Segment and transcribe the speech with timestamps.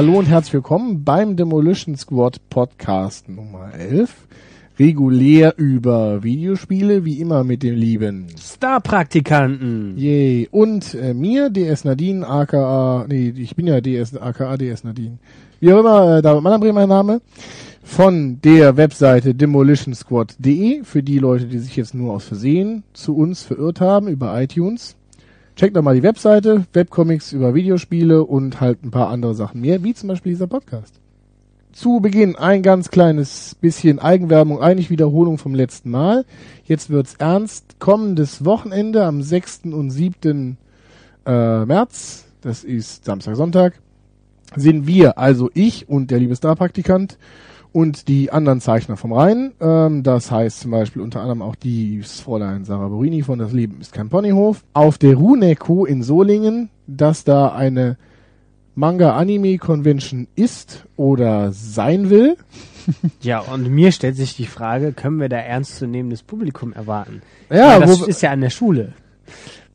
[0.00, 4.10] hallo und herzlich willkommen beim Demolition Squad Podcast Nummer 11.
[4.78, 9.98] Regulär über Videospiele, wie immer mit dem lieben Star-Praktikanten.
[9.98, 10.48] Yay.
[10.50, 15.18] Und äh, mir, DS Nadine, aka, nee, ich bin ja DS, aka DS Nadine.
[15.60, 17.20] Wie auch immer, äh, David Mannheim mein Name.
[17.82, 23.42] Von der Webseite demolitionsquad.de, für die Leute, die sich jetzt nur aus Versehen zu uns
[23.42, 24.96] verirrt haben, über iTunes.
[25.60, 29.82] Checkt doch mal die Webseite, Webcomics über Videospiele und halt ein paar andere Sachen mehr,
[29.84, 30.94] wie zum Beispiel dieser Podcast.
[31.72, 36.24] Zu Beginn ein ganz kleines bisschen Eigenwerbung, eigentlich Wiederholung vom letzten Mal.
[36.64, 37.78] Jetzt wird's ernst.
[37.78, 39.64] Kommendes Wochenende am 6.
[39.64, 40.56] und 7.
[41.26, 43.74] Äh, März, das ist Samstag, Sonntag,
[44.56, 47.18] sind wir, also ich und der liebe Star-Praktikant
[47.72, 49.52] und die anderen Zeichner vom Rhein.
[49.60, 53.80] Ähm, das heißt zum Beispiel unter anderem auch die Fräulein Sarah Borini von Das Leben
[53.80, 54.64] ist kein Ponyhof.
[54.72, 57.96] Auf der Runeco in Solingen, dass da eine
[58.74, 62.36] Manga-Anime-Convention ist oder sein will.
[63.20, 67.20] Ja, und mir stellt sich die Frage, können wir da ernstzunehmendes Publikum erwarten?
[67.50, 68.94] Ja, Weil das wo- ist ja an der Schule.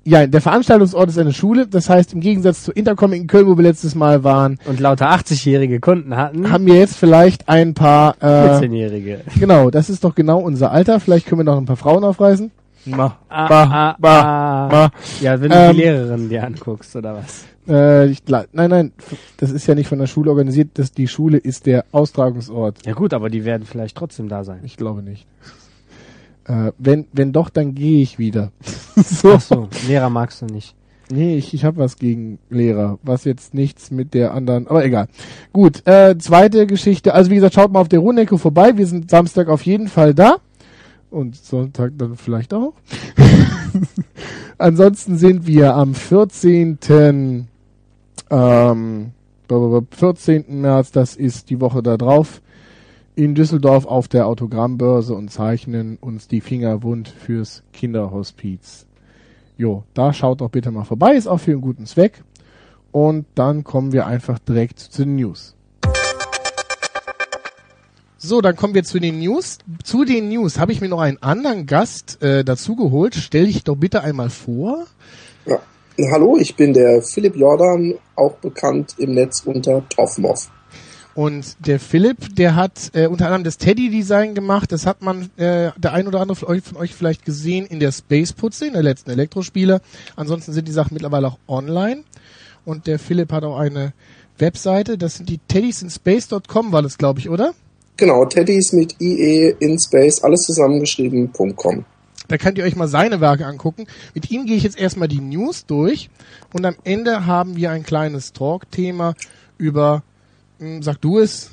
[0.07, 1.65] Ja, der Veranstaltungsort ist eine Schule.
[1.65, 5.09] Das heißt, im Gegensatz zu Intercomic in Köln, wo wir letztes Mal waren, Und lauter
[5.09, 8.15] 80-jährige Kunden hatten, haben wir jetzt vielleicht ein paar...
[8.21, 8.25] Äh,
[8.59, 9.21] 14-jährige.
[9.39, 10.99] genau, das ist doch genau unser Alter.
[10.99, 12.51] Vielleicht können wir noch ein paar Frauen aufreißen.
[12.85, 14.69] Ma, Ah, ma, ah, ma, ah.
[14.71, 14.91] ma.
[15.21, 17.45] Ja, wenn du Ähm, die Lehrerin dir anguckst, oder was?
[17.67, 18.91] Äh, ich, nein, nein,
[19.37, 20.69] das ist ja nicht von der Schule organisiert.
[20.75, 22.85] Das, die Schule ist der Austragungsort.
[22.85, 24.59] Ja gut, aber die werden vielleicht trotzdem da sein.
[24.65, 25.25] Ich glaube nicht.
[26.45, 28.51] Äh, wenn, wenn doch, dann gehe ich wieder.
[28.95, 29.33] so.
[29.33, 30.75] Ach so, Lehrer magst du nicht.
[31.09, 35.07] Nee, ich, ich habe was gegen Lehrer, was jetzt nichts mit der anderen, aber egal.
[35.53, 37.13] Gut, äh, zweite Geschichte.
[37.13, 38.75] Also wie gesagt, schaut mal auf der Runecke vorbei.
[38.77, 40.37] Wir sind Samstag auf jeden Fall da.
[41.11, 42.73] Und Sonntag dann vielleicht auch.
[44.57, 46.79] Ansonsten sind wir am 14.
[48.31, 49.11] Ähm,
[49.47, 50.45] 14.
[50.61, 52.41] März, das ist die Woche da drauf,
[53.15, 58.85] in Düsseldorf auf der Autogrammbörse und zeichnen uns die Finger wund fürs Kinderhospiz.
[59.57, 62.23] Jo, da schaut doch bitte mal vorbei, ist auch für einen guten Zweck.
[62.91, 65.55] Und dann kommen wir einfach direkt zu den News.
[68.17, 69.59] So, dann kommen wir zu den News.
[69.83, 72.75] Zu den News habe ich mir noch einen anderen Gast äh, dazu.
[73.13, 74.85] Stell dich doch bitte einmal vor.
[75.45, 75.59] Ja.
[76.11, 80.49] Hallo, ich bin der Philipp Jordan, auch bekannt im Netz unter Toffmoff.
[81.15, 84.71] Und der Philipp, der hat äh, unter anderem das Teddy-Design gemacht.
[84.73, 87.79] Das hat man, äh, der ein oder andere von euch, von euch vielleicht gesehen in
[87.79, 89.81] der Space-Putze, in der letzten Elektrospiele.
[90.17, 92.03] Ansonsten sind die Sachen mittlerweile auch online.
[92.65, 93.93] Und der Philipp hat auch eine
[94.37, 94.97] Webseite.
[94.97, 97.53] Das sind die teddysinspace.com war das, glaube ich, oder?
[97.97, 101.85] Genau, Teddys mit IE in Space, alles zusammengeschrieben.com.
[102.27, 103.87] Da könnt ihr euch mal seine Werke angucken.
[104.13, 106.09] Mit ihm gehe ich jetzt erstmal die News durch.
[106.51, 109.15] Und am Ende haben wir ein kleines Talk-Thema
[109.57, 110.03] über,
[110.81, 111.51] sag du es,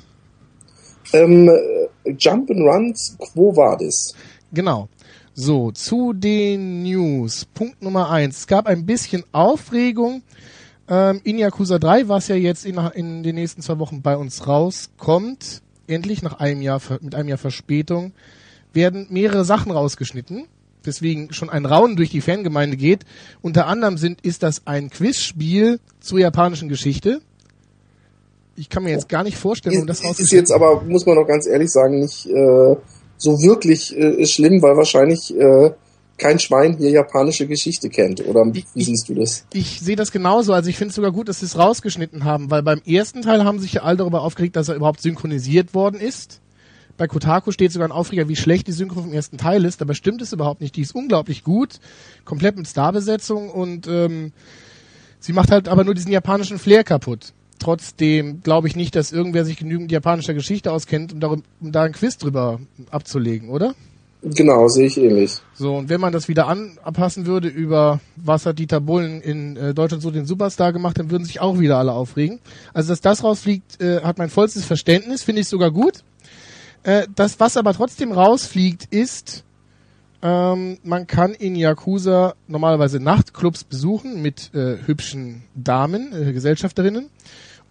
[1.13, 4.15] Ähm, äh, Jump'n'Runs, Quo Vadis?
[4.51, 4.89] Genau.
[5.35, 7.45] So, zu den News.
[7.53, 8.39] Punkt Nummer eins.
[8.39, 10.23] Es gab ein bisschen Aufregung.
[10.87, 14.47] Ähm, in Yakuza 3, was ja jetzt in, in den nächsten zwei Wochen bei uns
[14.47, 18.13] rauskommt, endlich nach einem Jahr, mit einem Jahr Verspätung,
[18.73, 20.45] werden mehrere Sachen rausgeschnitten.
[20.85, 23.05] Deswegen schon ein Raunen durch die Fangemeinde geht.
[23.41, 27.21] Unter anderem sind, ist das ein Quizspiel zur japanischen Geschichte.
[28.55, 31.15] Ich kann mir jetzt gar nicht vorstellen, um das Ist, ist jetzt aber, muss man
[31.15, 32.75] doch ganz ehrlich sagen, nicht äh,
[33.17, 35.71] so wirklich äh, schlimm, weil wahrscheinlich äh,
[36.19, 38.25] kein Schwein hier japanische Geschichte kennt.
[38.27, 39.45] Oder wie Ich- siehst du das?
[39.53, 40.53] Ich sehe das genauso.
[40.53, 43.43] Also ich finde es sogar gut, dass sie es rausgeschnitten haben, weil beim ersten Teil
[43.43, 46.39] haben sich ja alle darüber aufgeregt, dass er überhaupt synchronisiert worden ist.
[46.95, 49.81] Bei Kotaku steht sogar ein Aufreger, wie schlecht die Synchro vom ersten Teil ist.
[49.81, 50.75] Dabei stimmt es überhaupt nicht.
[50.75, 51.79] Die ist unglaublich gut,
[52.23, 54.31] komplett mit Starbesetzung und ähm,
[55.19, 57.33] sie macht halt aber nur diesen japanischen Flair kaputt.
[57.63, 61.83] Trotzdem glaube ich nicht, dass irgendwer sich genügend japanischer Geschichte auskennt, um, darum, um da
[61.83, 62.59] ein Quiz drüber
[62.91, 63.73] abzulegen, oder?
[64.21, 65.39] Genau, sehe ich ähnlich.
[65.53, 69.73] So, und wenn man das wieder anpassen würde über was hat Dieter Bohlen in äh,
[69.73, 72.39] Deutschland so den Superstar gemacht, dann würden sich auch wieder alle aufregen.
[72.73, 76.03] Also, dass das rausfliegt, äh, hat mein vollstes Verständnis, finde ich sogar gut.
[76.83, 79.45] Äh, das, was aber trotzdem rausfliegt, ist,
[80.21, 87.09] ähm, man kann in Yakuza normalerweise Nachtclubs besuchen mit äh, hübschen Damen, äh, Gesellschafterinnen.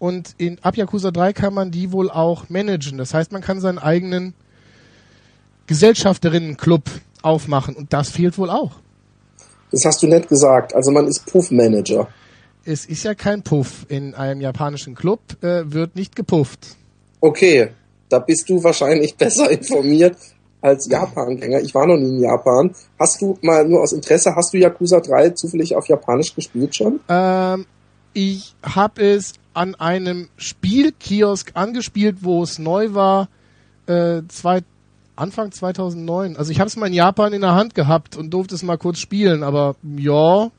[0.02, 2.98] Und in, ab Yakuza 3 kann man die wohl auch managen.
[2.98, 4.34] Das heißt, man kann seinen eigenen
[5.68, 6.82] Gesellschafterinnen-Club
[7.22, 8.72] aufmachen und das fehlt wohl auch.
[9.70, 10.74] Das hast du nett gesagt.
[10.74, 12.08] Also man ist Puff-Manager.
[12.64, 13.86] Es ist ja kein Puff.
[13.90, 16.74] In einem japanischen Club äh, wird nicht gepufft.
[17.20, 17.68] Okay,
[18.08, 20.16] da bist du wahrscheinlich besser informiert
[20.60, 21.60] als Japan-Gänger.
[21.60, 22.74] Ich war noch nie in Japan.
[22.98, 26.98] Hast du mal nur aus Interesse, hast du Yakuza 3 zufällig auf Japanisch gespielt schon?
[27.08, 27.66] Ähm,
[28.12, 33.28] ich habe es an einem Spielkiosk angespielt, wo es neu war,
[33.86, 34.62] äh, zwei,
[35.16, 36.36] Anfang 2009.
[36.36, 38.78] Also ich habe es mal in Japan in der Hand gehabt und durfte es mal
[38.78, 40.50] kurz spielen, aber ja.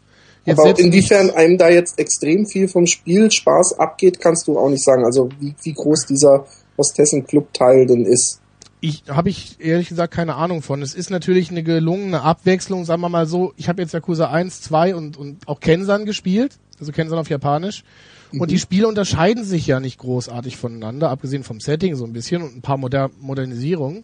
[0.46, 4.70] Jetzt aber inwiefern einem da jetzt extrem viel vom Spiel Spaß abgeht, kannst du auch
[4.70, 5.06] nicht sagen.
[5.06, 6.46] Also wie, wie groß dieser
[6.78, 8.40] Hostessen-Club-Teil denn ist.
[8.82, 10.82] Ich habe ich ehrlich gesagt keine Ahnung von.
[10.82, 13.54] Es ist natürlich eine gelungene Abwechslung, sagen wir mal so.
[13.56, 17.84] Ich habe jetzt Yakuza 1, 2 und, und auch Kensan gespielt, also Kensan auf Japanisch.
[18.32, 18.48] Und mhm.
[18.48, 22.56] die Spiele unterscheiden sich ja nicht großartig voneinander, abgesehen vom Setting so ein bisschen und
[22.58, 24.04] ein paar Moder Modernisierungen.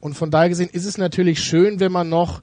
[0.00, 2.42] Und von daher gesehen ist es natürlich schön, wenn man noch,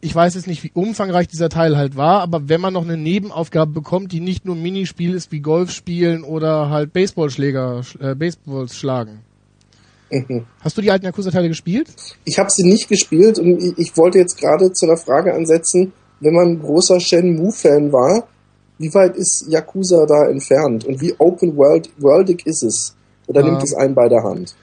[0.00, 2.96] ich weiß jetzt nicht, wie umfangreich dieser Teil halt war, aber wenn man noch eine
[2.96, 8.16] Nebenaufgabe bekommt, die nicht nur ein Minispiel ist wie Golf spielen oder halt Baseballschläger, äh,
[8.16, 9.20] Baseballs schlagen.
[10.10, 10.46] Mhm.
[10.60, 11.88] Hast du die alten Yakuza-Teile gespielt?
[12.24, 15.92] Ich habe sie nicht gespielt und ich, ich wollte jetzt gerade zu einer Frage ansetzen,
[16.18, 18.26] wenn man großer Shenmue-Fan war,
[18.78, 22.94] wie weit ist Yakuza da entfernt und wie open world worldig ist es?
[23.26, 24.54] Oder ähm, nimmt es einen bei der Hand?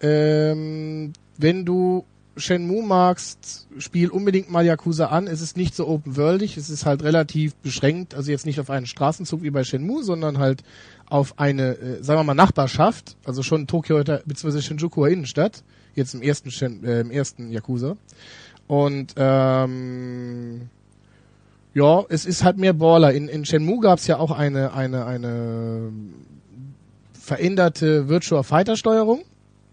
[0.00, 2.04] Ähm, wenn du
[2.38, 5.26] Shenmue magst, spiel unbedingt mal Yakuza an.
[5.26, 8.86] Es ist nicht so open-worldig, es ist halt relativ beschränkt, also jetzt nicht auf einen
[8.86, 10.62] Straßenzug wie bei Shenmue, sondern halt
[11.08, 14.60] auf eine, äh, sagen wir mal, Nachbarschaft, also schon Tokio bzw.
[14.60, 15.62] Shinjuku Innenstadt,
[15.94, 17.96] jetzt im ersten Shen, äh, im ersten Yakuza.
[18.66, 20.68] Und ähm,
[21.78, 23.12] ja, es ist halt mehr Baller.
[23.12, 25.92] In, in Shenmue gab es ja auch eine, eine, eine
[27.12, 29.22] veränderte Virtual Fighter Steuerung.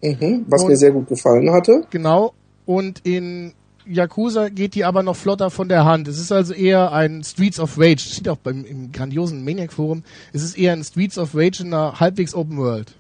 [0.04, 1.84] Mhm, was und, mir sehr gut gefallen hatte.
[1.90, 2.34] Genau.
[2.68, 3.54] Und in
[3.88, 6.08] Yakuza geht die aber noch flotter von der Hand.
[6.08, 7.96] Es ist also eher ein Streets of Rage.
[7.96, 10.04] Das steht auch beim, im grandiosen Maniac Forum.
[10.32, 12.94] Es ist eher ein Streets of Rage in einer halbwegs Open World.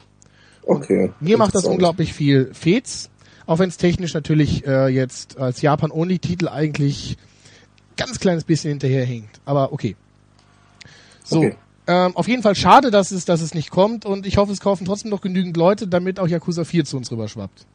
[0.63, 1.11] Okay.
[1.19, 3.11] Mir macht das unglaublich viel Fets.
[3.45, 7.17] Auch wenn es technisch natürlich äh, jetzt als Japan-Only-Titel eigentlich
[7.97, 9.39] ganz kleines bisschen hinterherhinkt.
[9.45, 9.95] Aber okay.
[11.23, 11.39] So.
[11.39, 11.55] Okay.
[11.87, 14.59] Ähm, auf jeden Fall schade, dass es, dass es nicht kommt und ich hoffe, es
[14.59, 17.67] kaufen trotzdem noch genügend Leute, damit auch Yakuza 4 zu uns rüberschwappt.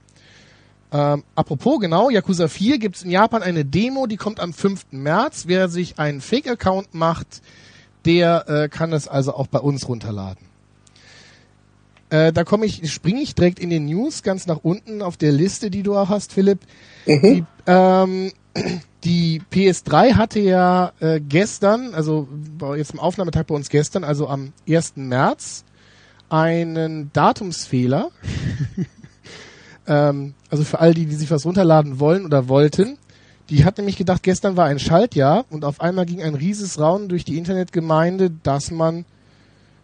[0.93, 4.87] Ähm, apropos, genau, Yakuza 4 gibt's in Japan eine Demo, die kommt am 5.
[4.91, 5.45] März.
[5.47, 7.41] Wer sich einen Fake-Account macht,
[8.05, 10.45] der äh, kann es also auch bei uns runterladen.
[12.11, 15.31] Äh, da komme ich, springe ich direkt in den News ganz nach unten auf der
[15.31, 16.59] Liste, die du auch hast, Philipp.
[17.07, 17.23] Mhm.
[17.23, 18.33] Die, ähm,
[19.05, 22.29] die PS3 hatte ja äh, gestern, also
[22.77, 24.95] jetzt im Aufnahmetag bei uns gestern, also am 1.
[24.97, 25.65] März,
[26.29, 28.11] einen Datumsfehler.
[29.87, 32.99] ähm, also für all die, die sich was runterladen wollen oder wollten.
[33.49, 37.09] Die hat nämlich gedacht, gestern war ein Schaltjahr und auf einmal ging ein rieses Raunen
[37.09, 39.05] durch die Internetgemeinde, dass man,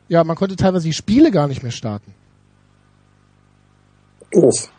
[0.09, 2.15] ja, man konnte teilweise die Spiele gar nicht mehr starten.
[4.31, 4.71] Doof.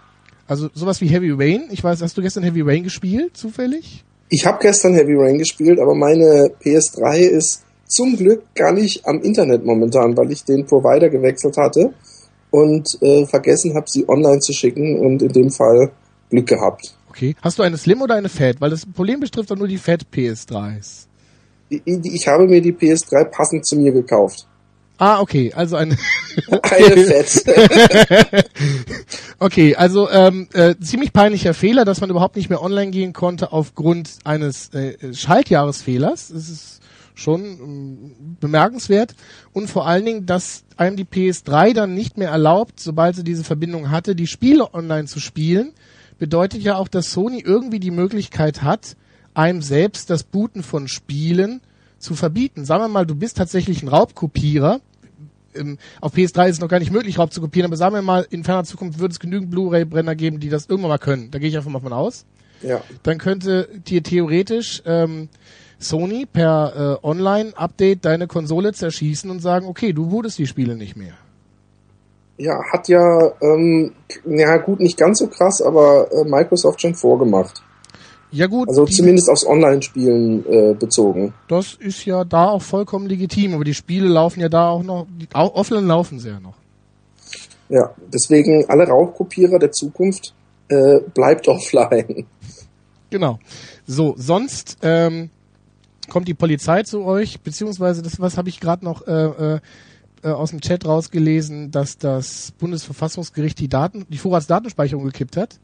[0.48, 1.68] Also sowas wie Heavy Rain.
[1.72, 4.04] Ich weiß, hast du gestern Heavy Rain gespielt, zufällig?
[4.30, 9.22] Ich habe gestern Heavy Rain gespielt, aber meine PS3 ist zum Glück gar nicht am
[9.22, 11.94] Internet momentan, weil ich den Provider gewechselt hatte
[12.52, 15.92] und äh, vergessen habe, sie online zu schicken und in dem Fall
[16.30, 16.98] Glück gehabt.
[17.10, 17.36] Okay.
[17.42, 18.60] Hast du eine Slim oder eine Fat?
[18.60, 21.08] Weil das Problem betrifft doch nur die Fat PS3s.
[21.70, 24.48] Ich, ich habe mir die PS3 passend zu mir gekauft.
[24.98, 25.96] Ah, okay, also eine.
[26.64, 27.44] eine Fett.
[29.40, 33.52] okay, also ähm, äh, ziemlich peinlicher Fehler, dass man überhaupt nicht mehr online gehen konnte
[33.52, 36.30] aufgrund eines äh, Schaltjahresfehlers.
[36.30, 36.82] Das ist
[37.14, 39.16] schon ähm, bemerkenswert.
[39.54, 43.44] Und vor allen Dingen, dass einem die PS3 dann nicht mehr erlaubt, sobald sie diese
[43.44, 45.74] Verbindung hatte, die Spiele online zu spielen,
[46.18, 48.96] bedeutet ja auch, dass Sony irgendwie die Möglichkeit hat,
[49.34, 51.62] einem selbst das Booten von Spielen
[52.00, 52.66] zu verbieten.
[52.66, 54.80] Sagen wir mal, du bist tatsächlich ein Raubkopierer.
[55.56, 58.02] Ähm, auf PS3 ist es noch gar nicht möglich, Raub zu kopieren, aber sagen wir
[58.02, 61.32] mal, in ferner Zukunft würde es genügend Blu-ray-Brenner geben, die das irgendwann mal können.
[61.32, 62.26] Da gehe ich einfach mal von aus.
[62.62, 62.82] Ja.
[63.04, 65.30] Dann könnte dir theoretisch ähm,
[65.80, 70.96] Sony per äh, Online-Update deine Konsole zerschießen und sagen, okay, du wurdest die Spiele nicht
[70.96, 71.14] mehr.
[72.38, 73.94] Ja, hat ja, ähm,
[74.26, 77.64] ja gut, nicht ganz so krass, aber äh, Microsoft schon vorgemacht.
[78.32, 78.68] Ja gut.
[78.68, 81.34] Also zumindest aufs Online-Spielen äh, bezogen.
[81.48, 85.08] Das ist ja da auch vollkommen legitim, aber die Spiele laufen ja da auch noch,
[85.34, 86.56] auch offline laufen sie ja noch.
[87.70, 90.34] Ja, deswegen alle Raubkopierer der Zukunft
[90.70, 92.26] äh, bleibt offline.
[93.10, 93.40] Genau.
[93.86, 95.30] So, sonst ähm,
[96.10, 99.60] kommt die Polizei zu euch, beziehungsweise das was habe ich gerade noch äh, äh,
[100.24, 105.60] äh, aus dem Chat rausgelesen, dass das Bundesverfassungsgericht die Daten, die Vorratsdatenspeicherung gekippt hat.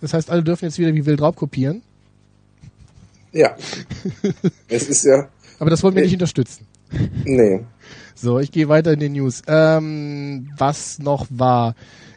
[0.00, 1.82] Das heißt, alle dürfen jetzt wieder wie wild raubkopieren.
[3.32, 3.56] Ja.
[4.68, 5.28] es ist ja.
[5.58, 6.66] Aber das wollen wir nicht unterstützen.
[7.24, 7.60] Nee.
[8.14, 9.42] So, ich gehe weiter in den News.
[9.46, 11.74] Ähm, was noch war?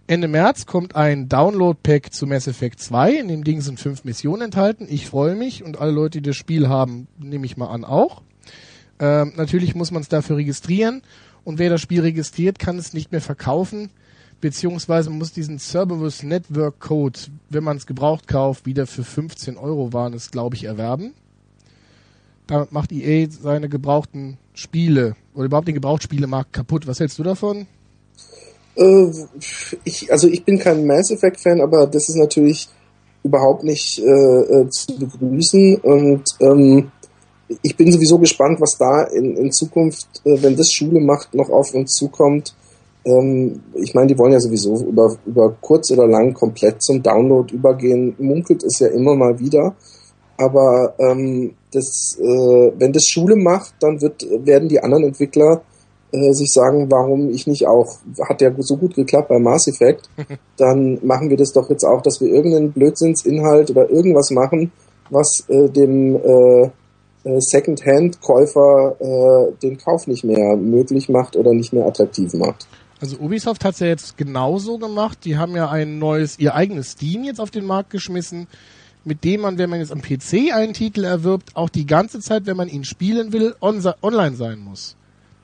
[0.07, 3.13] Ende März kommt ein Download-Pack zu Mass Effect 2.
[3.13, 4.87] In dem Ding sind fünf Missionen enthalten.
[4.89, 8.21] Ich freue mich und alle Leute, die das Spiel haben, nehme ich mal an auch.
[8.99, 11.01] Ähm, natürlich muss man es dafür registrieren
[11.43, 13.89] und wer das Spiel registriert, kann es nicht mehr verkaufen,
[14.41, 17.19] beziehungsweise muss diesen Cerberus Network Code,
[17.49, 21.13] wenn man es gebraucht kauft, wieder für 15 Euro waren es, glaube ich, erwerben.
[22.47, 26.87] Damit macht EA seine gebrauchten Spiele oder überhaupt den Gebrauchtspielemarkt kaputt.
[26.87, 27.67] Was hältst du davon?
[28.75, 29.11] Äh,
[29.83, 32.67] ich, also ich bin kein Mass Effect Fan, aber das ist natürlich
[33.23, 36.91] überhaupt nicht äh, äh, zu begrüßen und ähm,
[37.61, 41.49] ich bin sowieso gespannt, was da in, in Zukunft, äh, wenn das Schule macht, noch
[41.49, 42.55] auf uns zukommt.
[43.05, 47.53] Ähm, ich meine, die wollen ja sowieso über, über kurz oder lang komplett zum Download
[47.53, 48.15] übergehen.
[48.19, 49.75] Munkelt es ja immer mal wieder.
[50.37, 55.61] Aber ähm, das, äh, wenn das Schule macht, dann wird, werden die anderen Entwickler
[56.11, 60.09] äh, sich sagen, warum ich nicht auch, hat ja so gut geklappt bei Mass Effect,
[60.57, 64.71] dann machen wir das doch jetzt auch, dass wir irgendeinen Blödsinnsinhalt oder irgendwas machen,
[65.09, 66.69] was äh, dem äh,
[67.23, 72.67] äh, Second-Hand-Käufer äh, den Kauf nicht mehr möglich macht oder nicht mehr attraktiv macht.
[73.01, 75.19] Also Ubisoft hat es ja jetzt genauso gemacht.
[75.25, 78.47] Die haben ja ein neues, ihr eigenes Steam jetzt auf den Markt geschmissen,
[79.03, 82.45] mit dem man, wenn man jetzt am PC einen Titel erwirbt, auch die ganze Zeit,
[82.45, 84.95] wenn man ihn spielen will, on online sein muss.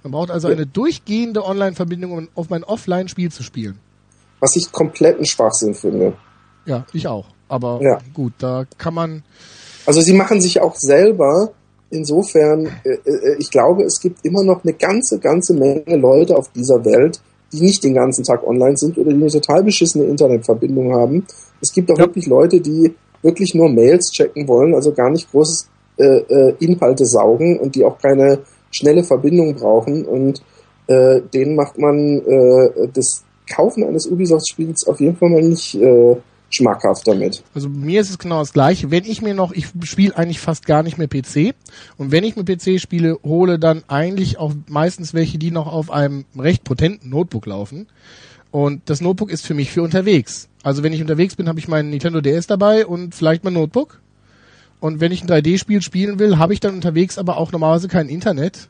[0.03, 3.79] Man braucht also eine durchgehende Online-Verbindung, um auf mein Offline-Spiel zu spielen.
[4.39, 6.13] Was ich kompletten Schwachsinn finde.
[6.65, 7.25] Ja, ich auch.
[7.49, 7.97] Aber ja.
[8.13, 9.23] gut, da kann man.
[9.87, 11.53] Also sie machen sich auch selber
[11.89, 16.49] insofern, äh, äh, ich glaube, es gibt immer noch eine ganze, ganze Menge Leute auf
[16.51, 17.21] dieser Welt,
[17.53, 21.25] die nicht den ganzen Tag online sind oder die eine total beschissene Internetverbindung haben.
[21.61, 22.05] Es gibt auch ja.
[22.05, 27.05] wirklich Leute, die wirklich nur Mails checken wollen, also gar nicht großes äh, äh, Inhalte
[27.05, 28.39] saugen und die auch keine
[28.71, 30.41] schnelle Verbindung brauchen und
[30.87, 36.15] äh, denen macht man äh, das Kaufen eines Ubisoft-Spiels auf jeden Fall mal nicht äh,
[36.49, 37.43] schmackhaft damit.
[37.53, 38.91] Also mir ist es genau das gleiche.
[38.91, 41.53] Wenn ich mir noch, ich spiele eigentlich fast gar nicht mehr PC
[41.97, 45.91] und wenn ich mir PC spiele, hole dann eigentlich auch meistens welche, die noch auf
[45.91, 47.87] einem recht potenten Notebook laufen.
[48.51, 50.47] Und das Notebook ist für mich für unterwegs.
[50.63, 53.99] Also wenn ich unterwegs bin, habe ich meinen Nintendo DS dabei und vielleicht mein Notebook.
[54.79, 58.09] Und wenn ich ein 3D-Spiel spielen will, habe ich dann unterwegs aber auch normalerweise kein
[58.09, 58.69] Internet.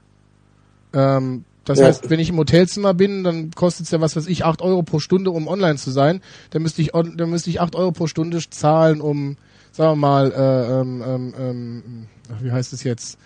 [0.93, 1.87] Ähm, das ja.
[1.87, 4.83] heißt, wenn ich im Hotelzimmer bin, dann kostet es ja was weiß ich, acht Euro
[4.83, 6.21] pro Stunde, um online zu sein.
[6.51, 9.35] Dann müsste ich, dann müsste ich acht Euro pro Stunde zahlen, um,
[9.73, 12.07] sagen wir mal, äh, ähm, ähm, ähm
[12.41, 13.17] wie heißt es jetzt?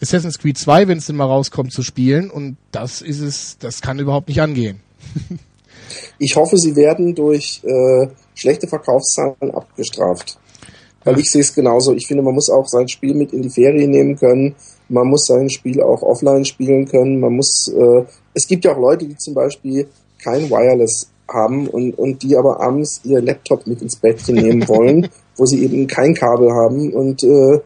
[0.00, 2.30] Assassin's Creed 2, wenn es denn mal rauskommt, zu spielen.
[2.30, 4.80] Und das ist es, das kann überhaupt nicht angehen.
[6.18, 10.38] ich hoffe, sie werden durch äh, schlechte Verkaufszahlen abgestraft.
[11.04, 11.92] Weil ich sehe es genauso.
[11.92, 14.54] Ich finde, man muss auch sein Spiel mit in die Ferien nehmen können
[14.88, 17.20] man muss sein Spiel auch offline spielen können.
[17.20, 19.88] Man muss, äh, es gibt ja auch Leute, die zum Beispiel
[20.22, 25.08] kein Wireless haben und, und die aber abends ihr Laptop mit ins Bettchen nehmen wollen,
[25.36, 27.60] wo sie eben kein Kabel haben und äh,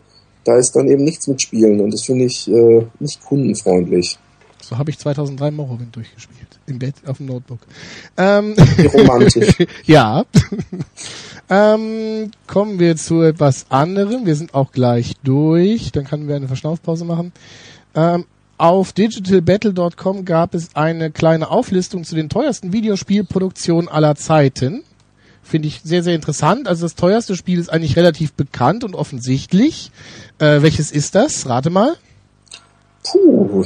[0.44, 4.18] da ist dann eben nichts mit Spielen und das finde ich äh, nicht kundenfreundlich.
[4.62, 6.38] So habe ich 2003 Morrowind durchgespielt.
[6.66, 7.60] Im Bett, auf dem Notebook.
[8.18, 8.54] Ähm,
[8.92, 9.56] romantisch.
[9.86, 10.24] ja.
[11.50, 14.26] Ähm, kommen wir zu etwas anderem.
[14.26, 15.92] Wir sind auch gleich durch.
[15.92, 17.32] Dann können wir eine Verschnaufpause machen.
[17.94, 18.26] Ähm,
[18.58, 24.82] auf digitalbattle.com gab es eine kleine Auflistung zu den teuersten Videospielproduktionen aller Zeiten.
[25.42, 26.68] Finde ich sehr, sehr interessant.
[26.68, 29.92] Also das teuerste Spiel ist eigentlich relativ bekannt und offensichtlich.
[30.38, 31.48] Äh, welches ist das?
[31.48, 31.94] Rate mal.
[33.04, 33.64] Puh,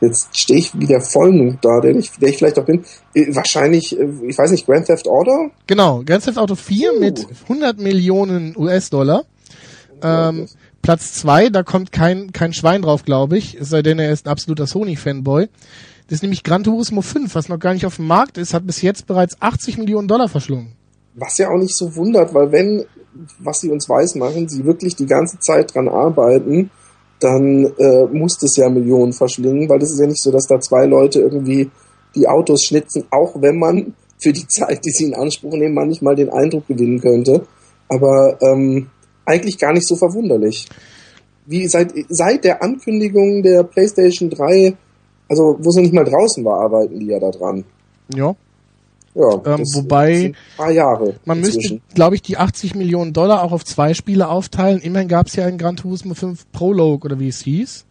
[0.00, 2.84] Jetzt stehe ich wie der Vollmond da, der ich, der ich vielleicht auch bin.
[3.14, 5.50] Äh, wahrscheinlich, äh, ich weiß nicht, Grand Theft Auto?
[5.66, 7.00] Genau, Grand Theft Auto 4 uh.
[7.00, 9.24] mit 100 Millionen US-Dollar.
[10.02, 10.46] Ähm,
[10.82, 14.26] Platz 2, da kommt kein, kein Schwein drauf, glaube ich, es sei denn, er ist
[14.26, 15.48] ein absoluter Sony-Fanboy.
[16.06, 18.66] Das ist nämlich Gran Turismo 5, was noch gar nicht auf dem Markt ist, hat
[18.66, 20.72] bis jetzt bereits 80 Millionen Dollar verschlungen.
[21.14, 22.84] Was ja auch nicht so wundert, weil wenn,
[23.40, 26.70] was sie uns weiß machen, sie wirklich die ganze Zeit dran arbeiten,
[27.20, 30.60] dann äh, muss das ja Millionen verschlingen, weil das ist ja nicht so, dass da
[30.60, 31.70] zwei Leute irgendwie
[32.14, 36.16] die Autos schnitzen, auch wenn man für die Zeit, die sie in Anspruch nehmen, manchmal
[36.16, 37.46] den Eindruck gewinnen könnte.
[37.88, 38.88] Aber ähm,
[39.24, 40.66] eigentlich gar nicht so verwunderlich.
[41.46, 44.74] Wie seit, seit der Ankündigung der PlayStation 3,
[45.28, 47.64] also wo sie nicht mal draußen war, arbeiten die ja da dran.
[48.14, 48.34] Ja.
[49.16, 50.34] Ja, ähm, wobei
[51.24, 51.76] man inzwischen.
[51.76, 54.80] müsste, glaube ich, die 80 Millionen Dollar auch auf zwei Spiele aufteilen.
[54.80, 57.86] Immerhin gab es ja einen Gran Turismo 5 Prologue oder wie es hieß.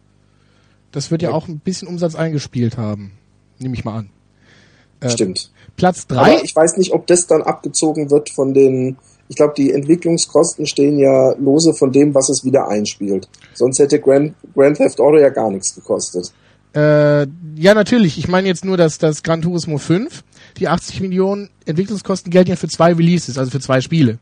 [0.92, 1.34] Das wird ja, ja.
[1.34, 3.10] auch ein bisschen Umsatz eingespielt haben,
[3.58, 4.10] nehme ich mal an.
[5.00, 5.50] Äh, Stimmt.
[5.74, 6.34] Platz drei.
[6.34, 8.96] Aber ich weiß nicht, ob das dann abgezogen wird von den.
[9.28, 13.28] Ich glaube, die Entwicklungskosten stehen ja lose von dem, was es wieder einspielt.
[13.54, 16.32] Sonst hätte Grand, Grand Theft Auto ja gar nichts gekostet.
[16.72, 18.16] Äh, ja, natürlich.
[18.16, 20.22] Ich meine jetzt nur, dass das Gran Turismo 5
[20.58, 24.18] die 80 Millionen Entwicklungskosten gelten ja für zwei Releases, also für zwei Spiele.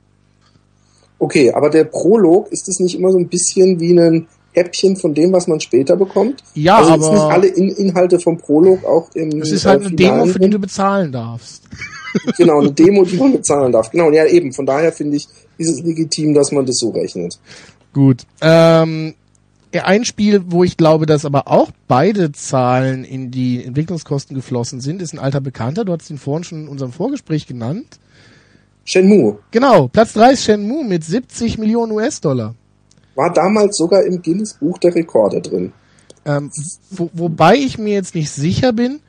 [1.19, 5.15] Okay, aber der Prolog, ist das nicht immer so ein bisschen wie ein Häppchen von
[5.15, 6.43] dem, was man später bekommt.
[6.55, 9.83] Ja, also aber ist nicht alle In Inhalte vom Prolog auch im es ist halt
[9.83, 11.63] äh, eine Demo, für die du bezahlen darfst.
[12.37, 13.91] Genau, eine Demo, die man bezahlen darf.
[13.91, 14.53] Genau, ja eben.
[14.53, 15.27] Von daher finde ich,
[15.59, 17.41] ist es legitim, dass man das so rechnet.
[17.93, 18.23] Gut.
[18.41, 19.15] Ähm,
[19.83, 25.03] ein Spiel, wo ich glaube, dass aber auch beide Zahlen in die Entwicklungskosten geflossen sind,
[25.03, 25.85] ist ein alter Bekannter.
[25.85, 27.99] Du hast ihn vorhin schon in unserem Vorgespräch genannt.
[28.85, 32.55] Shenmue Genau, Platz 3 ist Shenmue mit 70 Millionen US-Dollar.
[33.15, 35.73] war damals sogar im Guinness Buch der Rekorde drin.
[36.27, 36.51] Ähm,
[36.91, 39.01] wo, wobei ich mir jetzt nicht sicher bin,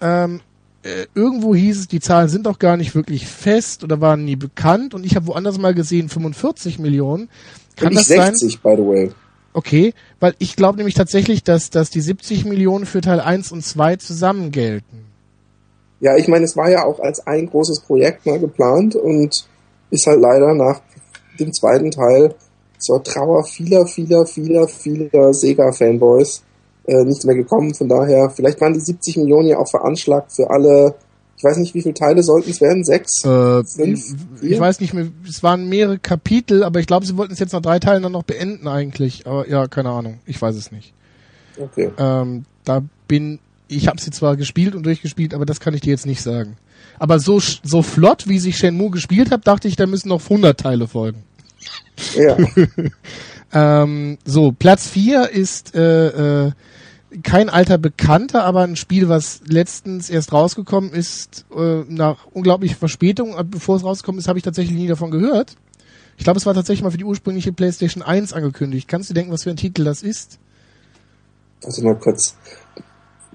[0.00, 0.40] ähm,
[0.82, 4.36] äh, irgendwo hieß es, die Zahlen sind doch gar nicht wirklich fest oder waren nie
[4.36, 7.28] bekannt und ich habe woanders mal gesehen 45 Millionen.
[7.76, 8.34] Kann ich das sein?
[8.34, 9.10] 60, by the way.
[9.52, 13.64] Okay, weil ich glaube nämlich tatsächlich, dass, dass die 70 Millionen für Teil 1 und
[13.64, 15.06] 2 zusammen gelten.
[16.00, 19.48] Ja, ich meine, es war ja auch als ein großes Projekt mal geplant und
[19.90, 20.80] ist halt leider nach
[21.40, 22.34] dem zweiten Teil
[22.78, 26.42] zur Trauer vieler, vieler, vieler, vieler Sega-Fanboys
[26.86, 27.74] äh, nicht mehr gekommen.
[27.74, 30.94] Von daher, vielleicht waren die 70 Millionen ja auch veranschlagt für alle,
[31.38, 32.84] ich weiß nicht, wie viele Teile sollten es werden?
[32.84, 33.24] Sechs?
[33.24, 34.04] Äh, Fünf?
[34.40, 34.60] ich Vier?
[34.60, 37.62] weiß nicht mehr, es waren mehrere Kapitel, aber ich glaube, sie wollten es jetzt nach
[37.62, 39.24] drei Teilen dann noch beenden eigentlich.
[39.26, 40.92] Aber ja, keine Ahnung, ich weiß es nicht.
[41.56, 41.90] Okay.
[41.96, 45.90] Ähm, da bin ich habe sie zwar gespielt und durchgespielt, aber das kann ich dir
[45.90, 46.56] jetzt nicht sagen.
[46.98, 50.58] Aber so so flott, wie sich Shenmue gespielt hat, dachte ich, da müssen noch 100
[50.58, 51.22] Teile folgen.
[52.16, 52.36] Ja.
[53.52, 56.52] Ähm, so, Platz 4 ist äh, äh,
[57.22, 63.36] kein alter Bekannter, aber ein Spiel, was letztens erst rausgekommen ist, äh, nach unglaublicher Verspätung.
[63.38, 65.56] Äh, Bevor es rausgekommen ist, habe ich tatsächlich nie davon gehört.
[66.16, 68.88] Ich glaube, es war tatsächlich mal für die ursprüngliche PlayStation 1 angekündigt.
[68.88, 70.38] Kannst du denken, was für ein Titel das ist?
[71.64, 72.36] Also mal kurz.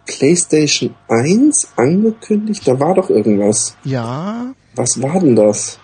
[0.06, 2.68] PlayStation 1 angekündigt?
[2.68, 3.78] Da war doch irgendwas.
[3.86, 4.54] Ja.
[4.76, 5.80] Was war denn das?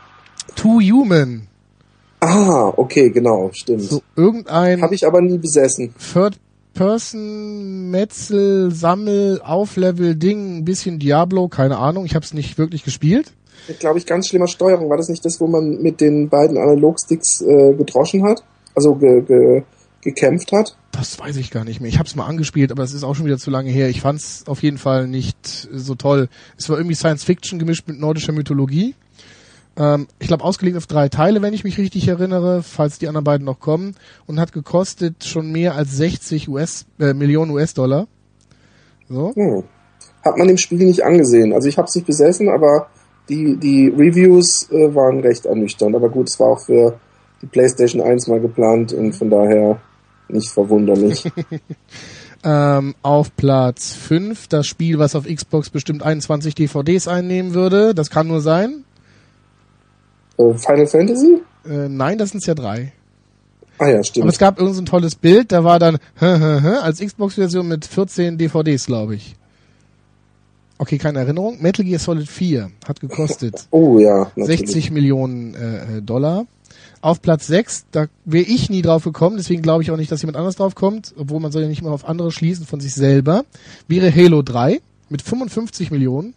[0.56, 1.47] Too Human.
[2.19, 3.84] Ah, okay, genau, stimmt.
[3.84, 5.93] So irgendein Habe ich aber nie besessen.
[6.80, 12.06] Third-Person, Metzel, Sammel, Auflevel, Ding, ein bisschen Diablo, keine Ahnung.
[12.06, 13.34] Ich habe es nicht wirklich gespielt.
[13.68, 14.89] Mit, glaube ich, ganz schlimmer Steuerung.
[14.89, 18.46] War das nicht das, wo man mit den beiden Analogsticks äh, gedroschen hat?
[18.76, 19.63] Also ge, ge,
[20.02, 20.78] gekämpft hat?
[20.94, 21.89] Das weiß ich gar nicht mehr.
[21.89, 23.89] Ich habe es mal angespielt, aber es ist auch schon wieder zu lange her.
[23.89, 25.38] Ich fand es auf jeden Fall nicht
[25.74, 26.30] so toll.
[26.58, 28.96] Es war irgendwie Science Fiction gemischt mit nordischer Mythologie.
[29.80, 33.24] Ähm, ich glaube ausgelegt auf drei Teile, wenn ich mich richtig erinnere, falls die anderen
[33.24, 33.96] beiden noch kommen.
[34.28, 38.08] Und hat gekostet schon mehr als 60 US, äh, Millionen US-Dollar.
[39.08, 39.34] So.
[39.34, 39.63] Hm.
[40.24, 41.54] Hat man dem Spiel nicht angesehen.
[41.54, 42.88] Also ich habe es nicht besessen, aber
[43.30, 45.96] die, die Reviews äh, waren recht ernüchternd.
[45.96, 47.00] Aber gut, es war auch für
[47.42, 49.80] die PlayStation 1 mal geplant und von daher
[50.28, 51.32] nicht verwunderlich.
[52.42, 57.94] Ähm, auf Platz 5 das Spiel, was auf Xbox bestimmt 21 DVDs einnehmen würde.
[57.94, 58.86] Das kann nur sein.
[60.39, 61.41] Äh, Final Fantasy?
[61.65, 62.93] Äh, nein, das sind ja drei.
[63.78, 64.30] Ah ja, Aber stimmt.
[64.30, 68.86] es gab irgend so ein tolles Bild, da war dann als Xbox-Version mit 14 DVDs,
[68.86, 69.36] glaube ich.
[70.78, 71.62] Okay, keine Erinnerung.
[71.62, 74.60] Metal Gear Solid 4 hat gekostet Oh ja, natürlich.
[74.62, 76.45] 60 Millionen äh, äh, Dollar.
[77.02, 80.21] Auf Platz 6, da wäre ich nie drauf gekommen, deswegen glaube ich auch nicht, dass
[80.21, 82.93] jemand anders drauf kommt, obwohl man soll ja nicht immer auf andere schließen von sich
[82.93, 83.45] selber,
[83.88, 86.34] wäre Halo 3 mit 55 Millionen.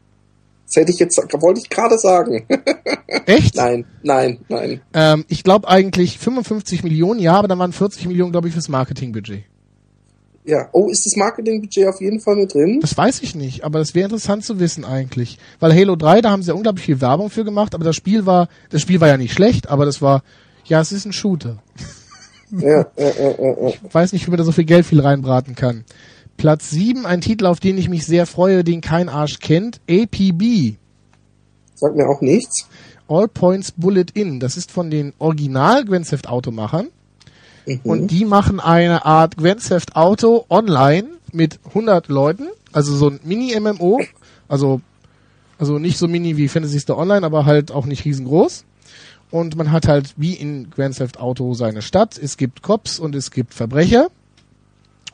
[0.73, 2.47] Das hätte ich jetzt, wollte ich gerade sagen.
[3.27, 3.57] Echt?
[3.57, 4.81] nein, nein, nein.
[4.95, 8.71] Ähm, ich glaube eigentlich 55 Millionen, ja, aber dann waren 40 Millionen, glaube ich, fürs
[8.71, 9.45] Marketingbudget.
[10.47, 12.81] Ja, oh, ist das Marketingbudget auf jeden Fall mit drin?
[12.81, 15.37] Das weiß ich nicht, aber das wäre interessant zu wissen eigentlich.
[15.61, 18.25] Weil Halo 3, da haben sie ja unglaublich viel Werbung für gemacht, aber das Spiel
[18.25, 20.23] war, das Spiel war ja nicht schlecht, aber das war,
[20.65, 21.63] ja, es ist ein Shooter.
[22.51, 23.69] Ja, ja, ja, ja.
[23.69, 25.85] Ich weiß nicht, wie man da so viel Geld viel reinbraten kann.
[26.37, 30.75] Platz 7, ein Titel, auf den ich mich sehr freue, den kein Arsch kennt, APB.
[31.75, 32.67] Sagt mir auch nichts.
[33.09, 34.41] All Points Bullet In.
[34.41, 36.89] Das ist von den Original Grand Theft Auto Machern.
[37.67, 37.81] Mhm.
[37.85, 42.49] Und die machen eine Art Grand Theft Auto online mit 100 Leuten.
[42.73, 44.01] Also so ein Mini-MMO.
[44.49, 44.81] Also,
[45.59, 48.65] also nicht so mini wie Fantasy Star Online, aber halt auch nicht riesengroß.
[49.31, 52.19] Und man hat halt wie in Grand Theft Auto seine Stadt.
[52.19, 54.09] Es gibt Cops und es gibt Verbrecher.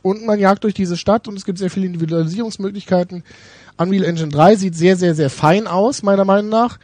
[0.03, 3.25] Und man jagt durch diese Stadt und es gibt sehr viele Individualisierungsmöglichkeiten.
[3.77, 6.79] Unreal Engine 3 sieht sehr, sehr, sehr fein aus, meiner Meinung nach.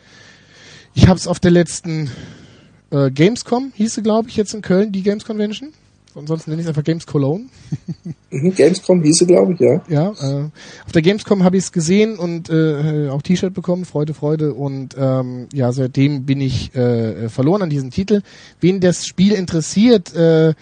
[0.94, 2.10] Ich habe es auf der letzten
[2.90, 5.72] äh, Gamescom, hieße glaube ich jetzt in Köln, die Games Convention.
[6.16, 7.46] Ansonsten nenne ich es einfach Games Cologne.
[8.30, 9.82] Mhm, Gamescom hieße, glaube ich, ja.
[9.88, 10.44] Ja, äh,
[10.86, 14.54] auf der Gamescom habe ich es gesehen und äh, auch T-Shirt bekommen, Freude, Freude.
[14.54, 18.22] Und ähm, ja, seitdem bin ich äh, verloren an diesem Titel.
[18.60, 20.54] Wen das Spiel interessiert, äh,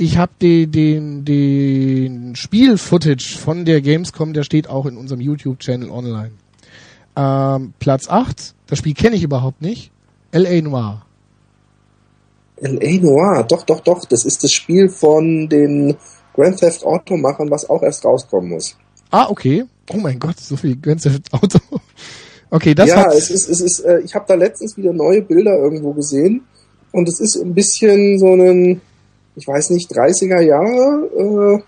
[0.00, 5.90] ich habe den, den, den Spiel-Footage von der Gamescom, der steht auch in unserem YouTube-Channel
[5.90, 6.32] online.
[7.16, 9.90] Ähm, Platz 8, das Spiel kenne ich überhaupt nicht.
[10.32, 10.60] L.A.
[10.62, 11.02] Noir.
[12.56, 13.00] L.A.
[13.00, 14.04] Noir, doch, doch, doch.
[14.06, 15.96] Das ist das Spiel von den
[16.34, 18.76] Grand Theft Auto machen, was auch erst rauskommen muss.
[19.10, 19.64] Ah, okay.
[19.92, 21.58] Oh mein Gott, so viel Grand Theft Auto.
[22.52, 25.56] Okay, das ja, es ist, es ist, äh, ich habe da letztens wieder neue Bilder
[25.56, 26.42] irgendwo gesehen
[26.90, 28.80] und es ist ein bisschen so ein,
[29.40, 31.62] ich weiß nicht, 30er Jahre, äh,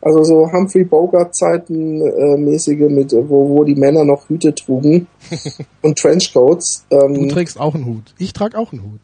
[0.00, 4.54] also so Humphrey Bogart Zeiten äh, mäßige mit, äh, wo, wo die Männer noch Hüte
[4.54, 5.08] trugen
[5.82, 6.86] und Trenchcoats.
[6.88, 8.14] Du Ähm, trägst auch einen Hut.
[8.16, 9.00] Ich trage auch einen Hut.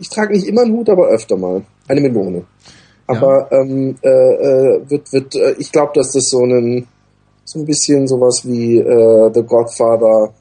[0.00, 1.62] ich trage nicht immer einen Hut, aber öfter mal.
[1.86, 2.44] Eine Melone.
[3.06, 6.86] Aber ähm, äh, äh, wird, wird, äh, ich glaube, dass das so ein
[7.44, 10.34] so ein bisschen sowas wie äh, The Godfather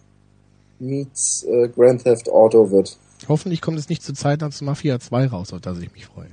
[0.79, 2.97] meets äh, Grand Theft Auto wird.
[3.29, 6.27] Hoffentlich kommt es nicht zur Zeit als Mafia 2 raus, auf das ich mich freue.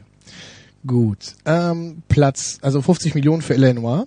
[0.86, 1.34] Gut.
[1.44, 4.04] Ähm, Platz, also 50 Millionen für Illinois.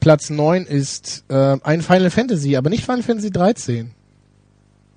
[0.00, 3.92] Platz 9 ist äh, ein Final Fantasy, aber nicht Final Fantasy 13.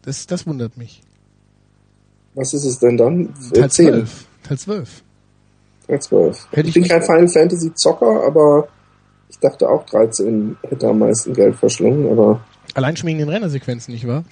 [0.02, 1.02] Das, das wundert mich.
[2.36, 3.34] Was ist es denn dann?
[3.54, 3.86] Teil Äh, 10.
[3.86, 4.26] 12.
[4.44, 5.04] Teil 12.
[5.88, 6.48] Teil 12.
[6.52, 8.68] Hätte ich bin kein Final Fantasy Zocker, aber
[9.30, 12.42] ich dachte auch 13 hätte am meisten Geld verschlungen, aber
[12.74, 14.24] Allein schon wegen den Rennersequenzen, nicht wahr?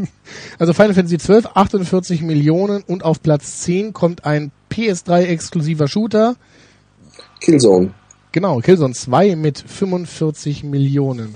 [0.58, 6.36] also Final Fantasy 12, 48 Millionen und auf Platz 10 kommt ein PS3-exklusiver Shooter.
[7.40, 7.92] Killzone.
[8.32, 11.34] Genau, Killzone 2 mit 45 Millionen.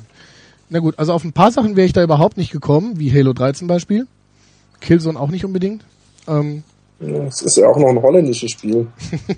[0.68, 3.32] Na gut, also auf ein paar Sachen wäre ich da überhaupt nicht gekommen, wie Halo
[3.32, 4.06] 3 zum Beispiel.
[4.80, 5.84] Killzone auch nicht unbedingt.
[6.28, 6.62] Ähm,
[7.00, 8.86] Es ist ja auch noch ein holländisches Spiel.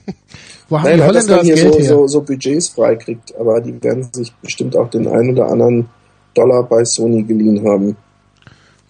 [0.69, 1.89] wo haben Nein, die Holländer das hier Geld so, her?
[1.89, 5.89] so, so Budgets freikriegt, aber die werden sich bestimmt auch den einen oder anderen
[6.35, 7.97] Dollar bei Sony geliehen haben.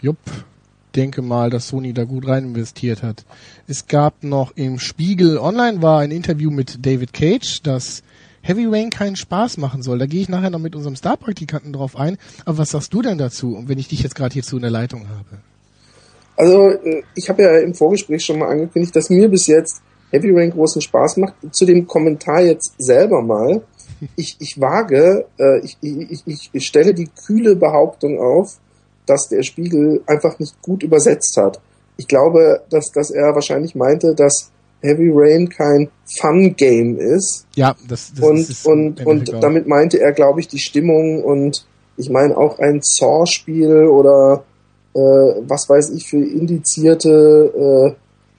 [0.00, 0.18] Jupp,
[0.92, 3.24] denke mal, dass Sony da gut rein investiert hat.
[3.66, 8.02] Es gab noch im Spiegel Online war ein Interview mit David Cage, dass
[8.42, 9.98] Heavy Rain keinen Spaß machen soll.
[9.98, 12.18] Da gehe ich nachher noch mit unserem Star-Praktikanten drauf ein.
[12.44, 15.09] Aber was sagst du denn dazu, wenn ich dich jetzt gerade hierzu in der Leitung
[15.09, 15.38] habe?
[16.37, 20.31] Also, äh, ich habe ja im Vorgespräch schon mal angekündigt, dass mir bis jetzt Heavy
[20.33, 21.35] Rain großen Spaß macht.
[21.52, 23.62] Zu dem Kommentar jetzt selber mal.
[24.16, 28.59] Ich, ich wage, äh, ich, ich, ich, ich stelle die kühle Behauptung auf,
[29.06, 31.60] dass der Spiegel einfach nicht gut übersetzt hat.
[31.96, 35.88] Ich glaube, dass, dass er wahrscheinlich meinte, dass Heavy Rain kein
[36.20, 37.46] Fun-Game ist.
[37.54, 39.40] Ja, das, das und, ist und, und auch.
[39.40, 44.44] damit meinte er, glaube ich, die Stimmung und ich meine auch ein Saw-Spiel oder
[44.94, 47.94] äh, was weiß ich für indizierte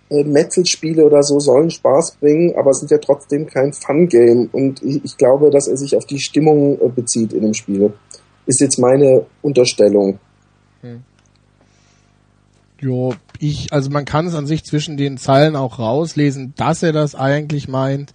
[0.09, 4.83] äh, äh, Metal-Spiele oder so sollen Spaß bringen, aber sind ja trotzdem kein Fun-Game und
[4.83, 7.93] ich, ich glaube, dass er sich auf die Stimmung äh, bezieht in dem Spiel.
[8.45, 10.19] Ist jetzt meine Unterstellung.
[12.79, 16.91] Jo, ich, also man kann es an sich zwischen den Zeilen auch rauslesen, dass er
[16.91, 18.13] das eigentlich meint.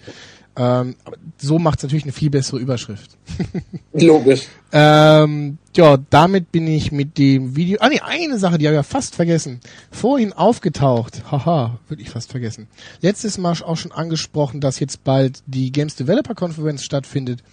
[0.58, 0.96] Ähm,
[1.38, 3.16] so macht es natürlich eine viel bessere Überschrift.
[3.92, 4.48] Logisch.
[4.72, 7.78] Ähm, ja, damit bin ich mit dem Video.
[7.80, 9.60] Ah nee, eine Sache, die habe ich ja fast vergessen.
[9.92, 11.30] Vorhin aufgetaucht.
[11.30, 12.66] Haha, würde ich fast vergessen.
[13.00, 17.44] Letztes Mal auch schon angesprochen, dass jetzt bald die Games Developer Conference stattfindet.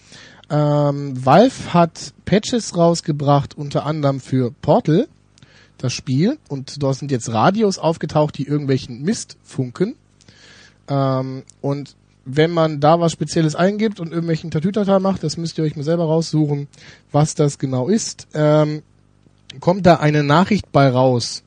[0.49, 5.07] Ähm, Valve hat Patches rausgebracht, unter anderem für Portal,
[5.77, 6.37] das Spiel.
[6.49, 9.95] Und dort sind jetzt Radios aufgetaucht, die irgendwelchen Mist funken.
[10.87, 15.63] Ähm, und wenn man da was Spezielles eingibt und irgendwelchen Tatütata macht, das müsst ihr
[15.63, 16.67] euch mal selber raussuchen,
[17.11, 18.81] was das genau ist, ähm,
[19.59, 21.43] kommt da eine Nachricht bei raus.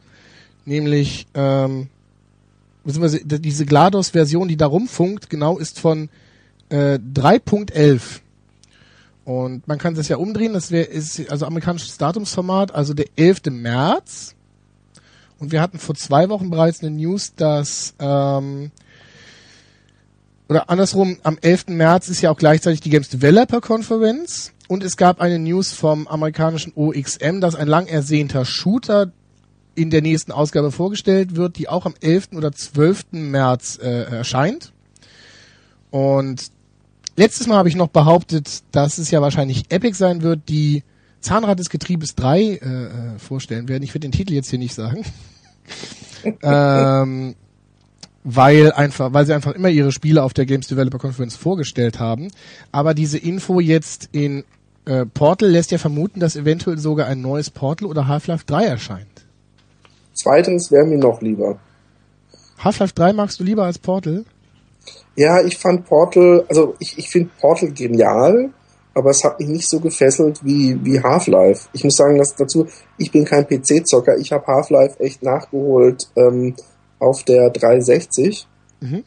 [0.64, 1.88] Nämlich, ähm,
[2.84, 6.08] beziehungsweise diese GLaDOS-Version, die da rumfunkt, genau ist von
[6.68, 8.20] äh, 3.11.
[9.28, 13.50] Und man kann das ja umdrehen, das wäre ist also amerikanisches Datumsformat, also der 11.
[13.50, 14.34] März.
[15.38, 18.70] Und wir hatten vor zwei Wochen bereits eine News, dass ähm,
[20.48, 21.66] oder andersrum, am 11.
[21.68, 26.08] März ist ja auch gleichzeitig die Games Developer Conference und es gab eine News vom
[26.08, 29.12] amerikanischen OXM, dass ein lang ersehnter Shooter
[29.74, 32.28] in der nächsten Ausgabe vorgestellt wird, die auch am 11.
[32.34, 33.08] oder 12.
[33.10, 34.72] März äh, erscheint.
[35.90, 36.50] Und
[37.18, 40.84] letztes Mal habe ich noch behauptet, dass es ja wahrscheinlich Epic sein wird, die
[41.20, 43.82] Zahnrad des Getriebes 3 äh, äh, vorstellen werden.
[43.82, 45.04] Ich werde den Titel jetzt hier nicht sagen.
[46.42, 47.34] ähm,
[48.24, 52.28] weil einfach, weil sie einfach immer ihre Spiele auf der Games Developer Conference vorgestellt haben.
[52.72, 54.44] Aber diese Info jetzt in
[54.84, 59.26] äh, Portal lässt ja vermuten, dass eventuell sogar ein neues Portal oder Half-Life 3 erscheint.
[60.14, 61.58] Zweitens wäre mir noch lieber.
[62.58, 64.24] Half-Life 3 magst du lieber als Portal?
[65.16, 68.50] Ja, ich fand Portal, also ich, ich finde Portal genial,
[68.94, 71.68] aber es hat mich nicht so gefesselt wie, wie Half-Life.
[71.72, 72.66] Ich muss sagen, dass dazu,
[72.98, 76.54] ich bin kein PC-Zocker, ich habe Half-Life echt nachgeholt ähm,
[76.98, 78.46] auf der 360
[78.80, 79.02] Mhm.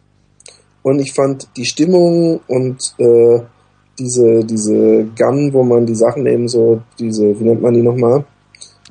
[0.84, 3.39] und ich fand die Stimmung und äh,
[3.98, 8.26] diese, diese Gun, wo man die Sachen eben so, diese, wie nennt man die nochmal?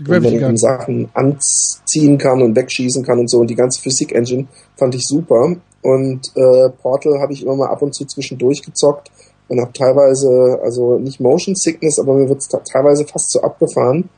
[0.03, 0.57] wo man Gravity eben Gun.
[0.57, 3.40] Sachen anziehen kann und wegschießen kann und so.
[3.40, 5.55] Und die ganze Physik-Engine fand ich super.
[5.83, 9.11] Und äh, Portal habe ich immer mal ab und zu zwischendurch gezockt,
[9.49, 14.09] und habe teilweise, also nicht Motion Sickness, aber mir wird's teilweise fast so abgefahren.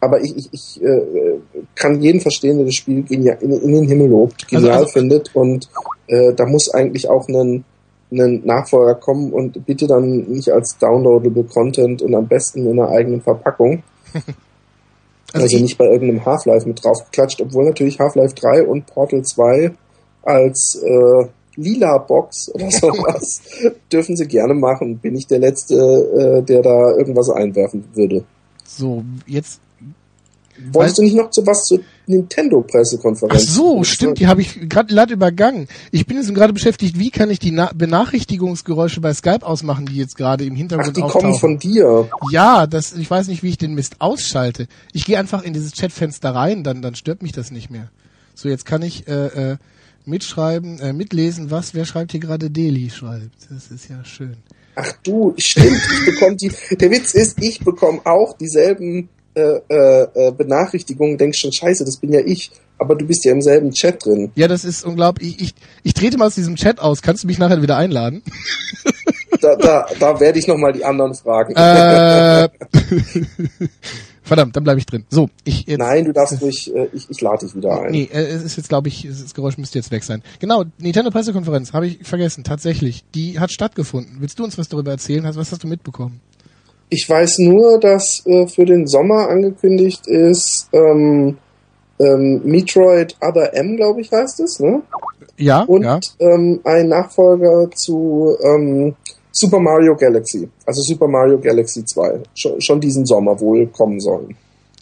[0.00, 1.38] Aber ich, ich, ich äh,
[1.74, 4.92] kann jeden verstehen, der das Spiel genial, in, in den Himmel lobt, Also- genial also-
[4.92, 5.70] findet und
[6.08, 7.64] äh, da muss eigentlich auch ein,
[8.12, 12.90] ein Nachfolger kommen und bitte dann nicht als downloadable Content und am besten in einer
[12.90, 13.82] eigenen Verpackung.
[15.32, 19.22] Also Also, ich- nicht bei irgendeinem Half-Life mit draufgeklatscht, obwohl natürlich Half-Life 3 und Portal
[19.22, 19.72] 2
[20.24, 23.40] als äh, lila Box oder sowas
[23.92, 24.98] dürfen sie gerne machen.
[24.98, 28.24] Bin ich der Letzte, äh, der da irgendwas einwerfen würde.
[28.64, 29.60] So, jetzt.
[30.70, 33.52] Wolltest du nicht noch zu was zur Ach Nintendo-Pressekonferenz?
[33.52, 35.66] so, stimmt, die habe ich gerade glatt übergangen.
[35.90, 39.96] Ich bin jetzt gerade beschäftigt, wie kann ich die Na Benachrichtigungsgeräusche bei Skype ausmachen, die
[39.96, 41.30] jetzt gerade im Ach, Hintergrund die auftauchen.
[41.30, 42.08] kommen von dir.
[42.30, 44.68] Ja, das, ich weiß nicht, wie ich den Mist ausschalte.
[44.92, 47.90] Ich gehe einfach in dieses Chatfenster rein, dann, dann stört mich das nicht mehr.
[48.36, 49.56] So, jetzt kann ich äh, äh,
[50.06, 53.50] mitschreiben, äh, mitlesen, was, wer schreibt hier gerade Deli schreibt.
[53.50, 54.36] Das ist ja schön.
[54.76, 56.50] Ach du, stimmt, ich bekomme die.
[56.76, 61.96] Der Witz ist, ich bekomme auch dieselben äh, äh, äh, Benachrichtigungen, denkst schon, scheiße, das
[61.96, 64.32] bin ja ich, aber du bist ja im selben Chat drin.
[64.34, 65.36] Ja, das ist unglaublich.
[65.36, 67.02] Ich, ich, ich trete mal aus diesem Chat aus.
[67.02, 68.22] Kannst du mich nachher wieder einladen?
[69.40, 71.54] Da, da, da werde ich nochmal die anderen fragen.
[71.54, 72.48] äh,
[74.24, 75.04] verdammt, dann bleibe ich drin.
[75.10, 75.78] So, ich jetzt.
[75.78, 77.92] Nein, du darfst ruhig, äh, ich, ich lade dich wieder ein.
[77.92, 80.22] Nee, äh, es ist jetzt, glaube ich, das Geräusch müsste jetzt weg sein.
[80.40, 83.04] Genau, Nintendo Pressekonferenz, habe ich vergessen, tatsächlich.
[83.14, 84.16] Die hat stattgefunden.
[84.18, 85.24] Willst du uns was darüber erzählen?
[85.24, 86.20] Was hast du mitbekommen?
[86.88, 91.38] Ich weiß nur, dass äh, für den Sommer angekündigt ist ähm,
[91.98, 94.82] ähm, Metroid Other M, glaube ich, heißt es, ne?
[95.36, 96.00] Ja, Und ja.
[96.20, 98.94] ähm, ein Nachfolger zu ähm,
[99.36, 104.36] Super Mario Galaxy, also Super Mario Galaxy 2, schon, schon diesen Sommer wohl kommen sollen.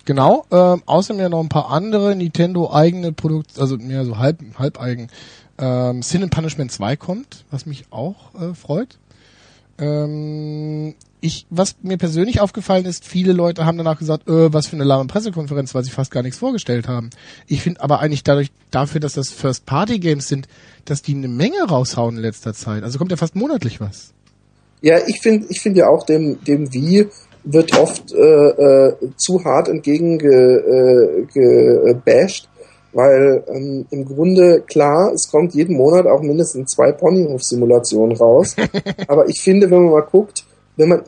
[0.04, 4.40] Genau, ähm, außerdem ja noch ein paar andere Nintendo eigene Produkte, also mehr so halb,
[4.58, 5.08] halb eigen.
[5.58, 8.98] Ähm, Sin and Punishment 2 kommt, was mich auch äh, freut.
[9.78, 14.76] Ähm, ich, was mir persönlich aufgefallen ist, viele Leute haben danach gesagt, äh, was für
[14.76, 17.08] eine lahme Pressekonferenz, weil sie fast gar nichts vorgestellt haben.
[17.46, 20.46] Ich finde aber eigentlich dadurch, dafür, dass das First-Party-Games sind,
[20.84, 22.82] dass die eine Menge raushauen in letzter Zeit.
[22.82, 24.12] Also kommt ja fast monatlich was.
[24.82, 27.08] Ja, ich finde ich finde ja auch dem, dem Wii
[27.44, 32.48] wird oft äh, äh, zu hart entgegengebasht, äh,
[32.92, 38.56] weil ähm, im Grunde klar, es kommt jeden Monat auch mindestens zwei Ponyhof-Simulationen raus.
[39.08, 40.44] Aber ich finde, wenn man mal guckt,
[40.76, 41.02] wenn man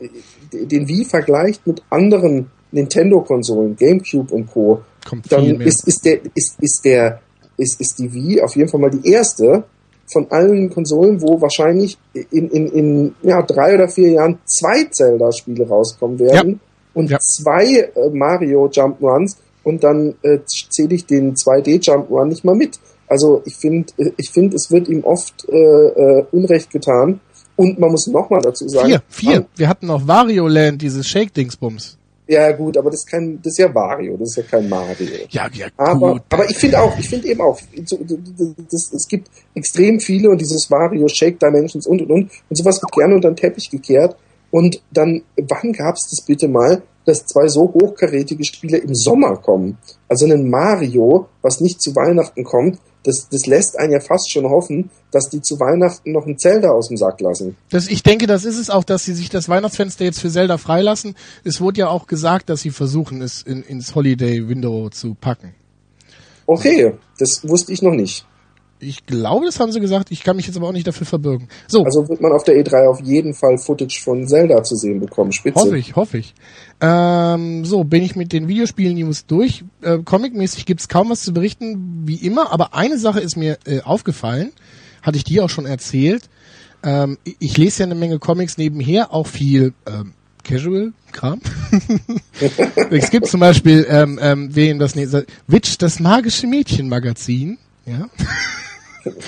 [0.51, 6.55] den Wii vergleicht mit anderen Nintendo-Konsolen, GameCube und Co., Kommt dann ist, ist der, ist,
[6.59, 7.21] ist der,
[7.57, 9.65] ist, ist die Wii auf jeden Fall mal die erste
[10.11, 15.67] von allen Konsolen, wo wahrscheinlich in, in, in ja, drei oder vier Jahren zwei Zelda-Spiele
[15.67, 16.59] rauskommen werden
[16.93, 17.17] und Ja.
[17.19, 17.65] zwei
[17.95, 22.79] äh, Mario Jump'n'Runs und dann äh, zähle ich den 2D Jump'n'Run nicht mal mit.
[23.07, 27.19] Also ich finde, ich finde, es wird ihm oft äh, äh, Unrecht getan.
[27.57, 29.45] Und man muss nochmal dazu sagen, Vier, vier.
[29.55, 31.97] Wir hatten noch Wario Land, dieses Shake-Dingsbums.
[32.27, 35.07] Ja gut, aber das ist kein, das ist ja Wario, das ist ja kein Mario.
[35.29, 36.21] Ja, ja, Aber, gut.
[36.29, 41.07] aber ich finde auch, ich finde eben auch, es gibt extrem viele und dieses Mario
[41.07, 44.15] Shake Dimensions und und und und sowas wird gerne unter den Teppich gekehrt.
[44.49, 49.37] Und dann, wann gab es das bitte mal, dass zwei so hochkarätige Spiele im Sommer
[49.37, 49.77] kommen?
[50.07, 54.49] Also ein Mario, was nicht zu Weihnachten kommt, das, das lässt einen ja fast schon
[54.49, 57.55] hoffen, dass die zu Weihnachten noch ein Zelda aus dem Sack lassen.
[57.69, 60.57] Das, ich denke, das ist es auch, dass sie sich das Weihnachtsfenster jetzt für Zelda
[60.57, 61.15] freilassen.
[61.43, 65.53] Es wurde ja auch gesagt, dass sie versuchen, es in, ins Holiday Window zu packen.
[66.47, 68.25] Okay, das wusste ich noch nicht.
[68.85, 70.11] Ich glaube, das haben sie gesagt.
[70.11, 71.47] Ich kann mich jetzt aber auch nicht dafür verbürgen.
[71.67, 74.99] So, Also wird man auf der E3 auf jeden Fall Footage von Zelda zu sehen
[74.99, 75.31] bekommen.
[75.31, 75.59] Spitze.
[75.59, 76.33] hoffe ich, hoffe ich.
[76.81, 79.63] Ähm, so, bin ich mit den Videospiel-News durch.
[79.81, 82.51] Äh, Comic-mäßig gibt's kaum was zu berichten, wie immer.
[82.51, 84.51] Aber eine Sache ist mir äh, aufgefallen.
[85.01, 86.29] Hatte ich dir auch schon erzählt.
[86.83, 91.41] Ähm, ich, lese ja eine Menge Comics nebenher, auch viel ähm, Casual-Kram.
[92.91, 95.11] es gibt zum Beispiel, ähm, ähm, wem das nicht,
[95.47, 97.57] Witch, das magische Mädchen-Magazin.
[97.85, 98.07] Ja,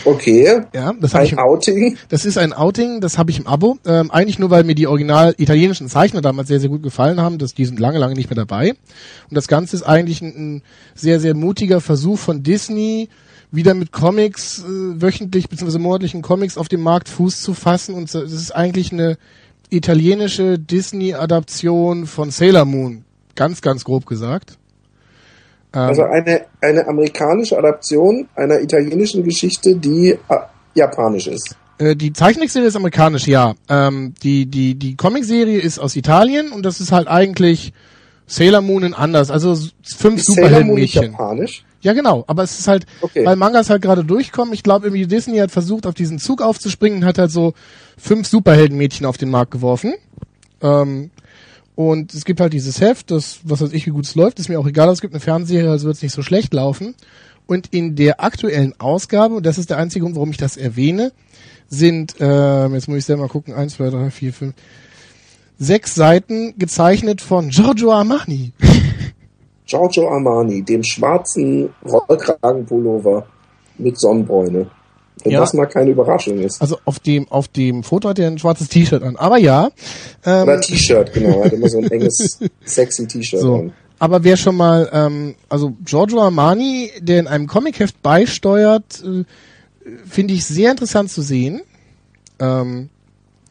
[0.05, 0.61] Okay.
[0.73, 1.97] ja, das ich Ein im Outing.
[2.09, 3.77] Das ist ein Outing, das habe ich im Abo.
[3.85, 7.37] Ähm, eigentlich nur, weil mir die original italienischen Zeichner damals sehr, sehr gut gefallen haben.
[7.37, 8.71] Das, die sind lange, lange nicht mehr dabei.
[8.71, 10.63] Und das Ganze ist eigentlich ein, ein
[10.95, 13.09] sehr, sehr mutiger Versuch von Disney,
[13.51, 15.77] wieder mit Comics, äh, wöchentlich bzw.
[15.77, 17.93] monatlichen Comics auf dem Markt Fuß zu fassen.
[17.95, 19.17] Und das ist eigentlich eine
[19.69, 23.03] italienische Disney-Adaption von Sailor Moon.
[23.35, 24.56] Ganz, ganz grob gesagt.
[25.73, 30.17] Ähm, Also eine, eine amerikanische Adaption einer italienischen Geschichte, die äh,
[30.75, 31.55] japanisch ist.
[31.77, 33.53] Äh, die Zeichentrickserie ist amerikanisch, ja.
[33.69, 37.73] Ähm, die die die Comicserie ist aus Italien und das ist halt eigentlich
[38.25, 41.11] Sailor Moon in anders, also fünf Superheldenmädchen.
[41.11, 41.63] japanisch?
[41.81, 42.25] Ja, genau.
[42.27, 43.23] Aber es ist halt, Okay.
[43.25, 44.53] weil Mangas halt gerade durchkommen.
[44.53, 47.53] Ich glaube, irgendwie Disney hat versucht, auf diesen Zug aufzuspringen und hat halt so
[47.97, 49.93] fünf Superheldenmädchen auf den Markt geworfen.
[50.61, 51.11] Ähm,
[51.77, 54.49] und es gibt halt dieses Heft, das, was weiß ich, wie gut es läuft, ist
[54.49, 54.89] mir auch egal.
[54.89, 56.95] Es gibt eine Fernsehserie, also wird es nicht so schlecht laufen.
[57.45, 61.11] Und in der aktuellen Ausgabe, und das ist der einzige Grund, warum ich das erwähne,
[61.69, 64.55] sind, ähm, jetzt muss ich selber mal gucken, eins, zwei, drei, vier, fünf,
[65.59, 68.53] sechs Seiten gezeichnet von Giorgio Armani.
[69.67, 73.27] Giorgio Armani, dem schwarzen Rollkragenpullover
[73.77, 74.71] mit Sonnenbräune.
[75.23, 75.39] Wenn Ja.
[75.39, 76.61] das mal keine Überraschung ist.
[76.61, 79.15] Also auf dem, auf dem Foto hat er ein schwarzes T-Shirt an.
[79.15, 79.69] Aber ja.
[80.25, 81.39] Ähm, Oder T-Shirt, genau.
[81.39, 83.55] Er hat immer so ein enges, sexy T-Shirt so.
[83.55, 83.73] an.
[83.99, 89.23] Aber wer schon mal, ähm, also Giorgio Armani, der in einem Comicheft beisteuert, äh,
[90.07, 91.61] finde ich sehr interessant zu sehen.
[92.39, 92.89] Ähm,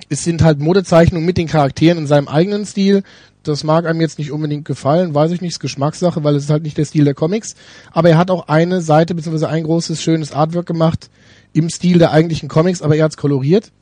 [0.09, 3.03] es sind halt Modezeichnungen mit den Charakteren in seinem eigenen Stil.
[3.43, 6.51] Das mag einem jetzt nicht unbedingt gefallen, weiß ich nicht, ist Geschmackssache, weil es ist
[6.51, 7.55] halt nicht der Stil der Comics.
[7.93, 11.11] Aber er hat auch eine Seite beziehungsweise ein großes, schönes Artwork gemacht
[11.57, 13.73] im Stil der eigentlichen Comics, aber er hat es koloriert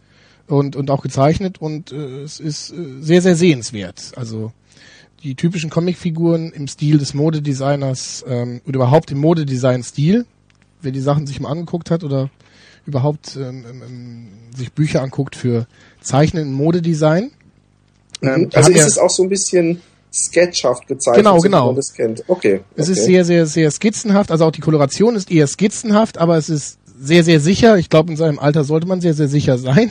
[0.46, 4.12] und, und auch gezeichnet und äh, es ist äh, sehr, sehr sehenswert.
[4.16, 4.52] Also
[5.22, 10.26] die typischen Comicfiguren im Stil des Modedesigners ähm, oder überhaupt im Modedesign-Stil,
[10.82, 12.30] wer die Sachen sich mal angeguckt hat oder
[12.86, 15.66] überhaupt ähm, ähm, ähm, sich Bücher anguckt für
[16.00, 17.32] Zeichnen im Modedesign.
[18.22, 19.80] Ähm, also ist es auch so ein bisschen
[20.12, 21.66] sketchhaft gezeichnet, Genau, so wie genau.
[21.66, 22.22] man das kennt.
[22.28, 22.60] Okay.
[22.76, 22.92] Es okay.
[22.92, 24.30] ist sehr, sehr, sehr skizzenhaft.
[24.30, 27.76] Also auch die Koloration ist eher skizzenhaft, aber es ist sehr, sehr sicher.
[27.78, 29.90] Ich glaube, in seinem Alter sollte man sehr, sehr sicher sein.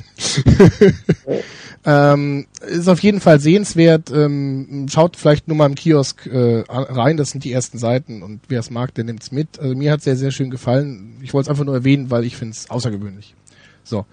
[1.85, 4.11] ähm, ist auf jeden Fall sehenswert.
[4.11, 7.17] Ähm, schaut vielleicht nur mal im Kiosk äh, rein.
[7.17, 9.59] Das sind die ersten Seiten und wer es mag, der nimmt's mit.
[9.59, 11.17] Also mir hat sehr, sehr schön gefallen.
[11.21, 13.35] Ich wollte es einfach nur erwähnen, weil ich finde es außergewöhnlich.
[13.83, 14.05] So.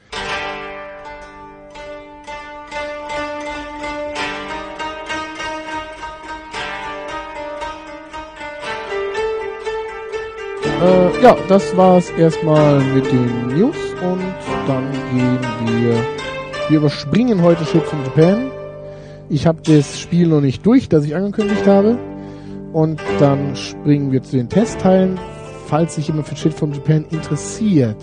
[10.81, 14.23] Äh, ja, das war's erstmal mit den News und
[14.67, 15.39] dann gehen
[15.83, 15.95] wir.
[16.71, 18.51] Wir überspringen heute Shit from Japan.
[19.29, 21.99] Ich habe das Spiel noch nicht durch, das ich angekündigt habe.
[22.73, 25.19] Und dann springen wir zu den Testteilen,
[25.67, 27.97] falls sich jemand für Shit from Japan interessiert.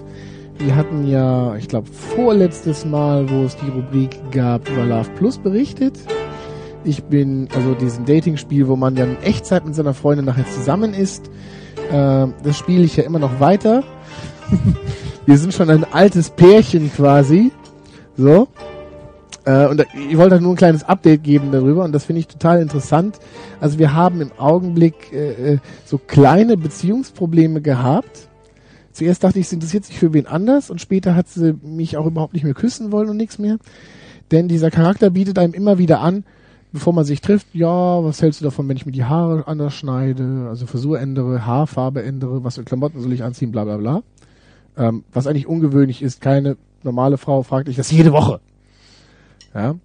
[0.60, 5.40] Wir hatten ja, ich glaube, vorletztes Mal, wo es die Rubrik gab, über Love Plus
[5.40, 5.98] berichtet.
[6.84, 10.94] Ich bin, also diesen Dating-Spiel, wo man ja in Echtzeit mit seiner Freundin nachher zusammen
[10.94, 11.32] ist.
[11.92, 13.84] Äh, das spiele ich ja immer noch weiter.
[15.26, 17.52] Wir sind schon ein altes Pärchen quasi.
[18.16, 18.48] So.
[19.48, 22.28] Äh, und ich wollte halt nur ein kleines Update geben darüber und das finde ich
[22.28, 23.20] total interessant.
[23.62, 28.28] Also wir haben im Augenblick äh, äh, so kleine Beziehungsprobleme gehabt.
[28.92, 32.06] Zuerst dachte ich, sie interessiert sich für wen anders und später hat sie mich auch
[32.06, 33.58] überhaupt nicht mehr küssen wollen und nichts mehr.
[34.32, 36.26] Denn dieser Charakter bietet einem immer wieder an,
[36.72, 39.74] bevor man sich trifft, ja, was hältst du davon, wenn ich mir die Haare anders
[39.74, 44.04] schneide, also Frisur ändere, Haarfarbe ändere, was für Klamotten soll ich anziehen, bla bla bla.
[44.78, 48.40] Ähm, was eigentlich ungewöhnlich ist, keine normale Frau fragt dich das jede Woche.
[49.54, 49.76] Ja.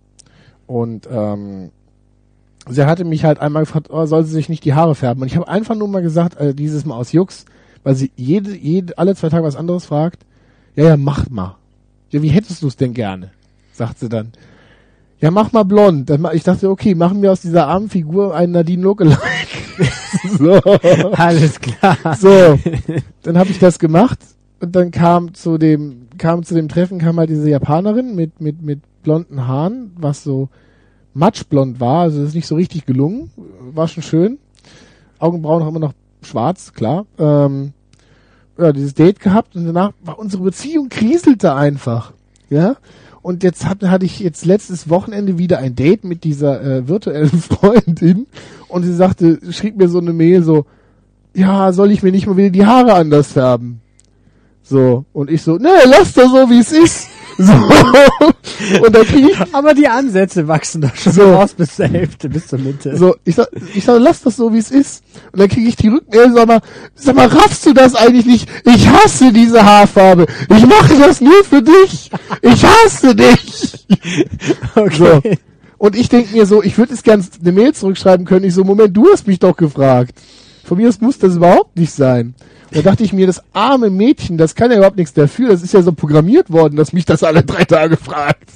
[0.67, 1.71] Und ähm,
[2.69, 5.23] sie hatte mich halt einmal gefragt, oh, soll sie sich nicht die Haare färben?
[5.23, 7.45] Und ich habe einfach nur mal gesagt, äh, dieses Mal aus Jux,
[7.83, 10.25] weil sie jede, jede, alle zwei Tage was anderes fragt.
[10.77, 11.57] Ja, ja, mach mal.
[12.11, 13.31] Ja, wie hättest du es denn gerne?
[13.73, 14.33] Sagt sie dann.
[15.23, 16.11] Ja, mach mal blond.
[16.33, 19.17] Ich dachte, okay, machen wir aus dieser armen Figur einen Nadine Lookalike.
[20.39, 20.55] so.
[21.13, 21.97] Alles klar.
[22.19, 22.59] So,
[23.23, 24.19] dann habe ich das gemacht
[24.61, 28.63] und dann kam zu dem kam zu dem Treffen kam halt diese Japanerin mit mit
[28.63, 30.49] mit blonden Haaren, was so
[31.15, 33.31] matschblond war, also das ist nicht so richtig gelungen,
[33.75, 34.39] war schon schön.
[35.21, 37.07] Augenbrauen auch immer noch schwarz, klar.
[37.19, 37.73] Ähm,
[38.59, 42.13] ja, dieses Date gehabt und danach war unsere Beziehung kriselte einfach,
[42.51, 42.77] ja.
[43.23, 47.31] Und jetzt hat, hatte ich jetzt letztes Wochenende wieder ein Date mit dieser äh, virtuellen
[47.31, 48.27] Freundin
[48.69, 50.67] und sie sagte, schrieb mir so eine Mail so,
[51.35, 53.81] ja, soll ich mir nicht mal wieder die Haare anders färben?
[54.63, 57.09] So, und ich so, nee, lass das so, wie es ist.
[57.39, 57.53] So,
[58.85, 61.35] und dann krieg ich, Aber die Ansätze wachsen doch schon So.
[61.35, 62.97] raus bis zur Hälfte, bis zur Mitte.
[62.97, 65.03] so, ich sag, ich sag, lass das so, wie es ist.
[65.33, 66.61] Und dann kriege ich die Rückmeldung, sag mal,
[66.95, 68.49] sag mal, raffst du das eigentlich nicht?
[68.65, 70.27] Ich hasse diese Haarfarbe.
[70.55, 72.11] Ich mache das nur für dich.
[72.43, 73.87] Ich hasse dich.
[74.75, 75.39] Okay.
[75.79, 78.45] Und ich denk mir so, ich würde es gern eine Mail zurückschreiben können.
[78.47, 80.13] Ich so, Moment, du hast mich doch gefragt.
[80.65, 82.35] Von mir aus muss das überhaupt nicht sein.
[82.71, 85.51] Und da dachte ich mir, das arme Mädchen, das kann ja überhaupt nichts dafür.
[85.51, 88.51] Das ist ja so programmiert worden, dass mich das alle drei Tage fragt.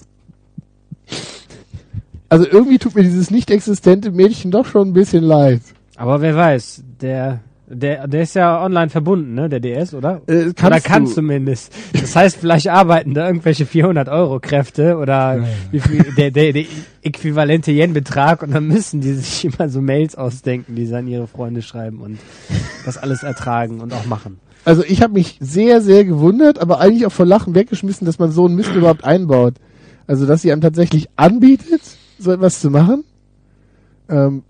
[2.29, 5.63] Also irgendwie tut mir dieses nicht existente Mädchen doch schon ein bisschen leid.
[5.97, 10.23] Aber wer weiß, der Der, der ist ja online verbunden, ne, der DS, oder?
[10.29, 11.11] Äh, kannst oder kann du.
[11.11, 11.73] zumindest.
[11.93, 16.64] Das heißt, vielleicht arbeiten da irgendwelche 400 Euro Kräfte oder wie viel, der, der, der
[17.03, 21.27] äquivalente Yen-Betrag und dann müssen die sich immer so Mails ausdenken, die sie an ihre
[21.27, 22.19] Freunde schreiben und
[22.85, 24.39] das alles ertragen und auch machen.
[24.64, 28.31] Also ich habe mich sehr, sehr gewundert, aber eigentlich auch vor Lachen weggeschmissen, dass man
[28.31, 29.55] so einen Mist überhaupt einbaut.
[30.07, 31.83] Also dass sie einem tatsächlich anbietet,
[32.19, 33.05] so etwas zu machen.
[34.09, 34.43] Ähm,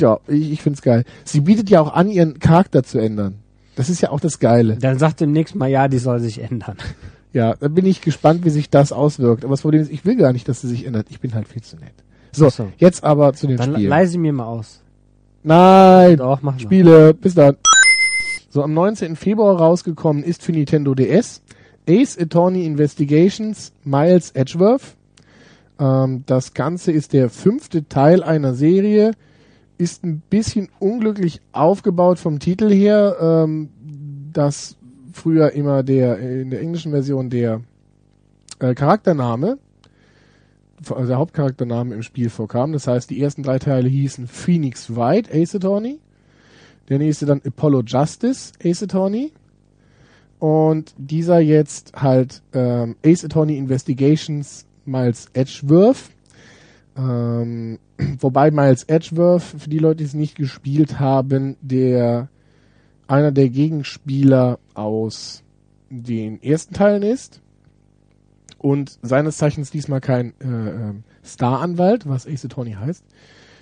[0.00, 1.04] ja, ich, ich find's geil.
[1.24, 3.34] Sie bietet ja auch an, ihren Charakter zu ändern.
[3.76, 4.76] Das ist ja auch das Geile.
[4.76, 6.76] Dann sagt demnächst mal, ja, die soll sich ändern.
[7.34, 9.44] Ja, da bin ich gespannt, wie sich das auswirkt.
[9.44, 11.08] Aber das Problem ist, ich will gar nicht, dass sie sich ändert.
[11.10, 11.92] Ich bin halt viel zu nett.
[12.32, 12.72] So, so.
[12.78, 13.90] jetzt aber zu den Dann Spielen.
[13.90, 14.80] leih sie mir mal aus.
[15.42, 16.58] Nein, Doch, mach.
[16.58, 17.56] Spiele, bis dann.
[18.48, 19.14] So, am 19.
[19.14, 21.42] Februar rausgekommen ist für Nintendo DS
[21.88, 24.96] Ace Attorney Investigations Miles Edgeworth.
[25.78, 29.12] Ähm, das Ganze ist der fünfte Teil einer Serie,
[29.78, 33.70] ist ein bisschen unglücklich aufgebaut vom Titel her, ähm,
[34.32, 34.76] dass
[35.12, 37.62] früher immer der in der englischen Version der
[38.58, 39.58] äh, Charaktername,
[40.88, 42.72] also der Hauptcharaktername im Spiel vorkam.
[42.72, 45.98] Das heißt, die ersten drei Teile hießen Phoenix Wright, Ace Attorney.
[46.88, 49.32] Der nächste dann Apollo Justice, Ace Attorney.
[50.38, 56.10] Und dieser jetzt halt ähm, Ace Attorney Investigations Miles Edgeworth.
[56.98, 57.78] Ähm,
[58.20, 62.28] wobei Miles Edgeworth, für die Leute, die es nicht gespielt haben, der
[63.06, 65.42] einer der Gegenspieler aus
[65.88, 67.40] den ersten Teilen ist
[68.58, 73.04] und seines Zeichens diesmal kein äh, ähm, Staranwalt, was Ace Attorney heißt,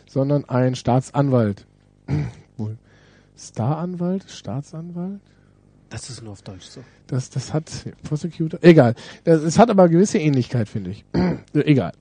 [0.09, 1.67] sondern ein Staatsanwalt.
[2.57, 2.79] Wohl.
[3.37, 4.29] Staranwalt?
[4.29, 5.21] Staatsanwalt?
[5.91, 6.81] Das ist nur auf Deutsch so.
[7.07, 7.71] Das, das hat
[8.03, 8.59] Prosecutor.
[8.63, 8.95] Egal.
[9.25, 11.05] Das, es hat aber gewisse Ähnlichkeit, finde ich.
[11.53, 11.93] Egal.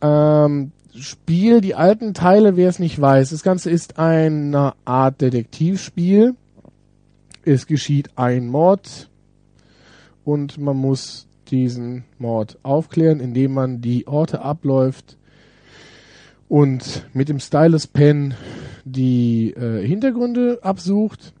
[0.00, 3.30] Ähm, Spiel, die alten Teile, wer es nicht weiß.
[3.30, 6.34] Das Ganze ist eine Art Detektivspiel.
[7.44, 9.10] Es geschieht ein Mord
[10.24, 15.16] und man muss diesen Mord aufklären, indem man die Orte abläuft
[16.48, 18.34] und mit dem Stylus Pen
[18.84, 21.34] die äh, Hintergründe absucht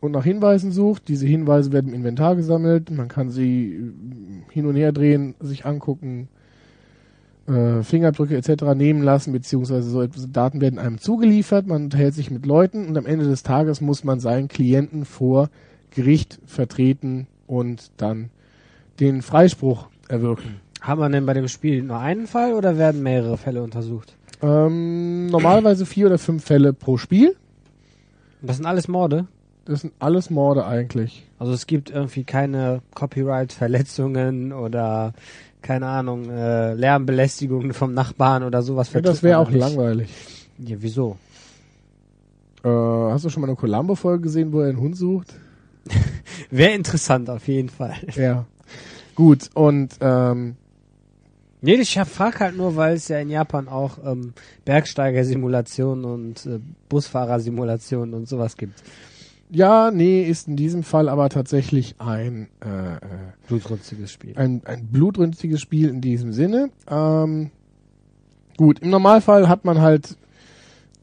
[0.00, 1.08] und nach Hinweisen sucht.
[1.08, 2.90] Diese Hinweise werden im Inventar gesammelt.
[2.90, 6.28] Man kann sie äh, hin und her drehen, sich angucken,
[7.50, 8.74] äh, Fingerabdrücke etc.
[8.76, 11.66] nehmen lassen, beziehungsweise so Daten werden einem zugeliefert.
[11.66, 15.50] Man unterhält sich mit Leuten und am Ende des Tages muss man seinen Klienten vor
[15.90, 18.30] Gericht vertreten und dann
[19.00, 20.60] den Freispruch erwirken.
[20.80, 24.14] Hat man denn bei dem Spiel nur einen Fall oder werden mehrere Fälle untersucht?
[24.42, 27.36] Ähm, normalerweise vier oder fünf Fälle pro Spiel.
[28.40, 29.26] Das sind alles Morde.
[29.66, 31.26] Das sind alles Morde eigentlich.
[31.38, 35.12] Also es gibt irgendwie keine Copyright-Verletzungen oder
[35.62, 38.92] keine Ahnung, äh, Lärmbelästigungen vom Nachbarn oder sowas.
[38.92, 39.60] Ja, das wäre auch nicht.
[39.60, 40.10] langweilig.
[40.58, 41.16] Ja, wieso?
[42.62, 45.34] Äh, hast du schon mal eine Columbo-Folge gesehen, wo er einen Hund sucht?
[46.50, 47.94] Wäre interessant auf jeden Fall.
[48.14, 48.44] Ja.
[49.14, 50.56] Gut, und ähm,
[51.62, 54.32] Nee, ich frage halt nur, weil es ja in Japan auch ähm,
[54.64, 56.58] Bergsteiger-Simulationen und äh,
[56.88, 58.82] Busfahrer-Simulationen und sowas gibt.
[59.50, 62.98] Ja, nee, ist in diesem Fall aber tatsächlich ein, äh, äh,
[63.48, 64.32] Blutrünstiges Spiel.
[64.36, 66.70] ein, ein blutrünstiges Spiel in diesem Sinne.
[66.88, 67.50] Ähm,
[68.56, 70.16] gut, im Normalfall hat man halt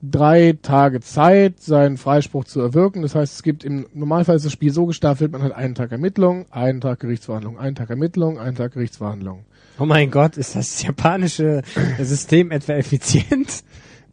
[0.01, 3.01] drei Tage Zeit, seinen Freispruch zu erwirken.
[3.01, 5.91] Das heißt, es gibt im Normalfall ist das Spiel so gestaffelt, man hat einen Tag
[5.91, 9.45] Ermittlung, einen Tag Gerichtsverhandlung, einen Tag Ermittlung, einen Tag Gerichtsverhandlung.
[9.79, 11.61] Oh mein Gott, ist das japanische
[11.99, 13.63] System etwa effizient?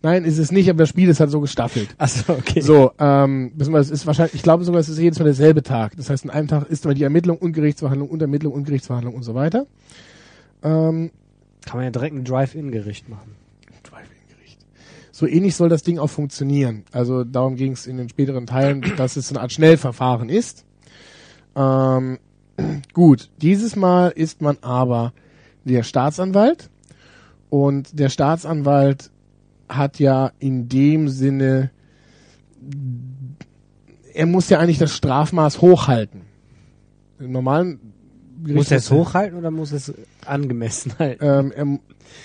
[0.05, 1.95] Nein, ist es nicht, aber das Spiel ist halt so gestaffelt.
[1.97, 2.61] Achso, okay.
[2.61, 5.97] So, ähm, es ist wahrscheinlich, ich glaube sogar, es ist jedes Mal derselbe Tag.
[5.97, 9.15] Das heißt, an einem Tag ist immer die Ermittlung und Gerichtsverhandlung und Ermittlung und Gerichtsverhandlung
[9.15, 9.67] und so weiter.
[10.63, 11.11] Ähm,
[11.65, 13.35] Kann man ja direkt ein Drive-In-Gericht machen.
[13.83, 14.59] Drive-In-Gericht.
[15.11, 16.85] So ähnlich soll das Ding auch funktionieren.
[16.93, 20.67] Also darum ging es in den späteren Teilen, dass es so eine Art Schnellverfahren ist.
[21.57, 22.19] Ähm,
[22.93, 25.15] gut, dieses Mal ist man aber
[25.65, 26.69] der Staatsanwalt
[27.49, 29.11] und der Staatsanwalt
[29.69, 31.71] hat ja in dem Sinne,
[34.13, 36.23] er muss ja eigentlich das Strafmaß hochhalten.
[37.19, 37.79] Im normalen
[38.43, 39.93] Gericht Muss er es hochhalten oder muss es
[40.27, 41.25] angemessen halten?
[41.25, 41.81] ähm,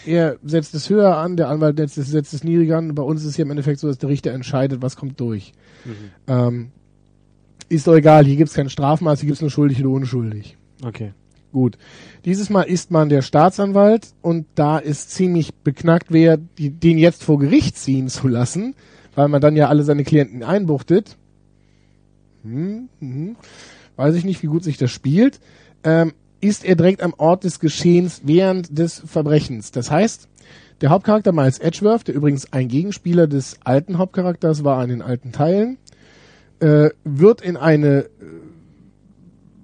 [0.06, 2.94] er, er setzt es höher an, der Anwalt setzt es, setzt es niedriger an.
[2.96, 5.54] Bei uns ist es hier im Endeffekt so, dass der Richter entscheidet, was kommt durch.
[6.28, 6.72] Ähm,
[7.70, 10.58] ist doch egal, hier gibt's kein Strafmaß, hier gibt's nur schuldig oder unschuldig.
[10.84, 11.14] Okay.
[11.52, 11.78] Gut.
[12.26, 17.24] Dieses Mal ist man der Staatsanwalt und da ist ziemlich beknackt, wer die, den jetzt
[17.24, 18.76] vor Gericht ziehen zu lassen,
[19.16, 21.18] weil man dann ja alle seine Klienten einbuchtet.
[22.43, 23.36] Hm, hm.
[23.95, 25.39] Weiß ich nicht, wie gut sich das spielt.
[25.84, 29.72] Ähm, ist er direkt am Ort des Geschehens während des Verbrechens.
[29.72, 30.30] Das heißt,
[30.82, 35.32] der Hauptcharakter Miles Edgeworth, der übrigens ein Gegenspieler des alten Hauptcharakters war an den alten
[35.32, 35.78] Teilen,
[36.60, 38.10] äh, wird in eine äh,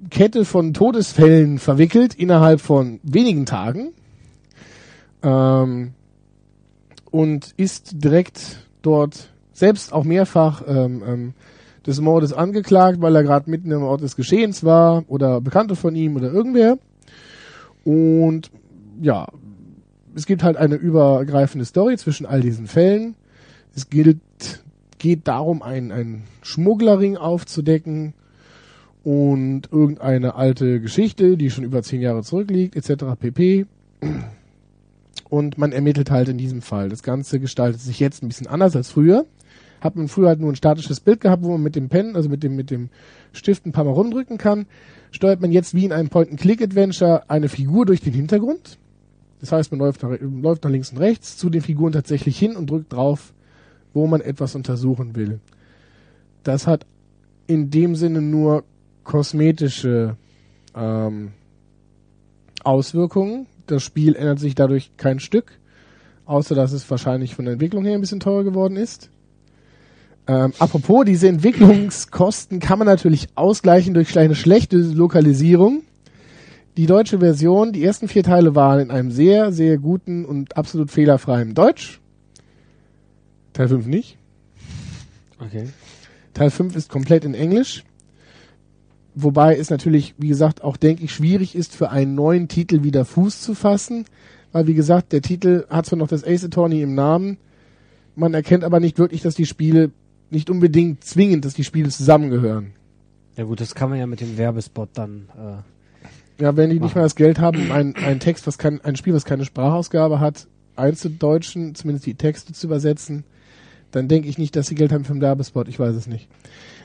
[0.10, 3.92] Kette von Todesfällen verwickelt innerhalb von wenigen Tagen
[5.24, 5.94] ähm,
[7.12, 11.34] und ist direkt dort selbst auch mehrfach ähm, ähm,
[11.86, 15.96] des Mordes angeklagt, weil er gerade mitten im Ort des Geschehens war oder Bekannte von
[15.96, 16.78] ihm oder irgendwer.
[17.84, 18.52] Und
[19.02, 19.28] ja,
[20.16, 23.16] es gibt halt eine übergreifende Story zwischen all diesen Fällen.
[23.76, 24.20] Es gilt,
[24.98, 28.14] geht darum, einen, einen Schmugglerring aufzudecken
[29.06, 33.06] und irgendeine alte Geschichte, die schon über zehn Jahre zurückliegt, etc.
[33.20, 33.68] pp.
[35.30, 36.90] Und man ermittelt halt in diesem Fall.
[36.90, 39.26] Das Ganze gestaltet sich jetzt ein bisschen anders als früher.
[39.80, 42.30] Hat man früher halt nur ein statisches Bild gehabt, wo man mit dem Pen, also
[42.30, 42.90] mit dem, mit dem
[43.32, 44.66] Stift ein paar Mal rumdrücken kann.
[45.12, 48.80] Steuert man jetzt wie in einem Point-and-Click-Adventure eine Figur durch den Hintergrund.
[49.40, 52.72] Das heißt, man läuft läuft nach links und rechts zu den Figuren tatsächlich hin und
[52.72, 53.34] drückt drauf,
[53.94, 55.40] wo man etwas untersuchen will.
[56.42, 56.88] Das hat
[57.46, 58.64] in dem Sinne nur
[59.06, 60.18] kosmetische
[60.76, 61.32] ähm,
[62.66, 63.48] Auswirkungen.
[63.68, 65.54] Das Spiel ändert sich dadurch kein Stück,
[66.26, 69.10] außer dass es wahrscheinlich von der Entwicklung her ein bisschen teurer geworden ist.
[70.28, 75.84] Ähm, apropos, diese Entwicklungskosten kann man natürlich ausgleichen durch eine schlechte Lokalisierung.
[76.78, 80.92] Die deutsche Version, die ersten vier Teile waren in einem sehr, sehr guten und absolut
[80.92, 82.02] fehlerfreien Deutsch.
[83.54, 84.18] Teil 5 nicht.
[85.40, 85.70] Okay.
[86.34, 87.86] Teil 5 ist komplett in Englisch.
[89.16, 93.06] Wobei es natürlich, wie gesagt, auch denke ich, schwierig ist, für einen neuen Titel wieder
[93.06, 94.06] Fuß zu fassen.
[94.52, 97.38] Weil, wie gesagt, der Titel hat zwar noch das Ace Attorney im Namen,
[98.16, 99.92] man erkennt aber nicht wirklich, dass die Spiele
[100.30, 102.72] nicht unbedingt zwingend, dass die Spiele zusammengehören.
[103.36, 105.28] Ja gut, das kann man ja mit dem Werbespot dann.
[105.38, 108.96] Äh, Ja, wenn die nicht mal das Geld haben, ein, ein Text, was kein, ein
[108.96, 113.24] Spiel, was keine Sprachausgabe hat, einzudeutschen, zumindest die Texte zu übersetzen,
[113.92, 115.68] dann denke ich nicht, dass sie Geld haben für einen Werbespot.
[115.68, 116.28] Ich weiß es nicht.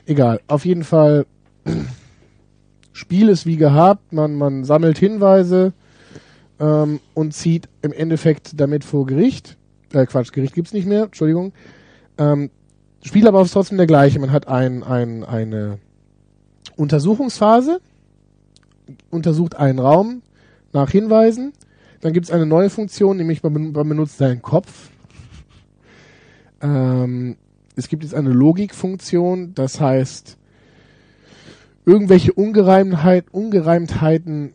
[0.05, 0.41] Egal.
[0.47, 1.25] Auf jeden Fall,
[2.93, 5.73] Spiel ist wie gehabt, man, man sammelt Hinweise
[6.59, 9.57] ähm, und zieht im Endeffekt damit vor Gericht.
[9.93, 11.53] Äh, Quatsch, Gericht gibt's nicht mehr, Entschuldigung.
[12.17, 12.49] Ähm,
[13.03, 14.19] Spielablauf ist trotzdem der gleiche.
[14.19, 15.79] Man hat ein, ein, eine
[16.75, 17.81] Untersuchungsphase,
[19.09, 20.21] untersucht einen Raum
[20.73, 21.53] nach Hinweisen.
[22.01, 24.89] Dann gibt es eine neue Funktion, nämlich man, man benutzt seinen Kopf.
[26.61, 27.37] Ähm,
[27.75, 30.37] es gibt jetzt eine Logikfunktion, das heißt,
[31.85, 34.53] irgendwelche Ungereimtheit, Ungereimtheiten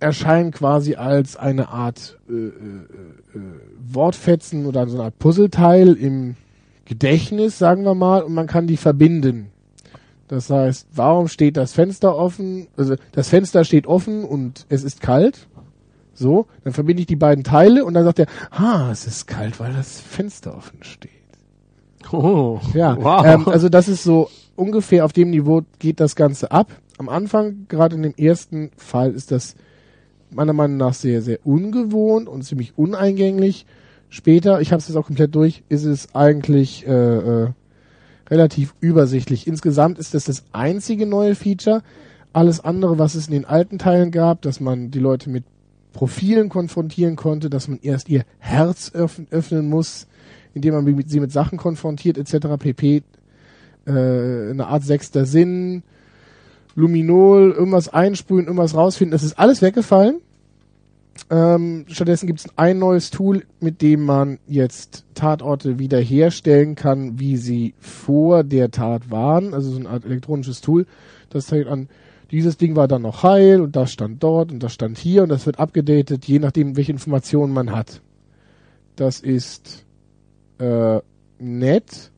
[0.00, 3.40] erscheinen quasi als eine Art äh, äh, äh,
[3.88, 6.34] Wortfetzen oder so eine Art Puzzleteil im
[6.84, 9.48] Gedächtnis, sagen wir mal, und man kann die verbinden.
[10.28, 12.66] Das heißt, warum steht das Fenster offen?
[12.76, 15.46] Also das Fenster steht offen und es ist kalt.
[16.14, 19.60] So, dann verbinde ich die beiden Teile und dann sagt er, ah, es ist kalt,
[19.60, 21.10] weil das Fenster offen steht.
[22.12, 23.24] oh, Ja, wow.
[23.24, 24.28] ähm, also das ist so
[24.62, 26.70] ungefähr auf dem Niveau geht das Ganze ab.
[26.98, 29.56] Am Anfang, gerade in dem ersten Fall, ist das
[30.30, 33.66] meiner Meinung nach sehr, sehr ungewohnt und ziemlich uneingänglich.
[34.08, 37.48] Später, ich habe es jetzt auch komplett durch, ist es eigentlich äh, äh,
[38.30, 39.46] relativ übersichtlich.
[39.46, 41.82] Insgesamt ist das das einzige neue Feature.
[42.32, 45.44] Alles andere, was es in den alten Teilen gab, dass man die Leute mit
[45.92, 50.06] Profilen konfrontieren konnte, dass man erst ihr Herz öff öffnen muss,
[50.54, 52.46] indem man sie mit Sachen konfrontiert, etc.
[52.58, 53.02] pp.
[53.86, 55.82] Äh, eine Art sechster Sinn,
[56.74, 60.20] Luminol, irgendwas einsprühen, irgendwas rausfinden, das ist alles weggefallen.
[61.30, 67.36] Ähm, stattdessen gibt es ein neues Tool, mit dem man jetzt Tatorte wiederherstellen kann, wie
[67.36, 69.52] sie vor der Tat waren.
[69.52, 70.86] Also so eine Art elektronisches Tool.
[71.28, 71.88] Das zeigt an,
[72.30, 75.28] dieses Ding war dann noch heil und das stand dort und das stand hier und
[75.28, 78.00] das wird abgedatet, je nachdem, welche Informationen man hat.
[78.96, 79.84] Das ist
[80.58, 81.00] äh,
[81.38, 82.11] nett,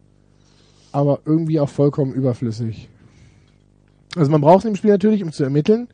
[0.95, 2.89] aber irgendwie auch vollkommen überflüssig.
[4.17, 5.89] Also man braucht es im Spiel natürlich, um zu ermitteln.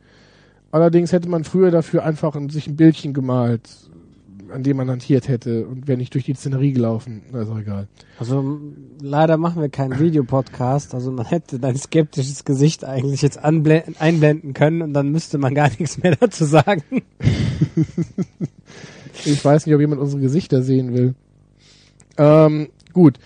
[0.71, 3.67] Allerdings hätte man früher dafür einfach ein, sich ein Bildchen gemalt,
[4.53, 7.23] an dem man hantiert hätte und wäre nicht durch die Szenerie gelaufen.
[7.33, 7.87] Auch egal.
[8.19, 8.59] Also
[9.01, 14.83] leider machen wir keinen Videopodcast, also man hätte dein skeptisches Gesicht eigentlich jetzt einblenden können
[14.83, 16.83] und dann müsste man gar nichts mehr dazu sagen.
[19.25, 21.13] Ich weiß nicht, ob jemand unsere Gesichter sehen will.
[22.17, 23.19] Ähm, gut.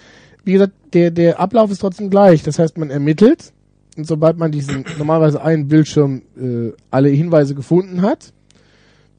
[0.45, 2.43] Wie gesagt, der, der Ablauf ist trotzdem gleich.
[2.43, 3.51] Das heißt, man ermittelt
[3.97, 8.31] und sobald man diesen normalerweise einen Bildschirm äh, alle Hinweise gefunden hat,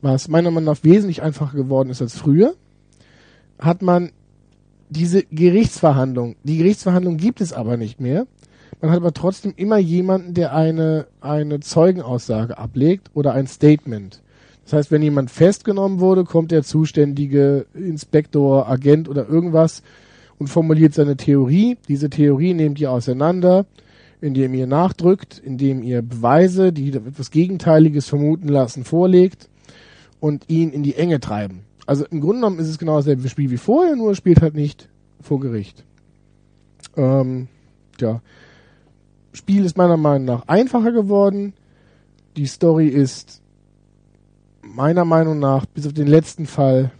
[0.03, 2.55] was meiner Meinung nach wesentlich einfacher geworden ist als früher,
[3.59, 4.11] hat man
[4.89, 6.37] diese Gerichtsverhandlung.
[6.45, 8.27] Die Gerichtsverhandlung gibt es aber nicht mehr.
[8.81, 14.22] Man hat aber trotzdem immer jemanden, der eine, eine Zeugenaussage ablegt oder ein Statement.
[14.64, 19.83] Das heißt, wenn jemand festgenommen wurde, kommt der zuständige Inspektor, Agent oder irgendwas
[20.39, 21.76] und formuliert seine Theorie.
[21.89, 23.66] Diese Theorie nehmt ihr auseinander,
[24.20, 29.49] indem ihr nachdrückt, indem ihr Beweise, die etwas Gegenteiliges vermuten lassen, vorlegt
[30.20, 31.61] und ihn in die Enge treiben.
[31.87, 34.89] Also im Grunde genommen ist es genau dasselbe Spiel wie vorher, nur spielt halt nicht
[35.20, 35.84] vor Gericht.
[36.97, 37.49] Ähm,
[38.01, 38.20] ja.
[39.32, 41.53] Spiel ist meiner Meinung nach einfacher geworden.
[42.37, 43.43] Die Story ist
[44.62, 46.91] meiner Meinung nach bis auf den letzten Fall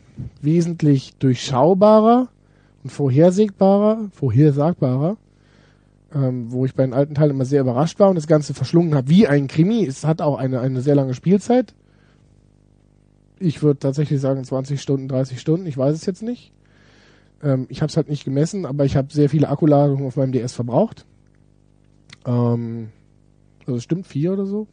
[0.41, 2.29] wesentlich durchschaubarer
[2.87, 5.17] und vorhersehbarer, vorhersagbarer,
[6.15, 8.95] ähm, wo ich bei den alten Teilen immer sehr überrascht war und das Ganze verschlungen
[8.95, 9.85] habe wie ein Krimi.
[9.85, 11.75] Es hat auch eine, eine sehr lange Spielzeit.
[13.41, 16.53] Ich würde tatsächlich sagen 20 Stunden, 30 Stunden, ich weiß es jetzt nicht.
[17.43, 20.31] Ähm, ich habe es halt nicht gemessen, aber ich habe sehr viele Akkuladungen auf meinem
[20.31, 21.07] DS verbraucht.
[22.25, 22.91] Ähm,
[23.67, 24.69] also stimmt, vier oder so.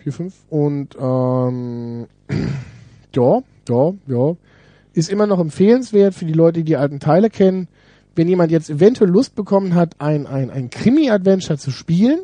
[0.00, 0.34] Vier, fünf.
[0.50, 2.08] Und ähm,
[3.14, 4.36] ja, ja, ja.
[4.96, 7.68] Ist immer noch empfehlenswert für die Leute, die die alten Teile kennen.
[8.14, 12.20] Wenn jemand jetzt eventuell Lust bekommen hat, ein, ein, ein Krimi-Adventure zu spielen,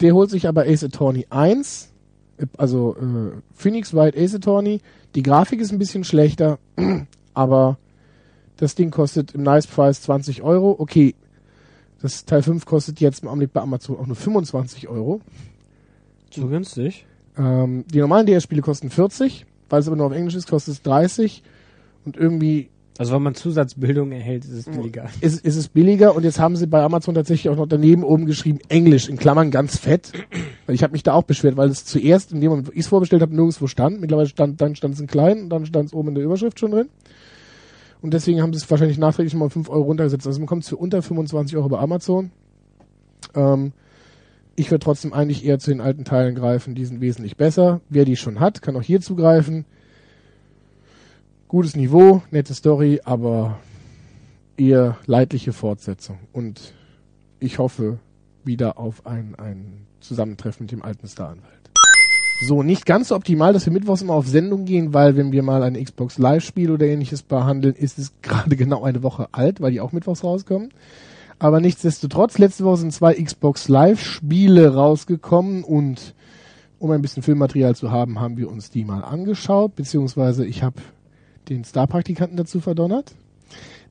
[0.00, 1.90] der holt sich aber Ace Attorney 1,
[2.56, 4.80] also äh, Phoenix Wright Ace Attorney.
[5.14, 6.58] Die Grafik ist ein bisschen schlechter,
[7.34, 7.76] aber
[8.56, 10.74] das Ding kostet im Nice Price 20 Euro.
[10.78, 11.14] Okay,
[12.00, 15.20] das Teil 5 kostet jetzt im Augenblick bei Amazon auch nur 25 Euro.
[16.30, 17.04] Zu günstig?
[17.36, 20.82] Ähm, die normalen DS-Spiele kosten 40, weil es aber nur auf Englisch ist, kostet es
[20.82, 21.42] 30
[22.04, 25.08] und irgendwie Also wenn man Zusatzbildung erhält, ist es billiger.
[25.20, 28.26] ist, ist es billiger und jetzt haben sie bei Amazon tatsächlich auch noch daneben oben
[28.26, 30.12] geschrieben Englisch in Klammern ganz fett.
[30.66, 32.80] Weil ich habe mich da auch beschwert, weil es zuerst, in dem Moment, wo ich
[32.80, 34.00] es vorbestellt habe, nirgendwo stand.
[34.00, 36.58] Mittlerweile stand, dann stand es in klein und dann stand es oben in der Überschrift
[36.58, 36.88] schon drin.
[38.02, 40.26] Und deswegen haben sie es wahrscheinlich nachträglich mal 5 Euro runtergesetzt.
[40.26, 42.30] Also man kommt für unter 25 Euro bei Amazon.
[43.34, 43.72] Ähm,
[44.56, 47.80] ich würde trotzdem eigentlich eher zu den alten Teilen greifen, die sind wesentlich besser.
[47.88, 49.66] Wer die schon hat, kann auch hier zugreifen.
[51.48, 53.58] Gutes Niveau, nette Story, aber
[54.56, 56.18] eher leidliche Fortsetzung.
[56.32, 56.72] Und
[57.38, 57.98] ich hoffe
[58.44, 61.52] wieder auf ein, ein Zusammentreffen mit dem alten Staranwalt.
[62.48, 65.42] So, nicht ganz so optimal, dass wir mittwochs immer auf Sendung gehen, weil wenn wir
[65.42, 69.72] mal ein Xbox Live-Spiel oder ähnliches behandeln, ist es gerade genau eine Woche alt, weil
[69.72, 70.70] die auch mittwochs rauskommen.
[71.38, 76.14] Aber nichtsdestotrotz, letzte Woche sind zwei Xbox Live-Spiele rausgekommen und
[76.78, 80.76] um ein bisschen Filmmaterial zu haben, haben wir uns die mal angeschaut, beziehungsweise ich habe
[81.48, 83.14] den Star-Praktikanten dazu verdonnert.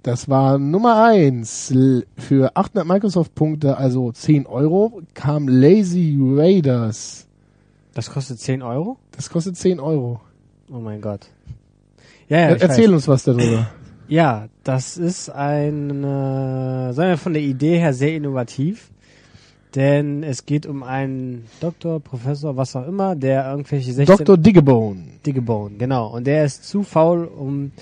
[0.04, 1.74] Das war Nummer eins
[2.18, 7.26] für 800 Microsoft-Punkte, also 10 Euro, kam Lazy Raiders.
[7.96, 8.98] Das kostet 10 Euro?
[9.12, 10.20] Das kostet 10 Euro.
[10.72, 11.28] Oh mein Gott.
[12.28, 12.94] Ja, ja, Er- Erzähl weiß.
[12.94, 13.68] uns was darüber.
[14.08, 18.92] Ja, das ist ein, äh, sagen wir von der Idee her sehr innovativ.
[19.74, 24.18] Denn es geht um einen Doktor, Professor, was auch immer, der irgendwelche 16...
[24.18, 24.38] Dr.
[24.38, 25.04] Diggebone.
[25.26, 26.08] Diggebone, genau.
[26.16, 27.74] Und der ist zu faul, um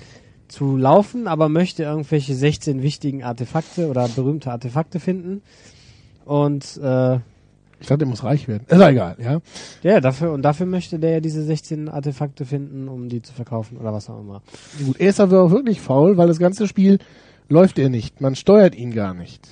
[0.47, 5.43] zu laufen, aber möchte irgendwelche 16 wichtigen Artefakte oder berühmte Artefakte finden.
[6.25, 7.19] Und äh,
[7.83, 8.63] Ich dachte, er muss reich werden.
[8.65, 9.41] Ist egal, ja.
[9.83, 13.77] ja, dafür und dafür möchte der ja diese 16 Artefakte finden, um die zu verkaufen
[13.77, 14.41] oder was auch immer.
[14.85, 16.99] Gut, er ist aber auch wirklich faul, weil das ganze Spiel
[17.49, 18.21] läuft er nicht.
[18.21, 19.45] Man steuert ihn gar nicht.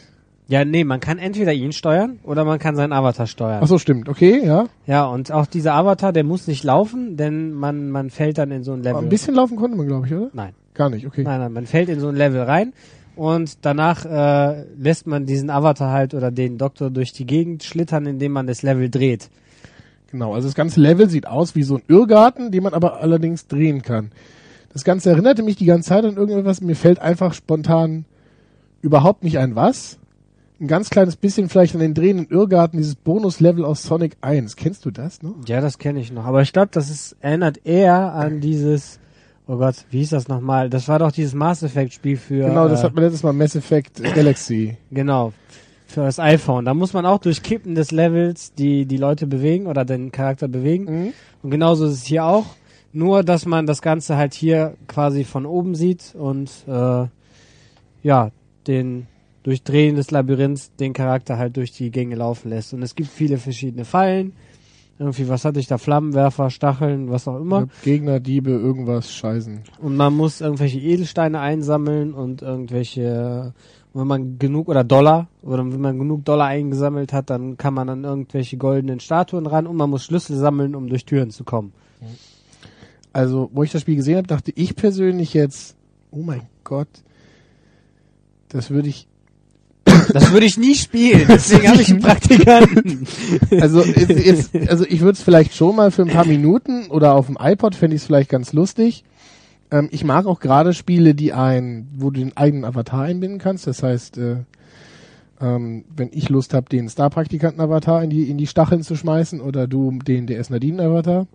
[0.47, 3.59] Ja, nee, man kann entweder ihn steuern oder man kann seinen Avatar steuern.
[3.61, 4.07] Ach so, stimmt.
[4.07, 4.67] Okay, ja.
[4.87, 8.63] Ja, und auch dieser Avatar, der muss nicht laufen, denn man man fällt dann in
[8.63, 8.91] so ein Level.
[8.91, 10.29] Aber ein bisschen laufen konnte man, glaube ich, oder?
[10.31, 10.53] Nein.
[10.73, 11.23] Gar nicht, okay.
[11.23, 12.71] Nein, nein, man fällt in so ein Level rein
[13.15, 18.05] und danach äh, lässt man diesen Avatar halt oder den Doktor durch die Gegend schlittern,
[18.05, 19.29] indem man das Level dreht.
[20.11, 23.47] Genau, also das ganze Level sieht aus wie so ein Irrgarten, den man aber allerdings
[23.47, 24.11] drehen kann.
[24.73, 28.05] Das Ganze erinnerte mich die ganze Zeit an irgendetwas, mir fällt einfach spontan
[28.81, 29.97] überhaupt nicht ein was.
[30.59, 34.55] Ein ganz kleines bisschen vielleicht an den drehenden Irrgarten, dieses Bonus-Level aus Sonic 1.
[34.55, 35.35] Kennst du das noch?
[35.47, 36.25] Ja, das kenne ich noch.
[36.25, 38.99] Aber ich glaube, das ist, erinnert eher an dieses,
[39.47, 40.69] oh Gott, wie hieß das nochmal?
[40.69, 43.33] Das war doch dieses Mass Effect Spiel für, genau, das äh, hat man letztes Mal
[43.33, 44.77] Mass Effect Galaxy.
[44.91, 45.33] genau,
[45.87, 46.65] für das iPhone.
[46.65, 50.47] Da muss man auch durch Kippen des Levels die, die Leute bewegen oder den Charakter
[50.47, 50.85] bewegen.
[50.85, 51.13] Mhm.
[51.43, 52.45] Und genauso ist es hier auch.
[52.93, 57.05] Nur, dass man das Ganze halt hier quasi von oben sieht und äh,
[58.03, 58.31] ja,
[58.67, 59.07] den
[59.43, 62.73] Durchdrehen des Labyrinths den Charakter halt durch die Gänge laufen lässt.
[62.73, 64.33] Und es gibt viele verschiedene Fallen.
[65.01, 65.79] Irgendwie, was hatte ich da?
[65.79, 67.67] Flammenwerfer, Stacheln, was auch immer.
[67.83, 69.61] Gegner, Diebe, irgendwas, Scheißen.
[69.79, 73.55] Und man muss irgendwelche Edelsteine einsammeln und irgendwelche,
[73.95, 77.89] wenn man genug, oder Dollar, oder wenn man genug Dollar eingesammelt hat, dann kann man
[77.89, 81.73] an irgendwelche goldenen Statuen ran und man muss Schlüssel sammeln, um durch Türen zu kommen.
[83.11, 85.75] Also, wo ich das Spiel gesehen habe, dachte ich persönlich jetzt,
[86.11, 86.89] oh mein Gott,
[88.49, 89.07] das würde ich
[90.13, 93.07] Das würde ich nie spielen, deswegen habe ich einen Praktikanten.
[93.59, 94.09] Also, ist,
[94.53, 97.37] ist, also ich würde es vielleicht schon mal für ein paar Minuten oder auf dem
[97.39, 99.03] iPod fände ich es vielleicht ganz lustig.
[99.71, 103.67] Ähm, ich mag auch gerade Spiele, die ein, wo du den eigenen Avatar einbinden kannst.
[103.67, 104.37] Das heißt, äh,
[105.39, 109.67] ähm, wenn ich Lust habe, den Star-Praktikanten-Avatar in die, in die Stacheln zu schmeißen oder
[109.67, 111.27] du den DS Nadine-Avatar.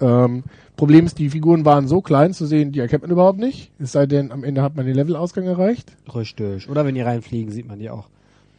[0.00, 0.44] Ähm,
[0.80, 3.70] Problem ist, die Figuren waren so klein zu sehen, die erkennt man überhaupt nicht.
[3.78, 5.94] Es sei denn, am Ende hat man den Levelausgang erreicht.
[6.14, 6.70] Richtig.
[6.70, 8.08] Oder wenn die reinfliegen, sieht man die auch.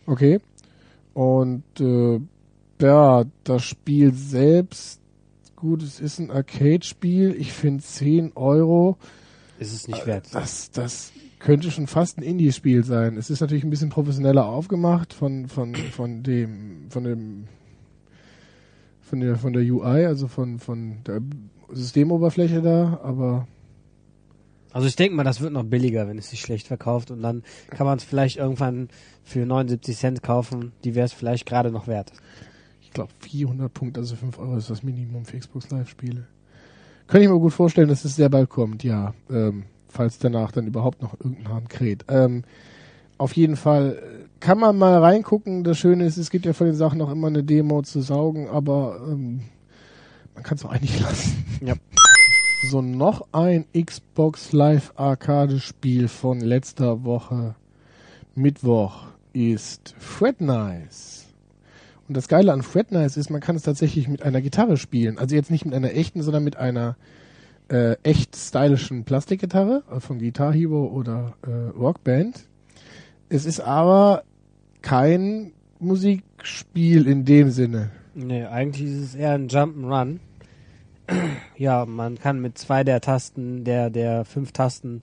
[0.06, 0.40] Okay.
[1.16, 2.20] Und äh,
[2.80, 5.02] ja, das Spiel selbst,
[5.56, 7.36] gut, es ist ein Arcade-Spiel.
[7.40, 8.98] Ich finde 10 Euro.
[9.58, 10.28] Ist es nicht wert.
[10.32, 13.18] Das, das könnte schon fast ein Indie-Spiel sein.
[13.18, 17.46] Es ist natürlich ein bisschen professioneller aufgemacht von, von, von dem, von dem,
[19.02, 21.20] von der, von der UI, also von, von der
[21.74, 23.48] Systemoberfläche da, aber
[24.74, 27.44] Also ich denke mal, das wird noch billiger, wenn es sich schlecht verkauft und dann
[27.70, 28.90] kann man es vielleicht irgendwann
[29.24, 30.72] für 79 Cent kaufen.
[30.84, 32.14] Die wäre es vielleicht gerade noch wert.
[32.82, 36.28] ich glaube 400 Punkte, also 5 Euro ist das Minimum für Xbox Live-Spiele.
[37.08, 39.14] Könnte ich mir gut vorstellen, dass es sehr bald kommt, ja.
[39.30, 42.06] Ähm, falls danach dann überhaupt noch irgendein Hahn kräht.
[42.08, 42.44] Ähm,
[43.18, 45.64] auf jeden Fall äh, kann man mal reingucken.
[45.64, 48.48] Das Schöne ist, es gibt ja von den Sachen noch immer eine Demo zu saugen,
[48.48, 49.42] aber ähm,
[50.36, 51.46] man kann es auch eigentlich lassen.
[51.62, 51.76] Ja.
[52.70, 57.56] So, noch ein Xbox Live Arcade Spiel von letzter Woche
[58.36, 61.26] Mittwoch ist Fred Nice.
[62.08, 65.18] Und das Geile an Fred Nice ist, man kann es tatsächlich mit einer Gitarre spielen.
[65.18, 66.98] Also jetzt nicht mit einer echten, sondern mit einer
[67.70, 72.46] äh, echt stylischen Plastikgitarre äh, von Guitar Hero oder äh, Rockband.
[73.30, 74.24] Es ist aber
[74.82, 77.92] kein Musikspiel in dem Sinne.
[78.14, 80.20] Nee, eigentlich ist es eher ein Jump'n'Run.
[81.58, 85.02] ja, man kann mit zwei der Tasten, der, der fünf Tasten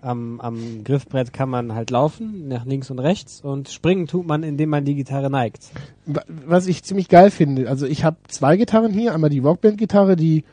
[0.00, 4.42] am, am Griffbrett kann man halt laufen, nach links und rechts und springen tut man,
[4.42, 5.70] indem man die Gitarre neigt.
[6.04, 10.16] Wa- Was ich ziemlich geil finde, also ich habe zwei Gitarren hier, einmal die Rockband-Gitarre,
[10.16, 10.44] die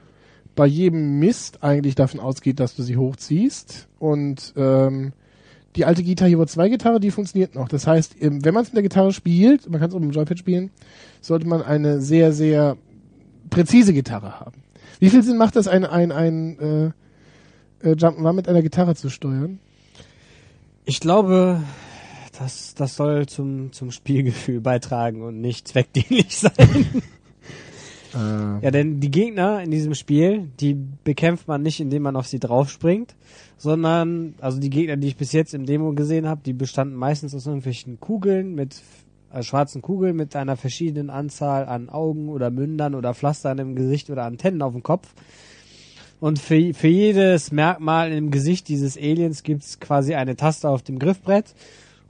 [0.55, 5.11] bei jedem Mist eigentlich davon ausgeht, dass du sie hochziehst und ähm,
[5.75, 7.67] die alte Guitar Hero 2 Gitarre, die funktioniert noch.
[7.67, 10.13] Das heißt, wenn man es mit der Gitarre spielt, man kann es auch mit dem
[10.13, 10.71] Joypad spielen,
[11.21, 12.77] sollte man eine sehr, sehr
[13.49, 14.61] präzise Gitarre haben.
[14.99, 16.85] Wie viel Sinn macht das, ein, ein, ein äh,
[17.89, 19.59] äh, Jump'n'Run mit einer Gitarre zu steuern?
[20.85, 21.61] Ich glaube,
[22.37, 27.01] das, das soll zum, zum Spielgefühl beitragen und nicht zweckdienlich sein.
[28.13, 32.27] Äh, Ja, denn die Gegner in diesem Spiel, die bekämpft man nicht, indem man auf
[32.27, 33.15] sie draufspringt,
[33.57, 37.33] sondern, also die Gegner, die ich bis jetzt im Demo gesehen habe, die bestanden meistens
[37.35, 38.81] aus irgendwelchen Kugeln mit
[39.33, 44.09] äh, schwarzen Kugeln mit einer verschiedenen Anzahl an Augen oder Mündern oder Pflastern im Gesicht
[44.09, 45.13] oder Antennen auf dem Kopf.
[46.19, 50.99] Und für, für jedes Merkmal im Gesicht dieses Aliens gibt's quasi eine Taste auf dem
[50.99, 51.53] Griffbrett.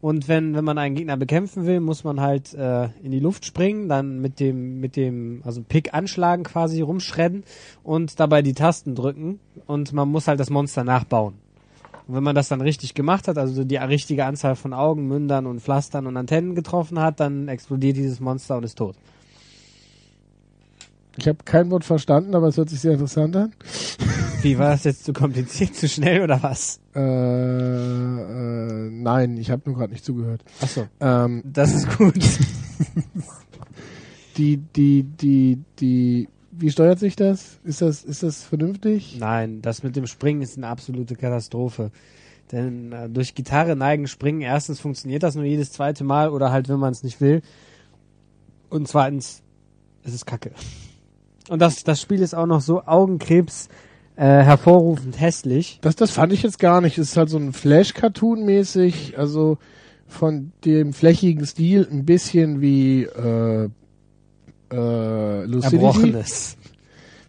[0.03, 3.45] Und wenn, wenn man einen Gegner bekämpfen will, muss man halt äh, in die Luft
[3.45, 7.45] springen, dann mit dem, mit dem, also Pick anschlagen quasi, rumschredden
[7.83, 11.35] und dabei die Tasten drücken und man muss halt das Monster nachbauen.
[12.05, 15.45] Und wenn man das dann richtig gemacht hat, also die richtige Anzahl von Augen, Mündern
[15.45, 18.97] und Pflastern und Antennen getroffen hat, dann explodiert dieses Monster und ist tot.
[21.15, 23.53] ich habe kein Wort verstanden, aber es hört sich sehr interessant an.
[24.43, 26.81] Wie war das jetzt zu kompliziert, zu schnell oder was?
[26.95, 30.43] Äh, äh, nein, ich habe nur gerade nicht zugehört.
[30.61, 32.15] Achso, Ähm, das ist gut.
[34.37, 37.59] die, die, die, die, wie steuert sich das?
[37.63, 39.17] Ist das, ist das vernünftig?
[39.19, 41.91] Nein, das mit dem Springen ist eine absolute Katastrophe.
[42.51, 46.69] Denn äh, durch Gitarre neigen, springen, erstens funktioniert das nur jedes zweite Mal oder halt,
[46.69, 47.41] wenn man es nicht will.
[48.69, 49.41] Und zweitens,
[50.03, 50.51] es ist kacke.
[51.49, 53.69] Und das, das Spiel ist auch noch so Augenkrebs
[54.15, 55.79] äh, hervorrufend hässlich.
[55.81, 56.97] Das, das fand ich jetzt gar nicht.
[56.97, 59.57] Es ist halt so ein Flash-Cartoon-mäßig, also
[60.07, 63.69] von dem flächigen Stil ein bisschen wie äh,
[64.71, 65.75] äh, Lucidity.
[65.75, 66.57] Erbrochenes.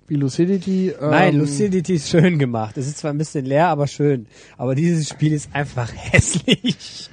[0.07, 0.89] Wie Lucidity.
[0.89, 2.77] Ähm, Nein, Lucidity ist schön gemacht.
[2.77, 4.27] Es ist zwar ein bisschen leer, aber schön.
[4.59, 7.09] Aber dieses Spiel ist einfach hässlich.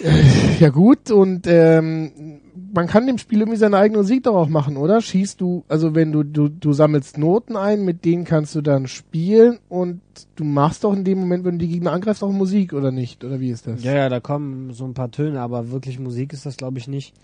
[0.60, 2.40] Ja gut, und ähm,
[2.72, 5.00] man kann dem Spiel irgendwie seine eigene Musik darauf machen, oder?
[5.00, 8.86] Schießt du, also wenn du, du, du sammelst Noten ein, mit denen kannst du dann
[8.86, 10.00] spielen und
[10.36, 13.24] du machst doch in dem Moment, wenn du die Gegner angreifst, auch Musik, oder nicht?
[13.24, 13.82] Oder wie ist das?
[13.82, 16.88] Ja, ja, da kommen so ein paar Töne, aber wirklich Musik ist das, glaube ich,
[16.88, 17.14] nicht.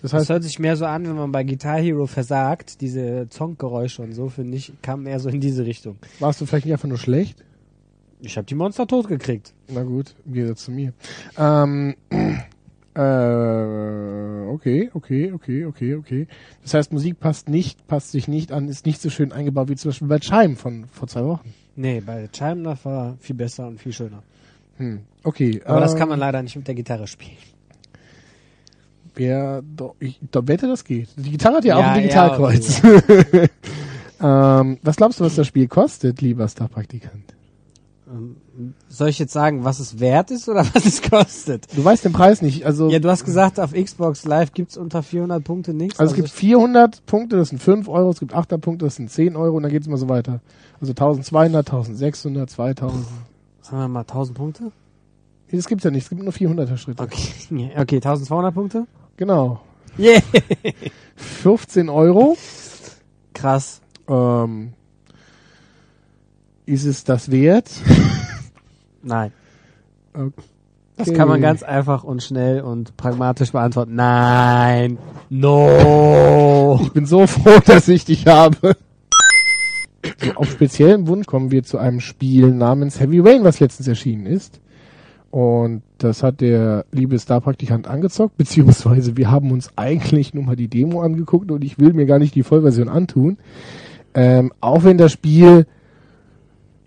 [0.00, 3.26] Das Das heißt, hört sich mehr so an, wenn man bei Guitar Hero versagt, diese
[3.28, 5.96] Zonkgeräusche und so, finde ich, kam eher so in diese Richtung.
[6.20, 7.44] warst du vielleicht nicht einfach nur schlecht?
[8.20, 9.54] Ich habe die Monster tot gekriegt.
[9.68, 10.92] Na gut, im Gegensatz zu mir.
[11.38, 11.94] Ähm,
[12.94, 16.26] äh, okay, okay, okay, okay, okay.
[16.62, 19.76] Das heißt, Musik passt nicht, passt sich nicht an, ist nicht so schön eingebaut wie
[19.76, 21.54] zum Beispiel bei Chime von vor zwei Wochen.
[21.76, 24.22] Nee, bei Chime das war viel besser und viel schöner.
[24.78, 25.62] Hm, okay.
[25.64, 27.36] Aber das ähm, kann man leider nicht mit der Gitarre spielen.
[29.14, 31.08] Wer, doch, ich doch wette, das geht.
[31.16, 32.82] Die Gitarre hat ja, auch Ja, ein ja, Digitalkreuz.
[34.20, 37.34] Ähm, was glaubst du, was das Spiel kostet, lieber Star-Praktikant?
[38.88, 41.66] Soll ich jetzt sagen, was es wert ist oder was es kostet?
[41.76, 42.64] Du weißt den Preis nicht.
[42.64, 45.98] Also, Ja, du hast gesagt, auf Xbox Live gibt's unter 400 Punkte nichts.
[45.98, 49.10] also es gibt 400 Punkte, das sind 5 Euro, es gibt 800 Punkte, das sind
[49.10, 50.40] 10 Euro und dann geht's immer so weiter.
[50.80, 53.04] Also 1200, 1600, 2000.
[53.62, 54.62] sagen wir mal 1000 Punkte?
[55.50, 57.02] Nee, Das gibt's ja nicht, es gibt nur 400er Schritte.
[57.02, 58.86] Okay, okay 1200 Punkte?
[59.16, 59.60] Genau.
[59.98, 60.22] Yeah.
[61.16, 62.36] 15 Euro.
[63.34, 63.80] Krass.
[64.08, 64.72] Ähm,
[66.68, 67.70] ist es das wert?
[69.02, 69.32] Nein.
[70.12, 70.32] Okay.
[70.96, 73.94] Das kann man ganz einfach und schnell und pragmatisch beantworten.
[73.94, 74.98] Nein.
[75.30, 76.80] No.
[76.82, 78.76] Ich bin so froh, dass ich dich habe.
[80.24, 84.26] So, auf speziellen Wunsch kommen wir zu einem Spiel namens Heavy Rain, was letztens erschienen
[84.26, 84.60] ist.
[85.30, 90.68] Und das hat der liebe Star-Praktikant angezockt, beziehungsweise wir haben uns eigentlich nur mal die
[90.68, 93.38] Demo angeguckt und ich will mir gar nicht die Vollversion antun.
[94.14, 95.66] Ähm, auch wenn das Spiel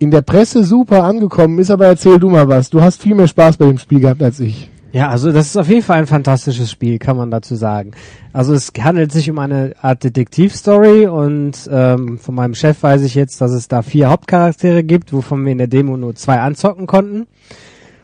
[0.02, 2.70] in der Presse super angekommen ist, aber erzähl du mal was.
[2.70, 4.68] Du hast viel mehr Spaß bei dem Spiel gehabt als ich.
[4.92, 7.92] Ja, also das ist auf jeden Fall ein fantastisches Spiel, kann man dazu sagen.
[8.34, 13.14] Also es handelt sich um eine Art Detektivstory und ähm, von meinem Chef weiß ich
[13.14, 16.86] jetzt, dass es da vier Hauptcharaktere gibt, wovon wir in der Demo nur zwei anzocken
[16.86, 17.26] konnten.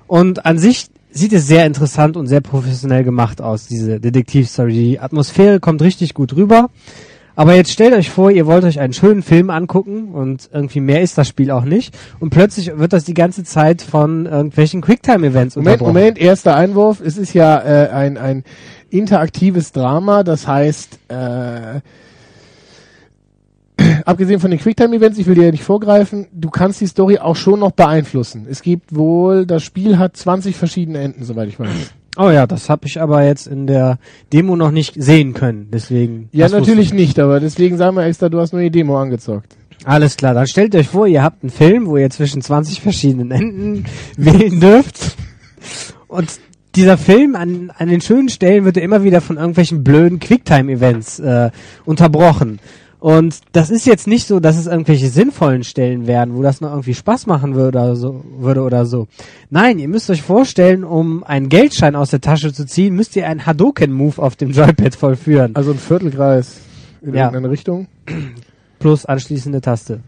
[0.06, 4.72] Und an sich sieht es sehr interessant und sehr professionell gemacht aus, diese Detektivstory.
[4.72, 6.70] Die Atmosphäre kommt richtig gut rüber.
[7.38, 11.02] Aber jetzt stellt euch vor, ihr wollt euch einen schönen Film angucken und irgendwie mehr
[11.02, 11.96] ist das Spiel auch nicht.
[12.18, 15.80] Und plötzlich wird das die ganze Zeit von irgendwelchen Quicktime-Events Moment.
[15.80, 17.00] Moment, erster Einwurf.
[17.00, 18.42] Es ist ja äh, ein, ein
[18.90, 21.80] interaktives Drama, das heißt, äh,
[24.04, 27.36] abgesehen von den Quicktime-Events, ich will dir ja nicht vorgreifen, du kannst die Story auch
[27.36, 28.48] schon noch beeinflussen.
[28.50, 31.92] Es gibt wohl, das Spiel hat 20 verschiedene Enden, soweit ich weiß.
[32.20, 33.98] Oh ja, das habe ich aber jetzt in der
[34.32, 35.68] Demo noch nicht sehen können.
[35.72, 36.28] Deswegen.
[36.32, 36.94] Ja, natürlich ich.
[36.94, 39.56] nicht, aber deswegen sagen wir extra, du hast nur die Demo angezockt.
[39.84, 43.30] Alles klar, dann stellt euch vor, ihr habt einen Film, wo ihr zwischen 20 verschiedenen
[43.30, 43.84] Enden
[44.16, 45.16] wählen dürft.
[46.08, 46.40] Und
[46.74, 51.20] dieser Film an, an den schönen Stellen wird ja immer wieder von irgendwelchen blöden Quicktime-Events
[51.20, 51.50] äh,
[51.84, 52.58] unterbrochen.
[53.00, 56.70] Und das ist jetzt nicht so, dass es irgendwelche sinnvollen Stellen wären, wo das noch
[56.70, 58.24] irgendwie Spaß machen würde oder so.
[58.38, 59.06] Würde oder so.
[59.50, 63.28] Nein, ihr müsst euch vorstellen, um einen Geldschein aus der Tasche zu ziehen, müsst ihr
[63.28, 65.54] einen Hadoken-Move auf dem Joypad vollführen.
[65.54, 66.56] Also ein Viertelkreis
[67.00, 67.26] in Ja.
[67.26, 67.86] irgendeine Richtung.
[68.80, 70.00] Plus anschließende Taste.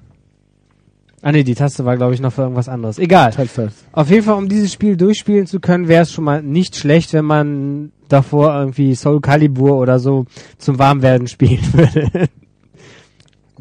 [1.22, 2.98] Ah nee, die Taste war glaube ich noch für irgendwas anderes.
[2.98, 3.30] Egal.
[3.32, 3.74] Teils, teils.
[3.92, 7.12] Auf jeden Fall, um dieses Spiel durchspielen zu können, wäre es schon mal nicht schlecht,
[7.12, 10.24] wenn man davor irgendwie Soul Calibur oder so
[10.58, 12.28] zum Warmwerden spielen würde.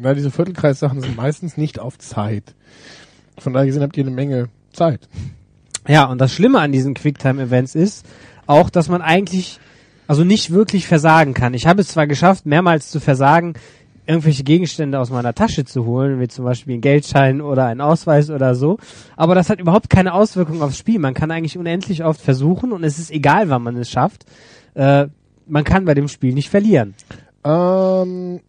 [0.02, 2.54] Ja, diese Viertelkreis-Sachen sind meistens nicht auf Zeit.
[3.38, 5.08] Von daher gesehen habt ihr eine Menge Zeit.
[5.86, 8.06] ja, und das Schlimme an diesen Quicktime-Events ist
[8.46, 9.60] auch, dass man eigentlich
[10.06, 11.54] also nicht wirklich versagen kann.
[11.54, 13.54] Ich habe es zwar geschafft, mehrmals zu versagen,
[14.06, 18.28] irgendwelche Gegenstände aus meiner Tasche zu holen, wie zum Beispiel einen Geldschein oder einen Ausweis
[18.28, 18.78] oder so,
[19.16, 20.98] aber das hat überhaupt keine Auswirkung aufs Spiel.
[20.98, 24.24] Man kann eigentlich unendlich oft versuchen und es ist egal, wann man es schafft.
[24.74, 25.06] Äh,
[25.46, 26.94] man kann bei dem Spiel nicht verlieren.
[27.44, 28.40] Ähm,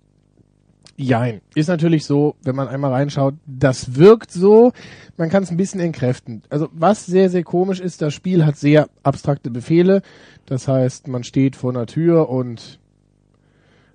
[1.01, 1.41] jein.
[1.55, 4.71] Ist natürlich so, wenn man einmal reinschaut, das wirkt so,
[5.17, 6.43] man kann es ein bisschen entkräften.
[6.49, 10.01] Also was sehr, sehr komisch ist, das Spiel hat sehr abstrakte Befehle.
[10.45, 12.79] Das heißt, man steht vor einer Tür und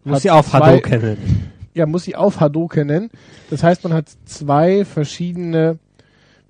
[0.04, 1.52] Muss sie auf Hadouken nennen.
[1.74, 3.11] ja, muss sie auf Hadoken nennen.
[3.50, 5.78] Das heißt, man hat zwei verschiedene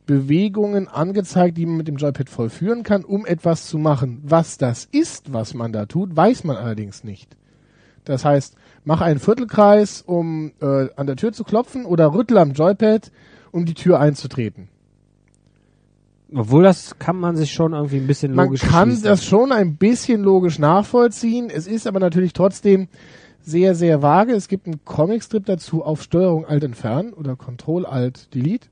[0.06, 4.20] Bewegungen angezeigt, die man mit dem Joypad vollführen kann, um etwas zu machen.
[4.24, 7.36] Was das ist, was man da tut, weiß man allerdings nicht.
[8.04, 8.54] Das heißt,
[8.86, 13.10] mach einen Viertelkreis, um äh, an der Tür zu klopfen oder rüttel am Joypad,
[13.50, 14.68] um die Tür einzutreten.
[16.32, 19.04] Obwohl das kann man sich schon irgendwie ein bisschen Man logisch kann erschließen.
[19.04, 21.50] das schon ein bisschen logisch nachvollziehen.
[21.50, 22.88] Es ist aber natürlich trotzdem
[23.42, 24.32] sehr, sehr vage.
[24.32, 28.68] Es gibt einen Comicstrip dazu auf Steuerung Alt entfernen oder Control Alt Delete.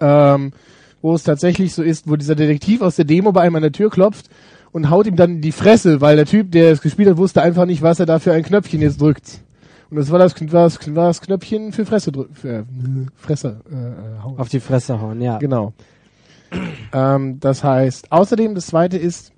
[0.00, 0.52] Ähm,
[1.02, 3.72] wo es tatsächlich so ist, wo dieser Detektiv aus der Demo bei einem an der
[3.72, 4.30] Tür klopft
[4.72, 7.42] und haut ihm dann in die Fresse, weil der Typ, der es gespielt hat, wusste
[7.42, 9.40] einfach nicht, was er da für ein Knöpfchen jetzt drückt.
[9.90, 12.64] Und das war das, war das, war das Knöpfchen für Fresse drücken, für äh,
[13.16, 14.38] Fresse äh, hauen.
[14.38, 15.38] auf die Fresse hauen, ja.
[15.38, 15.72] Genau.
[16.92, 19.32] ähm, das heißt, außerdem das zweite ist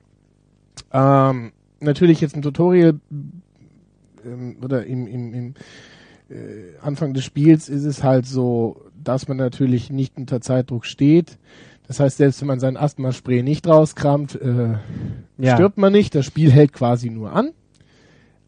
[0.92, 3.00] ähm, natürlich jetzt ein Tutorial
[4.24, 5.54] ähm, oder im, im, im
[6.28, 11.38] äh, Anfang des Spiels ist es halt so, dass man natürlich nicht unter Zeitdruck steht.
[11.92, 14.76] Das heißt, selbst wenn man sein Asthma-Spray nicht rauskramt, äh,
[15.36, 15.56] Ja.
[15.56, 16.14] stirbt man nicht.
[16.14, 17.50] Das Spiel hält quasi nur an.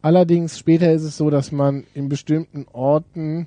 [0.01, 3.47] Allerdings später ist es so, dass man in bestimmten Orten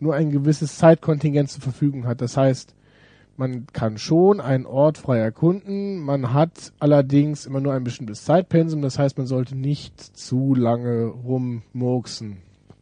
[0.00, 2.20] nur ein gewisses Zeitkontingent zur Verfügung hat.
[2.20, 2.74] Das heißt,
[3.36, 8.82] man kann schon einen Ort frei erkunden, man hat allerdings immer nur ein bestimmtes Zeitpensum,
[8.82, 12.38] das heißt, man sollte nicht zu lange rummurksen.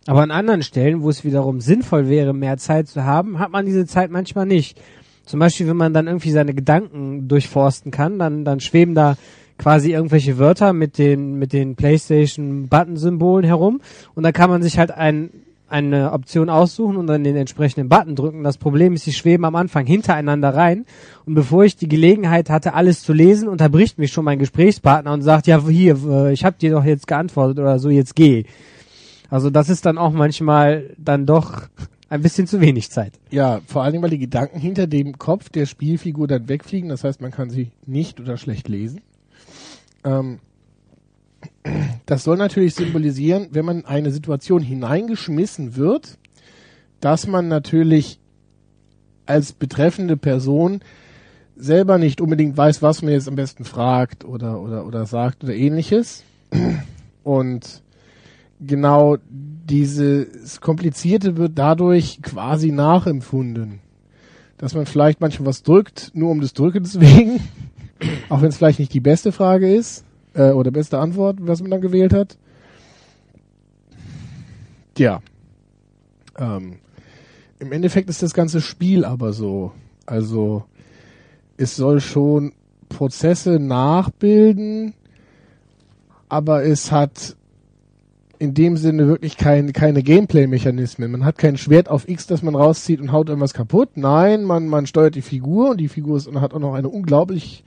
[0.07, 3.66] Aber an anderen Stellen, wo es wiederum sinnvoll wäre, mehr Zeit zu haben, hat man
[3.66, 4.80] diese Zeit manchmal nicht.
[5.25, 9.16] Zum Beispiel, wenn man dann irgendwie seine Gedanken durchforsten kann, dann, dann schweben da
[9.59, 13.81] quasi irgendwelche Wörter mit den, mit den PlayStation-Button-Symbolen herum
[14.14, 15.31] und dann kann man sich halt ein,
[15.68, 18.43] eine Option aussuchen und dann den entsprechenden Button drücken.
[18.43, 20.87] Das Problem ist, sie schweben am Anfang hintereinander rein
[21.27, 25.23] und bevor ich die Gelegenheit hatte, alles zu lesen, unterbricht mich schon mein Gesprächspartner und
[25.23, 28.45] sagt, ja, hier, äh, ich habe dir doch jetzt geantwortet oder so, jetzt geh.
[29.29, 31.68] Also das ist dann auch manchmal dann doch
[32.11, 33.12] ein bisschen zu wenig Zeit.
[33.30, 36.90] Ja, vor Dingen, weil die Gedanken hinter dem Kopf der Spielfigur dann wegfliegen.
[36.90, 39.00] Das heißt, man kann sie nicht oder schlecht lesen.
[40.04, 40.40] Ähm,
[42.06, 46.18] das soll natürlich symbolisieren, wenn man in eine Situation hineingeschmissen wird,
[46.98, 48.18] dass man natürlich
[49.24, 50.80] als betreffende Person
[51.54, 55.54] selber nicht unbedingt weiß, was man jetzt am besten fragt oder, oder, oder sagt oder
[55.54, 56.24] ähnliches.
[57.22, 57.82] Und
[58.61, 59.16] genau
[59.68, 63.80] dieses Komplizierte wird dadurch quasi nachempfunden.
[64.58, 67.40] Dass man vielleicht manchmal was drückt, nur um des Drückens wegen
[68.28, 70.04] auch wenn es vielleicht nicht die beste Frage ist
[70.34, 72.38] äh, oder beste Antwort, was man dann gewählt hat.
[74.94, 75.20] Tja.
[76.38, 76.78] Ähm,
[77.58, 79.72] Im Endeffekt ist das ganze Spiel aber so.
[80.06, 80.64] Also
[81.56, 82.52] es soll schon
[82.88, 84.94] Prozesse nachbilden,
[86.28, 87.36] aber es hat
[88.41, 91.12] in dem Sinne wirklich kein, keine Gameplay-Mechanismen.
[91.12, 93.91] Man hat kein Schwert auf X, das man rauszieht und haut irgendwas kaputt.
[93.97, 96.88] Nein, man, man steuert die Figur und die Figur ist, und hat auch noch eine
[96.88, 97.62] unglaublich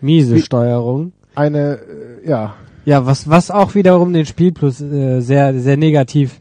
[0.00, 1.12] Miese Steuerung.
[1.34, 1.78] eine,
[2.24, 2.54] äh, ja,
[2.84, 6.38] Ja, was, was auch wiederum den Spielplus äh, sehr, sehr negativ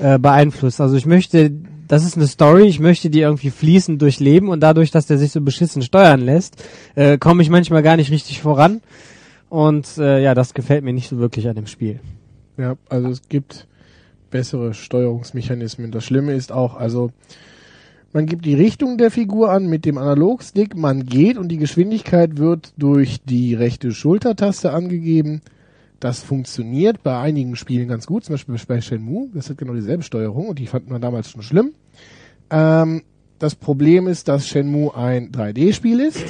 [0.00, 0.80] äh, beeinflusst.
[0.80, 1.52] Also ich möchte,
[1.86, 5.30] das ist eine Story, ich möchte die irgendwie fließend durchleben und dadurch, dass der sich
[5.30, 6.64] so beschissen steuern lässt,
[6.96, 8.80] äh, komme ich manchmal gar nicht richtig voran.
[9.48, 12.00] Und äh, ja, das gefällt mir nicht so wirklich an dem Spiel.
[12.60, 13.66] Ja, also es gibt
[14.30, 15.90] bessere Steuerungsmechanismen.
[15.90, 17.10] Das Schlimme ist auch, also
[18.12, 22.38] man gibt die Richtung der Figur an mit dem Analogstick, man geht und die Geschwindigkeit
[22.38, 25.42] wird durch die rechte Schultertaste angegeben.
[26.00, 29.28] Das funktioniert bei einigen Spielen ganz gut, zum Beispiel bei Shenmue.
[29.34, 31.72] Das hat genau dieselbe Steuerung und die fand man damals schon schlimm.
[32.50, 33.02] Ähm,
[33.38, 36.24] das Problem ist, dass Shenmue ein 3D-Spiel ist.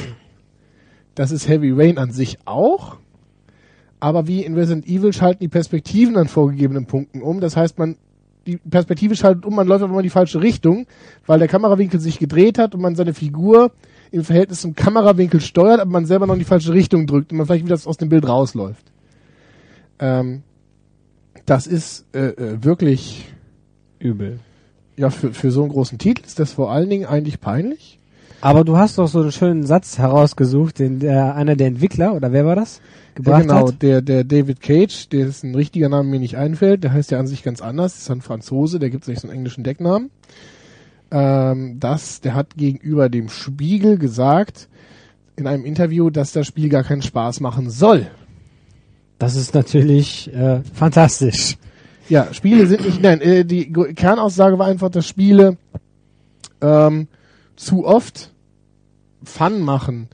[1.14, 2.99] Das ist Heavy Rain an sich auch.
[4.00, 7.40] Aber wie in Resident Evil schalten die Perspektiven an vorgegebenen Punkten um.
[7.40, 7.96] Das heißt, man
[8.46, 10.86] die Perspektive schaltet um, man läuft aber immer in die falsche Richtung,
[11.26, 13.72] weil der Kamerawinkel sich gedreht hat und man seine Figur
[14.10, 17.38] im Verhältnis zum Kamerawinkel steuert, aber man selber noch in die falsche Richtung drückt und
[17.38, 18.90] man vielleicht wieder aus dem Bild rausläuft.
[19.98, 20.42] Ähm,
[21.46, 23.32] das ist äh, äh, wirklich,
[23.98, 24.40] Übel.
[24.96, 27.99] ja, für, für so einen großen Titel ist das vor allen Dingen eigentlich peinlich.
[28.42, 32.32] Aber du hast doch so einen schönen Satz herausgesucht, den der einer der Entwickler, oder
[32.32, 32.78] wer war das?
[32.78, 33.82] Ja, Gebracht genau, hat.
[33.82, 37.18] der, der David Cage, der ist ein richtiger Name, mir nicht einfällt, der heißt ja
[37.18, 40.10] an sich ganz anders, ist ein Franzose, der gibt sich so einen englischen Decknamen.
[41.10, 44.68] Ähm, das, der hat gegenüber dem Spiegel gesagt,
[45.36, 48.06] in einem Interview, dass das Spiel gar keinen Spaß machen soll.
[49.18, 51.58] Das ist natürlich äh, fantastisch.
[52.08, 55.58] Ja, Spiele sind nicht, nein, äh, die Kernaussage war einfach, dass Spiele
[56.60, 57.06] ähm,
[57.56, 58.29] zu oft
[59.24, 60.08] Fun machen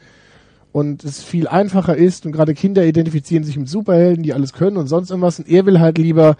[0.72, 4.76] und es viel einfacher ist und gerade Kinder identifizieren sich mit Superhelden, die alles können
[4.76, 6.36] und sonst irgendwas und er will halt lieber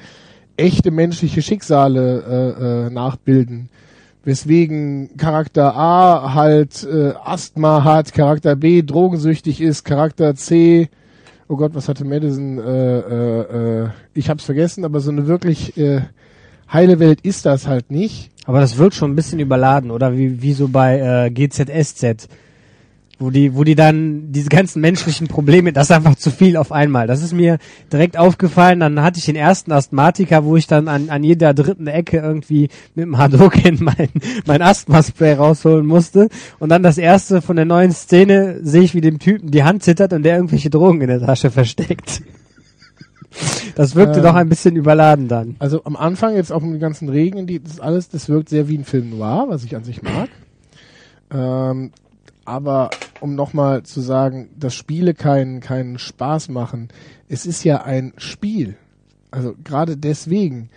[0.57, 3.69] echte menschliche Schicksale äh, äh, nachbilden.
[4.25, 10.89] Weswegen Charakter A halt äh, Asthma hat, Charakter B drogensüchtig ist, Charakter C
[11.49, 15.77] oh Gott, was hatte Madison, äh, äh, äh, ich hab's vergessen, aber so eine wirklich
[15.77, 16.03] äh,
[16.73, 18.31] heile Welt ist das halt nicht.
[18.45, 22.29] Aber das wirkt schon ein bisschen überladen, oder wie, wie so bei äh, GZSZ,
[23.19, 26.71] wo die, wo die dann diese ganzen menschlichen Probleme, das ist einfach zu viel auf
[26.71, 27.07] einmal.
[27.07, 27.59] Das ist mir
[27.91, 28.81] direkt aufgefallen.
[28.81, 32.69] Dann hatte ich den ersten Asthmatiker, wo ich dann an, an jeder dritten Ecke irgendwie
[32.95, 34.09] mit dem Hadoken mein,
[34.47, 36.29] mein Asthma-Spray rausholen musste.
[36.59, 39.83] Und dann das erste von der neuen Szene sehe ich, wie dem Typen die Hand
[39.83, 42.23] zittert und der irgendwelche Drogen in der Tasche versteckt.
[43.75, 44.25] Das wirkte Ähm.
[44.25, 45.57] doch ein bisschen überladen dann.
[45.59, 48.69] Also am Anfang jetzt auch mit den ganzen Regen, die, das alles, das wirkt sehr
[48.69, 50.29] wie ein Film noir, was ich an sich mag.
[51.31, 51.91] Ähm,
[52.47, 52.91] aber
[53.21, 56.89] um nochmal zu sagen, dass Spiele keinen keinen Spaß machen,
[57.29, 58.77] es ist ja ein Spiel.
[59.31, 60.71] Also gerade deswegen.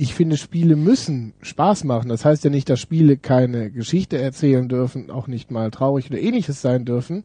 [0.00, 2.08] Ich finde, Spiele müssen Spaß machen.
[2.08, 6.20] Das heißt ja nicht, dass Spiele keine Geschichte erzählen dürfen, auch nicht mal traurig oder
[6.20, 7.24] ähnliches sein dürfen.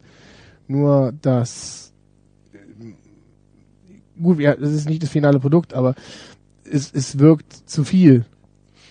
[0.66, 1.92] Nur, dass
[4.20, 5.94] gut, ja, das ist nicht das finale Produkt, aber
[6.68, 8.24] es, es wirkt zu viel.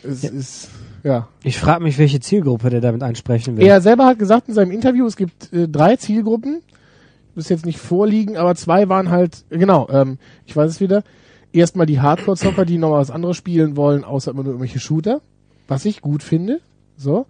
[0.04, 0.30] Es Ja.
[0.30, 0.70] ist,
[1.04, 1.28] ja.
[1.44, 3.66] Ich frage mich, welche Zielgruppe der damit ansprechen will.
[3.66, 6.62] Er selber hat gesagt in seinem Interview, es gibt äh, drei Zielgruppen.
[7.36, 11.04] Muss jetzt nicht vorliegen, aber zwei waren halt, genau, ähm, ich weiß es wieder.
[11.52, 15.22] erstmal die Hardcore-Zocker, die noch was anderes spielen wollen, außer immer nur irgendwelche Shooter,
[15.68, 16.60] was ich gut finde.
[16.98, 17.26] So.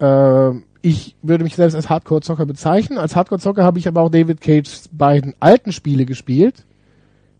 [0.00, 2.98] Ähm, ich würde mich selbst als Hardcore-Zocker bezeichnen.
[2.98, 6.64] Als Hardcore-Zocker habe ich aber auch David Cages beiden alten Spiele gespielt,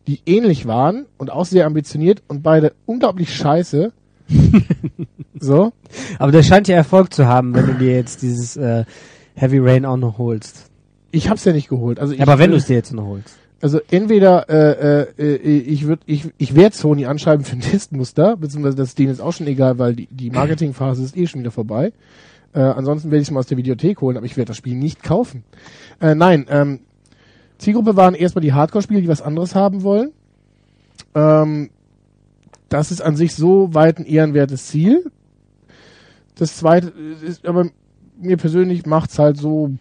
[0.06, 3.92] die ähnlich waren und auch sehr ambitioniert und beide unglaublich scheiße.
[5.40, 5.72] so.
[6.18, 8.84] Aber der scheint ja Erfolg zu haben, wenn du dir jetzt dieses äh,
[9.34, 10.70] Heavy Rain auch noch holst.
[11.10, 11.98] Ich hab's ja nicht geholt.
[11.98, 13.36] Also ich, Aber wenn du es dir jetzt noch holst.
[13.62, 18.76] Also entweder äh, äh, ich würde ich ich werde Sony anschreiben für ein Testmuster, beziehungsweise
[18.76, 21.50] das ist denen jetzt auch schon egal, weil die, die Marketingphase ist eh schon wieder
[21.50, 21.92] vorbei.
[22.52, 24.74] Äh, ansonsten werde ich es mal aus der Videothek holen, aber ich werde das Spiel
[24.74, 25.44] nicht kaufen.
[26.00, 26.80] Äh, nein, ähm,
[27.58, 30.10] Zielgruppe waren erstmal die Hardcore-Spieler, die was anderes haben wollen.
[31.14, 31.70] Ähm,
[32.70, 35.10] das ist an sich so weit ein ehrenwertes Ziel.
[36.36, 36.90] Das zweite
[37.22, 37.66] ist, aber
[38.18, 39.72] mir persönlich macht's halt so.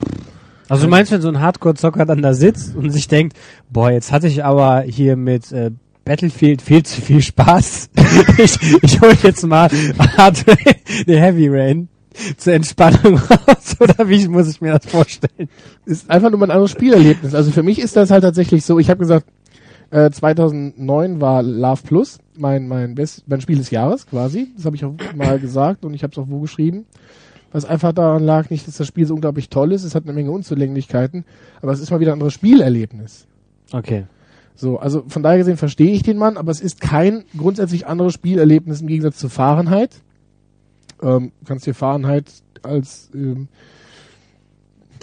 [0.68, 3.38] Also du meinst, wenn so ein Hardcore-Zocker dann da sitzt und sich denkt,
[3.70, 5.72] boah, jetzt hatte ich aber hier mit äh,
[6.04, 7.90] Battlefield viel zu viel Spaß.
[8.38, 9.70] ich ich hol jetzt mal
[10.18, 10.44] Hard
[11.08, 11.88] nee, Heavy Rain
[12.38, 15.48] zur Entspannung raus, oder wie muss ich mir das vorstellen?
[15.86, 17.34] Ist einfach nur mal ein anderes Spielerlebnis.
[17.34, 19.28] Also für mich ist das halt tatsächlich so, ich habe gesagt,
[19.92, 24.50] äh, 2009 war Love Plus mein mein Best, mein Spiel des Jahres quasi.
[24.56, 26.86] Das habe ich auch mal gesagt und ich habe es auch wo geschrieben.
[27.52, 30.14] Was einfach daran lag, nicht, dass das Spiel so unglaublich toll ist, es hat eine
[30.14, 31.26] Menge Unzulänglichkeiten,
[31.62, 33.26] aber es ist mal wieder ein anderes Spielerlebnis.
[33.72, 34.06] Okay.
[34.56, 38.14] So, also von daher gesehen verstehe ich den Mann, aber es ist kein grundsätzlich anderes
[38.14, 39.96] Spielerlebnis im Gegensatz zu Fahrenheit.
[41.02, 42.26] Ähm, kannst dir Fahrenheit
[42.62, 43.48] als ähm,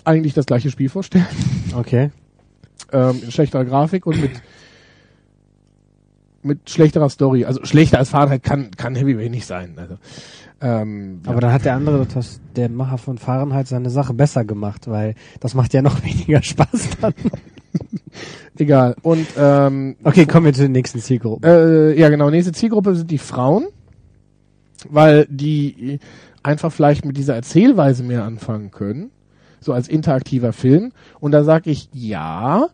[0.05, 1.26] eigentlich das gleiche Spiel vorstellen.
[1.74, 2.11] Okay.
[2.93, 4.30] Ähm, in schlechterer Grafik und mit
[6.47, 7.44] mit schlechterer Story.
[7.44, 9.74] Also schlechter als Fahrenheit kann kann Heavy Rain nicht sein.
[9.76, 9.97] Also,
[10.61, 14.88] ähm, Aber dann hat der andere, das, der Macher von Fahrenheit, seine Sache besser gemacht,
[14.88, 17.14] weil das macht ja noch weniger Spaß dann.
[18.59, 18.97] egal.
[19.03, 21.49] Und ähm, Okay, kommen wir zu den nächsten Zielgruppen.
[21.49, 22.30] Äh, ja, genau.
[22.30, 23.66] Nächste Zielgruppe sind die Frauen,
[24.88, 25.99] weil die
[26.42, 29.11] einfach vielleicht mit dieser Erzählweise mehr anfangen können,
[29.61, 30.92] so als interaktiver Film.
[31.20, 32.68] Und da sage ich, ja,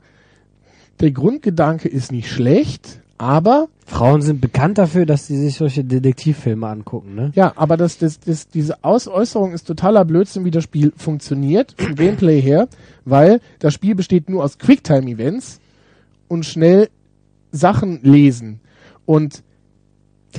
[1.01, 6.67] der Grundgedanke ist nicht schlecht, aber Frauen sind bekannt dafür, dass sie sich solche Detektivfilme
[6.67, 7.31] angucken, ne?
[7.37, 11.95] ja, aber das, das, das, diese Ausäußerung ist totaler Blödsinn, wie das Spiel funktioniert vom
[11.95, 12.67] Gameplay her,
[13.05, 15.61] weil das Spiel besteht nur aus Quicktime-Events
[16.27, 16.89] und schnell
[17.53, 18.59] Sachen lesen.
[19.07, 19.45] Und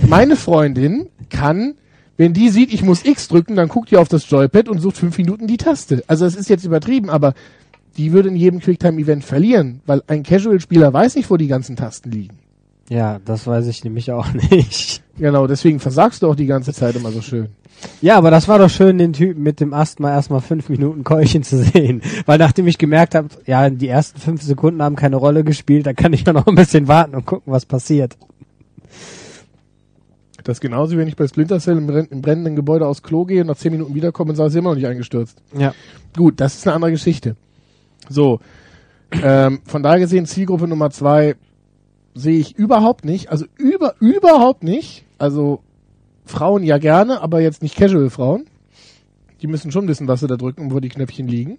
[0.06, 1.76] meine Freundin kann,
[2.18, 4.98] wenn die sieht, ich muss X drücken, dann guckt die auf das Joypad und sucht
[4.98, 6.04] fünf Minuten die Taste.
[6.08, 7.34] Also es ist jetzt übertrieben, aber
[7.96, 12.12] die würde in jedem Quicktime-Event verlieren, weil ein Casual-Spieler weiß nicht, wo die ganzen Tasten
[12.12, 12.40] liegen.
[12.90, 15.02] Ja, das weiß ich nämlich auch nicht.
[15.18, 17.50] Genau, deswegen versagst du auch die ganze Zeit immer so schön.
[18.02, 21.44] Ja, aber das war doch schön, den Typen mit dem Asthma erstmal fünf Minuten Keuchen
[21.44, 22.02] zu sehen.
[22.26, 25.94] Weil nachdem ich gemerkt habe, ja, die ersten fünf Sekunden haben keine Rolle gespielt, da
[25.94, 28.18] kann ich ja noch ein bisschen warten und gucken, was passiert.
[30.44, 33.42] Das ist genauso, wenn ich bei Splinter Cell im, im brennenden Gebäude aus Klo gehe
[33.42, 35.42] und nach zehn Minuten wiederkomme und sage, es ist immer noch nicht eingestürzt.
[35.58, 35.74] Ja.
[36.16, 37.38] Gut, das ist eine andere Geschichte.
[38.10, 38.40] So,
[39.12, 41.36] ähm, von daher gesehen, Zielgruppe Nummer zwei
[42.14, 45.06] sehe ich überhaupt nicht, also über, überhaupt nicht.
[45.18, 45.62] Also
[46.26, 48.46] Frauen ja gerne, aber jetzt nicht Casual-Frauen.
[49.42, 51.58] Die müssen schon wissen, was sie da drücken und wo die Knöpfchen liegen.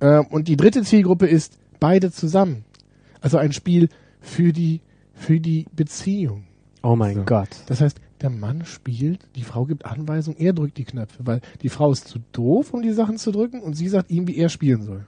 [0.00, 2.64] Ähm, und die dritte Zielgruppe ist beide zusammen.
[3.20, 3.88] Also ein Spiel
[4.20, 4.80] für die,
[5.12, 6.44] für die Beziehung.
[6.82, 7.24] Oh mein So.
[7.24, 7.48] Gott.
[7.66, 11.68] Das heißt, der Mann spielt, die Frau gibt Anweisungen, er drückt die Knöpfe, weil die
[11.68, 14.48] Frau ist zu doof, um die Sachen zu drücken und sie sagt ihm, wie er
[14.48, 15.04] spielen soll.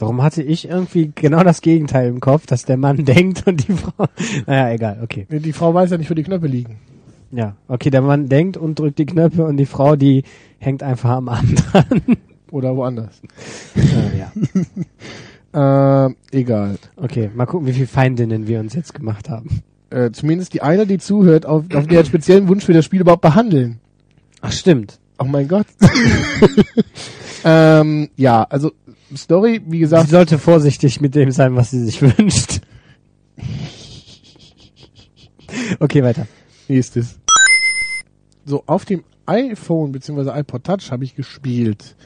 [0.00, 3.72] Warum hatte ich irgendwie genau das Gegenteil im Kopf, dass der Mann denkt und die
[3.72, 4.06] Frau.
[4.46, 5.26] Naja, egal, okay.
[5.30, 6.78] Die Frau weiß ja nicht, wo die Knöpfe liegen.
[7.32, 10.24] Ja, okay, der Mann denkt und drückt die Knöpfe und die Frau, die
[10.58, 12.02] hängt einfach am Arm dran.
[12.50, 13.20] Oder woanders.
[13.76, 14.32] äh, ja.
[15.52, 16.78] Äh, egal.
[16.94, 19.62] Okay, mal gucken, wie viele Feindinnen wir uns jetzt gemacht haben.
[19.90, 23.22] Äh, zumindest die eine, die zuhört, auf, auf der speziellen Wunsch für das Spiel überhaupt
[23.22, 23.80] behandeln.
[24.40, 25.00] Ach, stimmt.
[25.18, 25.66] Oh mein Gott.
[27.44, 28.70] ähm, ja, also
[29.16, 32.60] Story, wie Sie gesagt, sollte vorsichtig mit dem sein, was sie sich wünscht.
[35.78, 36.26] Okay, weiter.
[36.68, 37.18] nächstes.
[38.44, 40.38] So, auf dem iPhone bzw.
[40.38, 41.96] iPod Touch habe ich gespielt.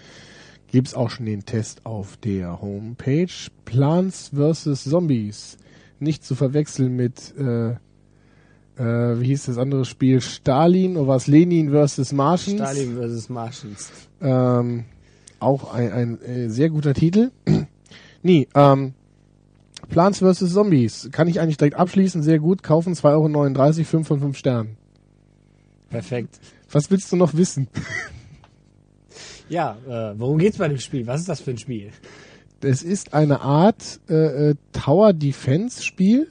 [0.69, 3.29] Gibt's auch schon den Test auf der Homepage.
[3.65, 4.85] Plants vs.
[4.85, 5.57] Zombies.
[6.01, 7.71] Nicht zu verwechseln mit, äh,
[8.77, 10.21] äh, wie hieß das andere Spiel?
[10.21, 11.27] Stalin oder was?
[11.29, 12.13] Lenin vs.
[12.13, 12.61] Martians.
[12.61, 13.29] vs.
[13.29, 13.93] Martians.
[14.21, 14.85] Ähm,
[15.45, 17.31] auch ein, ein äh, sehr guter Titel.
[18.23, 18.95] nee, ähm,
[19.89, 20.53] Plants vs.
[20.53, 21.09] Zombies.
[21.13, 22.23] Kann ich eigentlich direkt abschließen.
[22.23, 22.63] Sehr gut.
[22.63, 24.77] Kaufen 2,39 Euro, 5 von 5 Sternen.
[25.91, 26.41] Perfekt.
[26.71, 27.69] Was willst du noch wissen?
[29.49, 31.07] Ja, äh, worum geht's bei dem Spiel?
[31.07, 31.91] Was ist das für ein Spiel?
[32.63, 36.31] Es ist eine Art äh, äh, Tower Defense Spiel.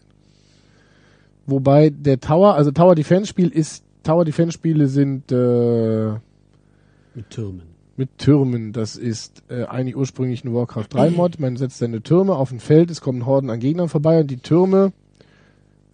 [1.45, 6.13] Wobei der Tower, also Tower Defense Spiel ist, Tower Defense Spiele sind äh,
[7.13, 7.72] Mit Türmen.
[7.97, 8.73] Mit Türmen.
[8.73, 11.39] Das ist äh, eigentlich ursprünglich ein Warcraft 3 Mod.
[11.39, 14.37] Man setzt seine Türme auf ein Feld, es kommen Horden an Gegnern vorbei und die
[14.37, 14.93] Türme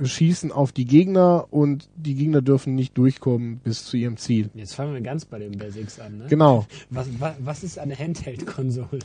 [0.01, 4.49] schießen auf die Gegner und die Gegner dürfen nicht durchkommen bis zu ihrem Ziel.
[4.53, 6.19] Jetzt fangen wir ganz bei den Basics an.
[6.19, 6.25] Ne?
[6.29, 6.65] Genau.
[6.89, 8.87] Was, was, was ist eine Handheld-Konsole?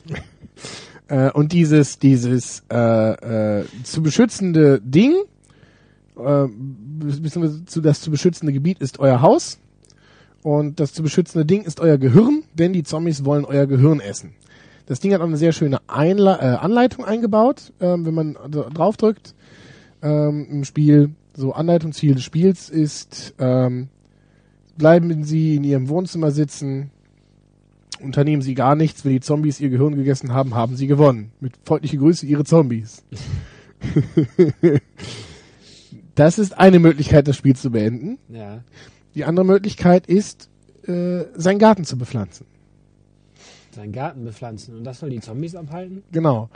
[1.07, 5.13] Äh, und dieses, dieses äh, äh, zu beschützende Ding,
[6.17, 6.47] äh,
[7.67, 9.59] zu, das zu beschützende Gebiet ist euer Haus.
[10.45, 14.35] Und das zu beschützende Ding ist euer Gehirn, denn die Zombies wollen euer Gehirn essen.
[14.85, 18.69] Das Ding hat auch eine sehr schöne Einla äh, Anleitung eingebaut, ähm, wenn man da
[18.69, 19.35] drauf drückt
[20.03, 21.13] ähm, im Spiel.
[21.35, 23.89] So Anleitung, Ziel des Spiels ist, ähm,
[24.77, 26.91] bleiben Sie in Ihrem Wohnzimmer sitzen,
[28.03, 31.33] unternehmen Sie gar nichts, wenn die Zombies Ihr Gehirn gegessen haben, haben Sie gewonnen.
[31.41, 33.03] Mit freundliche Grüße, Ihre Zombies.
[36.15, 38.19] das ist eine Möglichkeit, das Spiel zu beenden.
[38.29, 38.63] ja.
[39.15, 40.49] Die andere Möglichkeit ist,
[40.87, 42.47] äh, seinen Garten zu bepflanzen.
[43.75, 44.77] Seinen Garten bepflanzen.
[44.77, 46.03] Und das soll die Zombies abhalten?
[46.13, 46.49] Genau.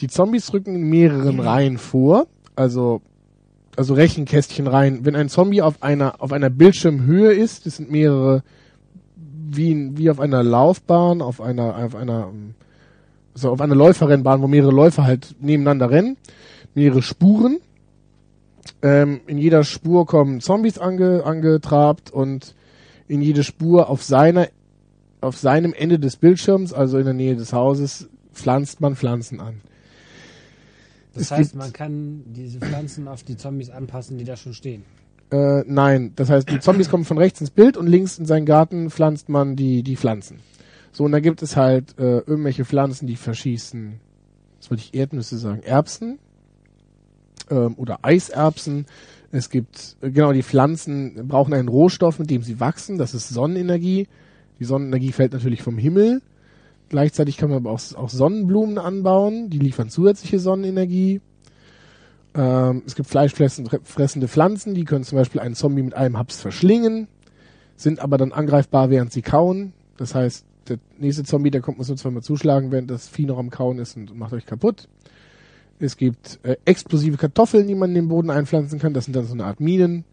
[0.00, 3.02] Die Zombies rücken in mehreren Reihen vor, also
[3.76, 5.04] also Rechenkästchen rein.
[5.04, 8.42] Wenn ein Zombie auf einer auf einer Bildschirmhöhe ist, das sind mehrere
[9.16, 12.54] wie wie auf einer Laufbahn, auf einer auf einer ähm,
[13.34, 16.16] so auf einer Läuferrennbahn, wo mehrere Läufer halt nebeneinander rennen,
[16.74, 17.60] mehrere Spuren.
[18.82, 22.54] Ähm, in jeder Spur kommen Zombies ange, angetrabt und
[23.08, 24.48] in jede Spur auf seiner
[25.20, 29.60] auf seinem Ende des Bildschirms, also in der Nähe des Hauses, pflanzt man Pflanzen an.
[31.12, 34.84] Das Es heißt, man kann diese Pflanzen auf die Zombies anpassen, die da schon stehen.
[35.30, 38.46] Äh, nein, das heißt, die Zombies kommen von rechts ins Bild und links in seinen
[38.46, 40.40] Garten pflanzt man die, die Pflanzen.
[40.92, 44.00] So, und da gibt es halt äh, irgendwelche Pflanzen, die verschießen,
[44.58, 46.18] was wollte ich Erdnüsse sagen, Erbsen
[47.50, 48.86] ähm, oder Eiserbsen.
[49.32, 53.28] Es gibt, äh, genau, die Pflanzen brauchen einen Rohstoff, mit dem sie wachsen, das ist
[53.28, 54.08] Sonnenenergie.
[54.58, 56.22] Die Sonnenenergie fällt natürlich vom Himmel.
[56.88, 61.20] Gleichzeitig kann man aber auch, auch Sonnenblumen anbauen, die liefern zusätzliche Sonnenenergie.
[62.34, 67.08] Ähm, es gibt fleischfressende Pflanzen, die können zum Beispiel einen Zombie mit einem Haps verschlingen,
[67.76, 69.72] sind aber dann angreifbar, während sie kauen.
[69.96, 73.38] Das heißt, der nächste Zombie, der kommt, muss nur zweimal zuschlagen, während das Vieh noch
[73.38, 74.88] am Kauen ist und macht euch kaputt.
[75.80, 78.94] Es gibt äh, explosive Kartoffeln, die man in den Boden einpflanzen kann.
[78.94, 80.04] Das sind dann so eine Art Minen.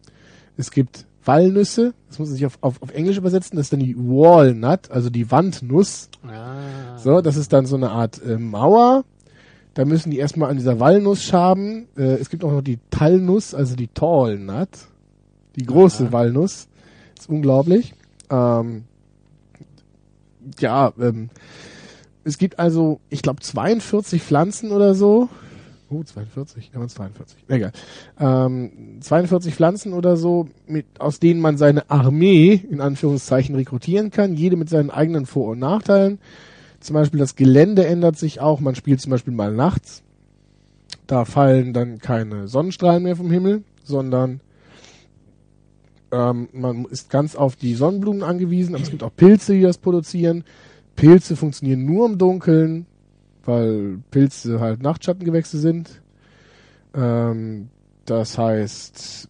[0.55, 1.93] Es gibt Walnüsse.
[2.07, 3.57] Das muss man sich auf, auf, auf Englisch übersetzen.
[3.57, 6.09] Das ist dann die Walnut, also die Wandnuss.
[6.25, 6.97] Ah.
[6.97, 9.03] So, das ist dann so eine Art äh, Mauer.
[9.73, 11.87] Da müssen die erstmal an dieser Walnuss schaben.
[11.97, 14.69] Äh, es gibt auch noch die Talnuss, also die Tall Nut.
[15.55, 16.11] Die große Aha.
[16.13, 16.67] Walnuss.
[17.19, 17.93] ist unglaublich.
[18.29, 18.85] Ähm,
[20.59, 21.29] ja, ähm,
[22.23, 25.29] es gibt also, ich glaube, 42 Pflanzen oder so.
[25.89, 27.37] Oh, 42, ja, 42.
[27.47, 27.71] Egal.
[28.19, 34.33] Ähm, 42 Pflanzen oder so, mit, aus denen man seine Armee, in Anführungszeichen, rekrutieren kann.
[34.33, 36.19] Jede mit seinen eigenen Vor- und Nachteilen.
[36.81, 38.59] Zum Beispiel das Gelände ändert sich auch.
[38.59, 40.03] Man spielt zum Beispiel mal nachts.
[41.07, 44.41] Da fallen dann keine Sonnenstrahlen mehr vom Himmel, sondern
[46.11, 48.75] ähm, man ist ganz auf die Sonnenblumen angewiesen.
[48.75, 50.43] Aber es gibt auch Pilze, die das produzieren.
[50.97, 52.87] Pilze funktionieren nur im Dunkeln,
[53.47, 56.01] weil Pilze halt Nachtschattengewächse sind.
[56.93, 57.69] Ähm,
[58.05, 59.27] das heißt,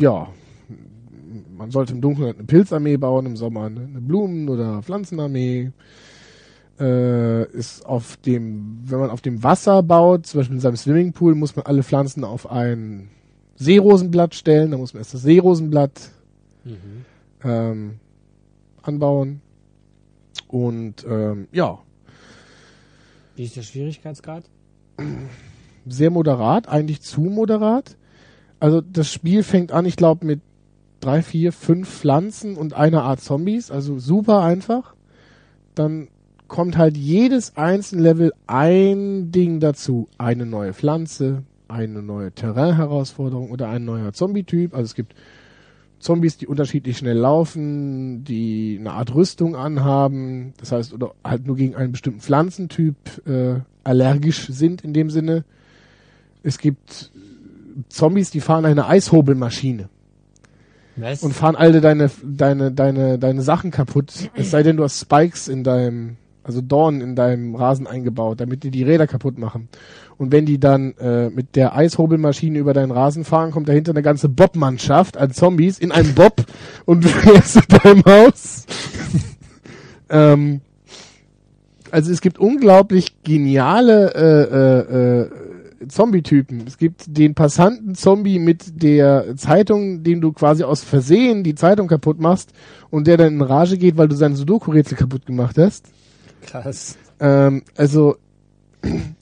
[0.00, 0.28] ja,
[1.56, 5.72] man sollte im Dunkeln halt eine Pilzarmee bauen, im Sommer eine, eine Blumen- oder Pflanzenarmee.
[6.78, 11.34] Äh, ist auf dem, wenn man auf dem Wasser baut, zum Beispiel in seinem Swimmingpool,
[11.34, 13.08] muss man alle Pflanzen auf ein
[13.56, 14.70] Seerosenblatt stellen.
[14.72, 16.10] Da muss man erst das Seerosenblatt
[16.64, 17.04] Mhm.
[17.44, 17.94] ähm,
[18.82, 19.40] anbauen.
[20.48, 21.78] Und ähm, ja,
[23.36, 24.44] Wie ist der Schwierigkeitsgrad?
[25.88, 27.96] sehr moderat, eigentlich zu moderat.
[28.58, 30.40] Also das Spiel fängt an, ich glaube, mit
[31.00, 34.94] drei, vier, fünf Pflanzen und einer Art Zombies, also super einfach.
[35.74, 36.08] Dann
[36.48, 40.08] kommt halt jedes einzelne Level ein Ding dazu.
[40.16, 44.72] Eine neue Pflanze, eine neue Terrain-Herausforderung oder ein neuer Zombie-Typ.
[44.72, 45.14] Also es gibt
[45.98, 51.56] Zombies, die unterschiedlich schnell laufen, die eine Art Rüstung anhaben, das heißt, oder halt nur
[51.56, 52.96] gegen einen bestimmten Pflanzentyp
[53.26, 55.44] äh, allergisch sind in dem Sinne.
[56.42, 57.10] Es gibt
[57.88, 59.88] Zombies, die fahren eine Eishobelmaschine
[60.96, 61.22] Was?
[61.22, 64.30] und fahren alle deine, deine, deine, deine Sachen kaputt.
[64.34, 66.16] Es sei denn, du hast Spikes in deinem,
[66.46, 69.68] also Dornen in deinem Rasen eingebaut, damit die die Räder kaputt machen.
[70.16, 74.02] Und wenn die dann äh, mit der Eishobelmaschine über deinen Rasen fahren, kommt dahinter eine
[74.02, 76.44] ganze Bobmannschaft an Zombies in einem Bob
[76.84, 78.66] und du fährst zu deinem Haus.
[80.08, 80.60] ähm,
[81.90, 85.30] also es gibt unglaublich geniale äh, äh, äh,
[85.88, 86.64] Zombie-Typen.
[86.66, 91.88] Es gibt den passanten Zombie mit der Zeitung, dem du quasi aus Versehen die Zeitung
[91.88, 92.52] kaputt machst
[92.90, 95.86] und der dann in Rage geht, weil du sein Sudoku-Rätsel kaputt gemacht hast.
[96.42, 96.96] Krass.
[97.20, 98.16] Ähm, also,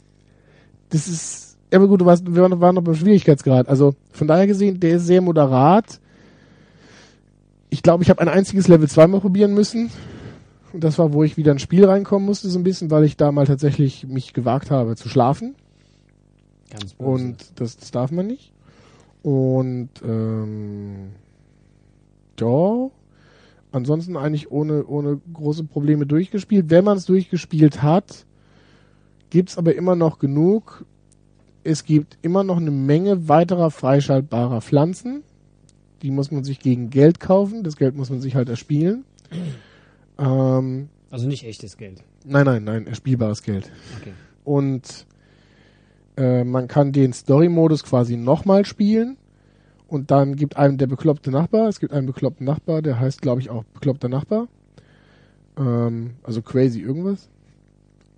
[0.90, 3.68] das ist, ja, aber gut, du warst, wir waren, noch beim Schwierigkeitsgrad.
[3.68, 6.00] Also, von daher gesehen, der ist sehr moderat.
[7.70, 9.90] Ich glaube, ich habe ein einziges Level zweimal probieren müssen.
[10.72, 13.16] Und das war, wo ich wieder ins Spiel reinkommen musste, so ein bisschen, weil ich
[13.16, 15.54] da mal tatsächlich mich gewagt habe zu schlafen.
[16.70, 17.08] Ganz böse.
[17.08, 18.52] Und das, das darf man nicht.
[19.22, 21.12] Und ähm,
[22.38, 22.90] ja,
[23.74, 26.70] ansonsten eigentlich ohne, ohne große Probleme durchgespielt.
[26.70, 28.24] Wenn man es durchgespielt hat,
[29.30, 30.84] gibt's aber immer noch genug.
[31.64, 35.22] Es gibt immer noch eine Menge weiterer freischaltbarer Pflanzen.
[36.02, 37.64] Die muss man sich gegen Geld kaufen.
[37.64, 39.04] Das Geld muss man sich halt erspielen.
[40.18, 42.02] Ähm, also nicht echtes Geld.
[42.24, 43.70] nein, nein, nein, erspielbares Geld.
[44.00, 44.12] Okay.
[44.44, 45.06] und
[46.16, 49.16] äh, man kann den Story-Modus quasi nochmal spielen
[49.94, 53.40] und dann gibt einem der bekloppte Nachbar, es gibt einen bekloppten Nachbar, der heißt glaube
[53.40, 54.48] ich auch bekloppter Nachbar,
[55.56, 57.28] ähm, also crazy irgendwas.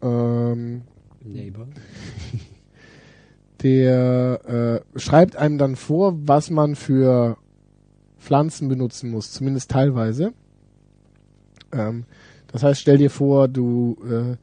[0.02, 0.82] Ähm,
[1.22, 1.66] Neighbor.
[3.62, 7.36] der äh, schreibt einem dann vor, was man für
[8.18, 10.32] Pflanzen benutzen muss, zumindest teilweise.
[11.72, 12.04] Ähm,
[12.48, 14.36] das heißt, stell dir vor, du äh,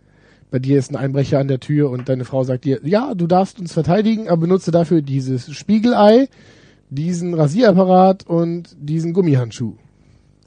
[0.52, 3.26] bei dir ist ein Einbrecher an der Tür und deine Frau sagt dir, ja, du
[3.26, 6.28] darfst uns verteidigen, aber benutze dafür dieses Spiegelei,
[6.90, 9.74] diesen Rasierapparat und diesen Gummihandschuh.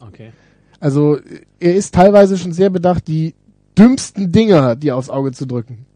[0.01, 0.33] Okay.
[0.81, 1.19] Also
[1.59, 3.35] er ist teilweise schon sehr bedacht, die
[3.79, 5.87] dümmsten Dinger dir aufs Auge zu drücken.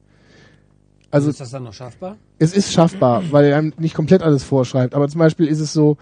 [1.10, 2.16] Also ist das dann noch schaffbar?
[2.38, 4.94] es ist schaffbar, weil er einem nicht komplett alles vorschreibt.
[4.94, 5.96] Aber zum Beispiel ist es so,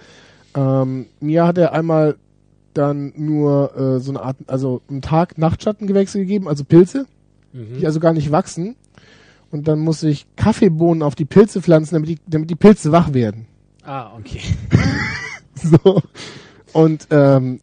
[0.55, 2.16] ähm, mir hat er einmal
[2.74, 7.06] dann nur äh, so eine Art, also einen Tag-Nachtschattengewächse gegeben, also Pilze,
[7.52, 7.78] Mhm.
[7.81, 8.77] die also gar nicht wachsen.
[9.51, 13.15] Und dann muss ich Kaffeebohnen auf die Pilze pflanzen, damit die, damit die Pilze wach
[13.15, 13.47] werden.
[13.89, 14.40] Ah, okay.
[15.60, 16.01] So.
[16.73, 17.59] Und ähm,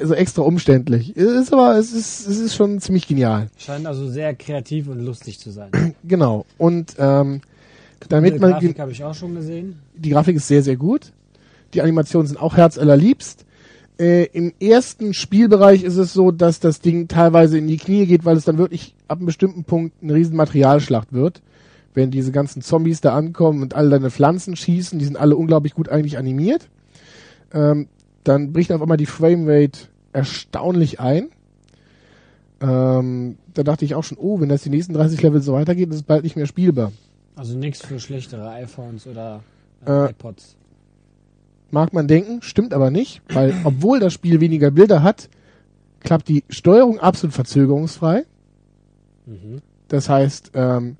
[0.00, 1.14] also extra umständlich.
[1.14, 3.48] Es ist aber, es ist, es ist schon ziemlich genial.
[3.58, 5.70] Scheint also sehr kreativ und lustig zu sein.
[6.04, 6.46] Genau.
[6.56, 7.42] Und ähm,
[8.08, 9.76] damit Die man Grafik habe ich auch schon gesehen.
[9.94, 11.12] die Grafik ist sehr, sehr gut.
[11.74, 13.44] Die Animationen sind auch herzallerliebst.
[13.98, 18.24] Äh, Im ersten Spielbereich ist es so, dass das Ding teilweise in die Knie geht,
[18.24, 21.42] weil es dann wirklich ab einem bestimmten Punkt eine riesen Materialschlacht wird.
[21.94, 25.74] Wenn diese ganzen Zombies da ankommen und alle deine Pflanzen schießen, die sind alle unglaublich
[25.74, 26.68] gut eigentlich animiert.
[27.52, 27.88] Ähm,
[28.24, 29.78] dann bricht auf einmal die Framerate
[30.12, 31.28] erstaunlich ein.
[32.60, 35.90] Ähm, da dachte ich auch schon, oh, wenn das die nächsten 30 Level so weitergeht,
[35.90, 36.92] ist es bald nicht mehr spielbar.
[37.36, 39.42] Also nichts für schlechtere iPhones oder
[39.86, 40.56] äh, Äh, iPods.
[41.70, 45.28] Mag man denken, stimmt aber nicht, weil obwohl das Spiel weniger Bilder hat,
[46.00, 48.24] klappt die Steuerung absolut verzögerungsfrei.
[49.26, 49.60] Mhm.
[49.88, 50.96] Das heißt, ähm,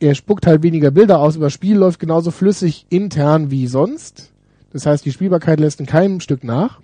[0.00, 4.32] er spuckt halt weniger Bilder aus, aber das Spiel läuft genauso flüssig intern wie sonst.
[4.72, 6.80] Das heißt, die Spielbarkeit lässt in keinem Stück nach.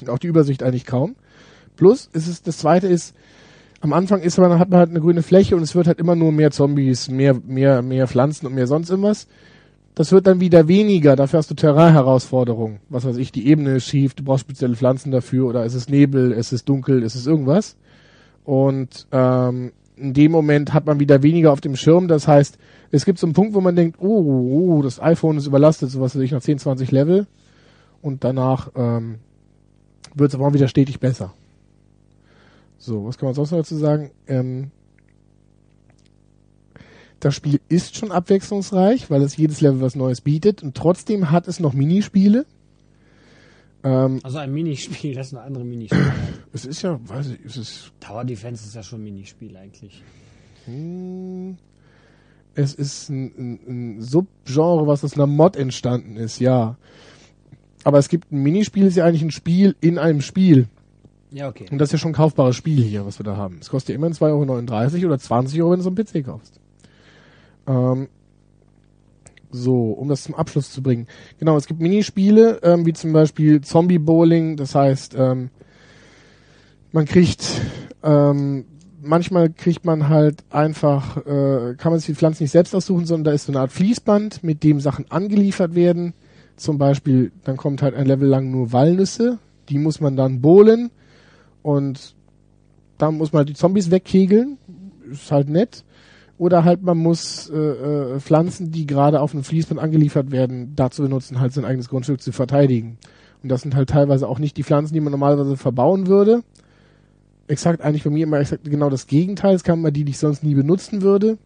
[0.00, 1.16] Und auch die Übersicht eigentlich kaum.
[1.76, 3.14] Plus, ist es, das zweite ist,
[3.80, 6.14] am Anfang ist man, hat man halt eine grüne Fläche und es wird halt immer
[6.14, 9.26] nur mehr Zombies, mehr, mehr, mehr Pflanzen und mehr sonst irgendwas.
[9.94, 12.78] Das wird dann wieder weniger, dafür hast du Terrain-Herausforderungen.
[12.88, 15.90] Was weiß ich, die Ebene ist schief, du brauchst spezielle Pflanzen dafür oder es ist
[15.90, 17.76] Nebel, es ist dunkel, es ist irgendwas.
[18.44, 19.72] Und ähm,
[20.02, 22.08] in dem Moment hat man wieder weniger auf dem Schirm.
[22.08, 22.58] Das heißt,
[22.90, 26.16] es gibt so einen Punkt, wo man denkt, oh, oh das iPhone ist überlastet, sowas
[26.16, 27.26] weiß ich, nach 10, 20 Level.
[28.02, 29.20] Und danach ähm,
[30.14, 31.32] wird es aber auch wieder stetig besser.
[32.78, 34.10] So, was kann man sonst noch dazu sagen?
[34.26, 34.72] Ähm,
[37.20, 41.46] das Spiel ist schon abwechslungsreich, weil es jedes Level was Neues bietet und trotzdem hat
[41.46, 42.44] es noch Minispiele.
[43.84, 46.12] Ähm, Also ein Minispiel, das ist eine andere Minispiel.
[46.52, 50.02] es ist ja, weiß ich, es ist Tower Defense ist ja schon ein Minispiel eigentlich.
[50.66, 51.56] Hm,
[52.54, 53.60] Es ist ein, ein,
[53.96, 56.76] ein Subgenre, was aus einer Mod entstanden ist, ja.
[57.84, 60.68] Aber es gibt ein Minispiel, ist ja eigentlich ein Spiel in einem Spiel.
[61.32, 61.66] Ja, okay.
[61.70, 63.58] Und das ist ja schon ein kaufbares Spiel hier, was wir da haben.
[63.60, 66.60] Es kostet ja immerhin 2,39 Euro oder 20 Euro, wenn du so einen PC kaufst.
[67.66, 68.08] Ähm,
[69.52, 71.06] so, um das zum Abschluss zu bringen.
[71.38, 75.50] Genau, es gibt Minispiele, ähm, wie zum Beispiel Zombie Bowling, das heißt, ähm,
[76.92, 77.46] man kriegt,
[78.02, 78.64] ähm,
[79.00, 83.24] manchmal kriegt man halt einfach, äh, kann man sich die Pflanzen nicht selbst aussuchen, sondern
[83.24, 86.14] da ist so eine Art Fließband, mit dem Sachen angeliefert werden.
[86.56, 89.38] Zum Beispiel, dann kommt halt ein Level lang nur Walnüsse,
[89.68, 90.90] die muss man dann bowlen
[91.62, 92.14] und
[92.98, 94.58] dann muss man halt die Zombies wegkegeln,
[95.10, 95.84] ist halt nett.
[96.38, 101.02] Oder halt man muss äh, äh, Pflanzen, die gerade auf einem Fließband angeliefert werden, dazu
[101.02, 102.98] benutzen, halt sein eigenes Grundstück zu verteidigen.
[103.42, 106.42] Und das sind halt teilweise auch nicht die Pflanzen, die man normalerweise verbauen würde.
[107.48, 109.54] Exakt eigentlich bei mir immer exakt genau das Gegenteil.
[109.54, 111.38] Es kamen immer die, die ich sonst nie benutzen würde.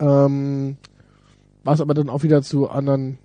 [0.00, 0.76] Ähm,
[1.64, 3.18] was aber dann auch wieder zu anderen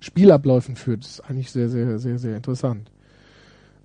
[0.00, 1.02] Spielabläufen führt.
[1.02, 2.90] Das ist eigentlich sehr, sehr, sehr, sehr interessant.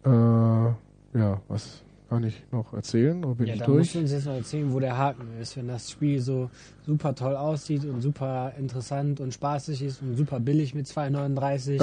[0.06, 1.82] Äh, ja, was
[2.14, 3.24] kann ich noch erzählen?
[3.26, 3.80] Oder bin Ja, ich da durch?
[3.80, 6.52] musst du uns jetzt noch erzählen, wo der Haken ist, wenn das Spiel so
[6.86, 11.82] super toll aussieht und super interessant und spaßig ist und super billig mit 2,39.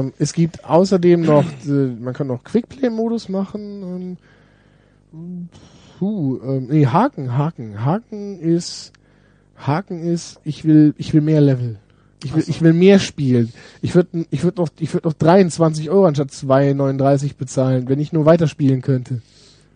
[0.00, 4.16] Ähm, es gibt außerdem noch, äh, man kann noch Quickplay-Modus machen.
[5.12, 5.48] Ähm,
[5.98, 7.84] puh, ähm, nee, Haken, Haken.
[7.84, 8.92] Haken ist,
[9.56, 11.76] Haken ist, ich will, ich will mehr Level.
[12.24, 13.52] Ich will, ich will mehr spielen.
[13.82, 18.12] Ich würde, ich würde noch, ich würde noch 23 Euro anstatt 2,39 bezahlen, wenn ich
[18.14, 19.20] nur weiterspielen könnte.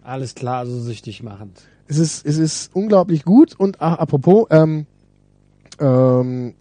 [0.05, 1.63] Alles klar, also süchtig machend.
[1.87, 4.87] Es ist, es ist unglaublich gut und ach, apropos, ähm,
[5.79, 6.55] ähm,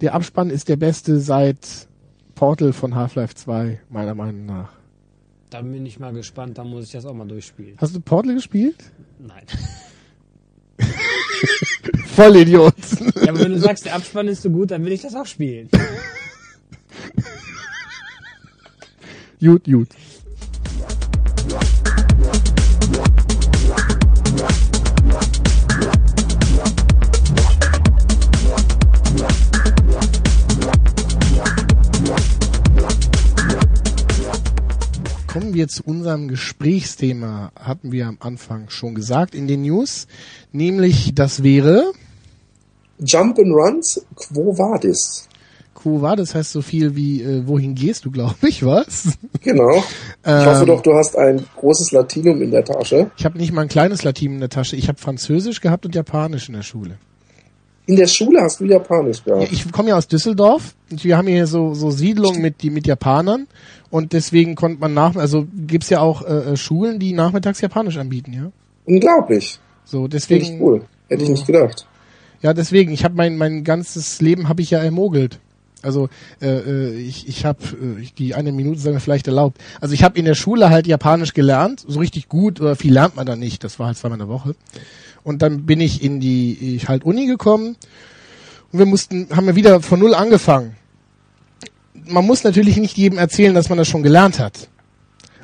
[0.00, 1.88] der Abspann ist der beste seit
[2.34, 4.70] Portal von Half-Life 2, meiner Meinung nach.
[5.50, 7.76] Da bin ich mal gespannt, da muss ich das auch mal durchspielen.
[7.78, 8.76] Hast du Portal gespielt?
[9.20, 9.44] Nein.
[12.06, 12.74] Vollidiot.
[13.16, 15.26] Ja, aber wenn du sagst, der Abspann ist so gut, dann will ich das auch
[15.26, 15.68] spielen.
[19.40, 19.88] gut, gut.
[35.34, 40.06] Kommen wir zu unserem Gesprächsthema, hatten wir am Anfang schon gesagt in den News,
[40.52, 41.90] nämlich das wäre
[43.00, 45.28] Jump and Runs, Quo Vadis.
[45.74, 49.18] Quo war, das heißt so viel wie äh, wohin gehst du, glaube ich, was?
[49.40, 49.74] Genau.
[49.78, 49.84] Ich
[50.24, 50.46] Ähm.
[50.46, 53.10] hoffe doch, du hast ein großes Latinum in der Tasche.
[53.16, 55.96] Ich habe nicht mal ein kleines Latin in der Tasche, ich habe Französisch gehabt und
[55.96, 56.96] Japanisch in der Schule.
[57.86, 59.52] In der Schule hast du Japanisch Ja, gehabt.
[59.52, 62.86] ich komme ja aus Düsseldorf und wir haben hier so, so Siedlungen mit, die, mit
[62.86, 63.46] Japanern
[63.90, 67.98] und deswegen konnte man nach, also gibt's ja auch äh, äh, Schulen, die nachmittags Japanisch
[67.98, 68.50] anbieten, ja.
[68.86, 69.58] Unglaublich.
[69.84, 70.84] So, Finde deswegen, ich cool.
[71.08, 71.86] Hätte ich nicht gedacht.
[72.40, 75.38] ja, deswegen, ich habe mein, mein ganzes Leben habe ich ja ermogelt.
[75.82, 76.08] Also
[76.40, 77.58] äh, äh, ich, ich habe
[78.00, 79.58] äh, die eine Minute sei mir vielleicht erlaubt.
[79.82, 83.16] Also ich habe in der Schule halt Japanisch gelernt, so richtig gut oder viel lernt
[83.16, 83.62] man da nicht.
[83.64, 84.54] Das war halt zweimal in der Woche.
[85.24, 87.76] Und dann bin ich in die ich halt Uni gekommen
[88.72, 90.76] und wir mussten haben wir wieder von null angefangen.
[92.06, 94.68] Man muss natürlich nicht jedem erzählen, dass man das schon gelernt hat.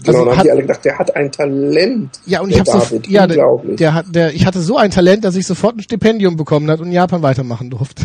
[0.04, 2.20] Genau, Also dann haben hat- die alle gedacht, der hat ein Talent.
[2.26, 3.76] Ja, und ich habe so, ja, der, Unglaublich.
[3.76, 6.86] der der, ich hatte so ein Talent, dass ich sofort ein Stipendium bekommen hat und
[6.86, 8.04] in Japan weitermachen durfte.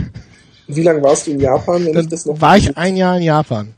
[0.67, 3.17] Wie lange warst du in Japan, wenn Dann ich das noch war ich ein Jahr
[3.17, 3.73] in Japan.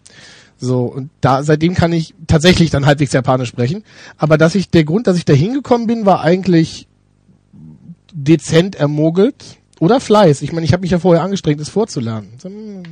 [0.59, 3.83] So, und da, seitdem kann ich tatsächlich dann halbwegs Japanisch sprechen.
[4.17, 6.86] Aber dass ich, der Grund, dass ich da hingekommen bin, war eigentlich
[8.17, 10.41] dezent ermogelt oder Fleiß.
[10.41, 12.29] Ich meine, ich habe mich ja vorher angestrengt, es vorzulernen.
[12.41, 12.83] Hm,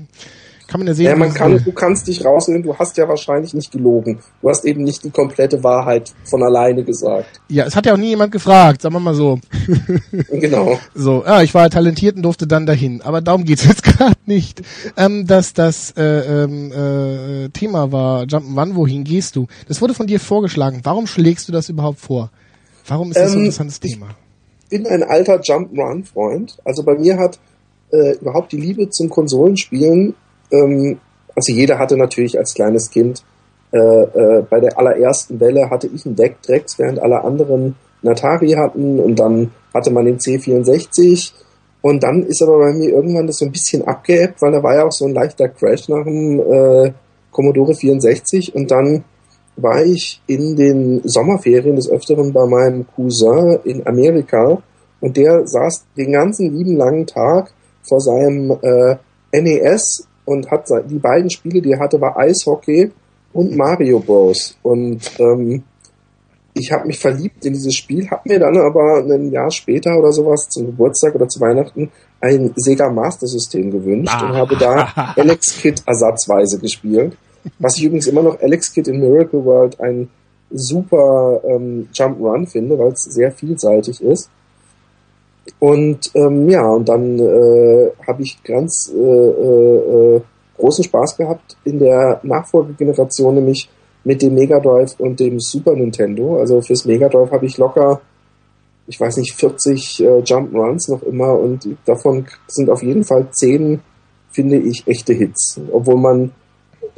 [0.68, 1.06] Kann man ja sehen.
[1.07, 4.19] Ja, man kann, du kannst dich rausnehmen, du hast ja wahrscheinlich nicht gelogen.
[4.41, 7.39] Du hast eben nicht die komplette Wahrheit von alleine gesagt.
[7.49, 9.39] ja, es hat ja auch nie jemand gefragt, sagen wir mal so.
[10.31, 10.80] Genau.
[10.93, 13.02] So, ja, ich war talentiert und durfte dann dahin.
[13.02, 14.61] Aber darum geht's jetzt gerade nicht.
[14.97, 16.03] Ähm, dass das äh,
[16.43, 19.47] ähm, äh, Thema war, Jump'n'Run, wohin gehst du?
[19.68, 20.81] Das wurde von dir vorgeschlagen.
[20.84, 22.31] Warum schlägst du das überhaupt vor?
[22.88, 24.07] Warum ist das so ein Ähm, interessantes Thema?
[24.69, 26.57] Bin ein alter Jump-Run-Freund.
[26.63, 27.39] Also bei mir hat
[27.91, 30.15] äh, überhaupt die Liebe zum Konsolenspielen,
[30.51, 30.99] ähm,
[31.35, 33.23] also jeder hatte natürlich als kleines Kind,
[33.71, 38.51] äh, äh, bei der allerersten Welle hatte ich einen Deckdrex, während alle anderen einen Atari
[38.51, 41.33] hatten und dann hatte man den C64
[41.81, 44.75] und dann ist aber bei mir irgendwann das so ein bisschen abgeebbt, weil da war
[44.75, 46.93] ja auch so ein leichter Crash nach dem äh,
[47.31, 49.03] Commodore 64 und dann
[49.57, 54.61] war ich in den Sommerferien des Öfteren bei meinem Cousin in Amerika
[54.99, 57.52] und der saß den ganzen lieben langen Tag
[57.84, 58.95] vor seinem äh,
[59.32, 62.91] NES und hat die beiden Spiele, die er hatte, war Eishockey
[63.34, 64.57] und Mario Bros.
[64.64, 65.64] Und ähm,
[66.53, 70.11] ich habe mich verliebt in dieses Spiel, habe mir dann aber ein Jahr später oder
[70.11, 71.91] sowas zum Geburtstag oder zu Weihnachten
[72.22, 77.18] ein Sega Master System gewünscht und habe da Alex Kid ersatzweise gespielt.
[77.59, 80.09] Was ich übrigens immer noch Alex Kid in Miracle World ein
[80.51, 84.30] super ähm, Jump Run finde, weil es sehr vielseitig ist.
[85.59, 90.22] Und ähm, ja, und dann äh, habe ich ganz äh, äh, äh,
[90.57, 93.69] großen Spaß gehabt in der Nachfolgegeneration, nämlich
[94.03, 96.39] mit dem Mega Drive und dem Super Nintendo.
[96.39, 98.01] Also fürs Mega Drive habe ich locker,
[98.88, 103.27] ich weiß nicht, 40 äh, Jump Runs noch immer und davon sind auf jeden Fall
[103.31, 103.81] 10,
[104.31, 105.59] finde ich, echte Hits.
[105.72, 106.31] Obwohl man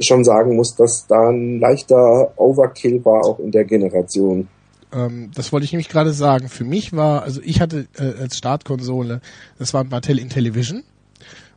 [0.00, 4.48] schon sagen muss, dass da ein leichter Overkill war auch in der Generation.
[4.92, 6.48] Ähm, das wollte ich nämlich gerade sagen.
[6.48, 9.20] Für mich war, also ich hatte äh, als Startkonsole,
[9.58, 10.82] das war ein Mattel Intellivision.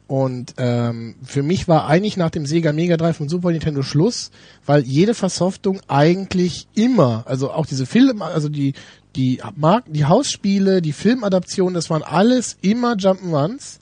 [0.08, 4.32] Und ähm, für mich war eigentlich nach dem Sega Mega Drive und Super Nintendo Schluss,
[4.66, 8.74] weil jede Versoftung eigentlich immer, also auch diese Film, also die
[9.16, 13.80] die Marken, die Hausspiele, die Filmadaptionen, das waren alles immer Jump'n'Runs.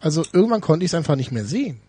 [0.00, 1.80] Also irgendwann konnte ich es einfach nicht mehr sehen.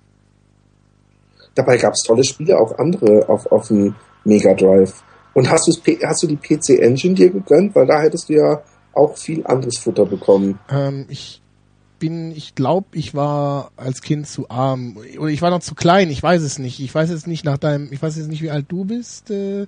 [1.56, 5.04] Dabei gab es tolle Spiele, auch andere auf, auf dem Mega Drive.
[5.34, 7.76] Und hast, hast du die PC Engine dir gegönnt?
[7.76, 8.62] Weil da hättest du ja
[8.94, 10.60] auch viel anderes Futter bekommen.
[10.70, 11.42] Ähm, ich
[12.04, 16.10] bin, ich glaube, ich war als Kind zu arm oder ich war noch zu klein.
[16.10, 16.80] Ich weiß es nicht.
[16.80, 19.66] Ich weiß jetzt nicht nach deinem, ich weiß jetzt nicht, wie alt du bist, äh,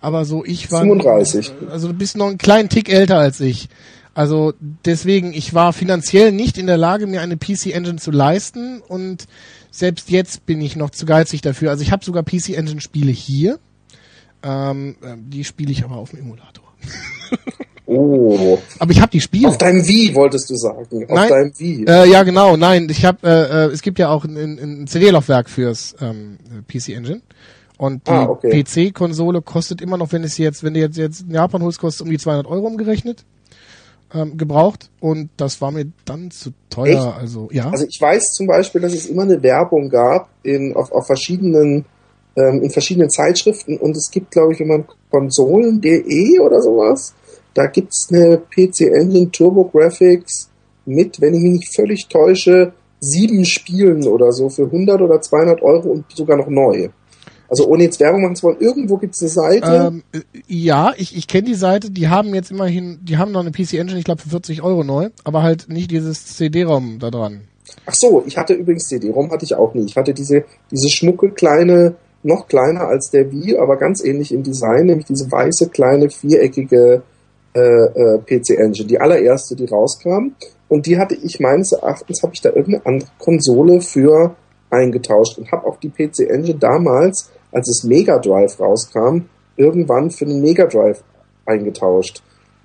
[0.00, 1.52] aber so ich war 35.
[1.70, 3.68] Also du bist noch einen kleinen Tick älter als ich.
[4.14, 8.80] Also deswegen, ich war finanziell nicht in der Lage, mir eine PC Engine zu leisten
[8.86, 9.26] und
[9.72, 11.70] selbst jetzt bin ich noch zu geizig dafür.
[11.70, 13.58] Also ich habe sogar PC Engine Spiele hier.
[14.44, 14.96] Ähm,
[15.28, 16.64] die spiele ich aber auf dem Emulator.
[17.84, 18.58] Oh.
[18.78, 19.48] Aber ich habe die Spiele.
[19.48, 20.78] Auf deinem Wii wolltest du sagen.
[20.78, 21.84] Auf nein, deinem Wii.
[21.84, 22.56] Äh, ja, genau.
[22.56, 23.18] Nein, ich habe.
[23.26, 26.38] Äh, äh, es gibt ja auch ein, ein CD-Laufwerk fürs ähm,
[26.68, 27.20] PC Engine.
[27.76, 28.62] Und die ah, okay.
[28.62, 32.06] PC-Konsole kostet immer noch, wenn es jetzt, wenn du jetzt jetzt in Japan holst, kostet
[32.06, 33.24] um die 200 Euro umgerechnet
[34.14, 34.90] ähm, gebraucht.
[35.00, 37.08] Und das war mir dann zu teuer.
[37.08, 37.20] Echt?
[37.20, 37.70] Also ja.
[37.70, 41.84] Also ich weiß zum Beispiel, dass es immer eine Werbung gab in auf, auf verschiedenen
[42.36, 47.14] ähm, in verschiedenen Zeitschriften und es gibt, glaube ich, wenn man Konsolen.de oder sowas,
[47.54, 50.48] da gibt's eine PC Engine Turbo Graphics
[50.86, 55.60] mit, wenn ich mich nicht völlig täusche, sieben Spielen oder so für 100 oder 200
[55.62, 56.88] Euro und sogar noch neu.
[57.52, 59.92] Also ohne jetzt Werbung machen zu wollen, irgendwo gibt's eine Seite.
[59.92, 63.42] Ähm, äh, ja, ich, ich kenne die Seite, die haben jetzt immerhin, die haben noch
[63.42, 67.10] eine PC Engine, ich glaube für 40 Euro neu, aber halt nicht dieses CD-ROM da
[67.10, 67.42] dran.
[67.84, 69.84] Ach so, ich hatte übrigens CD-ROM, hatte ich auch nie.
[69.84, 74.42] Ich hatte diese, diese schmucke kleine, noch kleiner als der Wii, aber ganz ähnlich im
[74.42, 77.02] Design, nämlich diese weiße, kleine, viereckige
[77.52, 80.32] äh, äh, PC Engine, die allererste, die rauskam.
[80.68, 84.36] Und die hatte ich meines Erachtens, habe ich da irgendeine andere Konsole für
[84.70, 89.26] eingetauscht und habe auch die PC Engine damals, als es Mega Drive rauskam,
[89.56, 91.02] irgendwann für den Mega Drive
[91.46, 92.22] eingetauscht.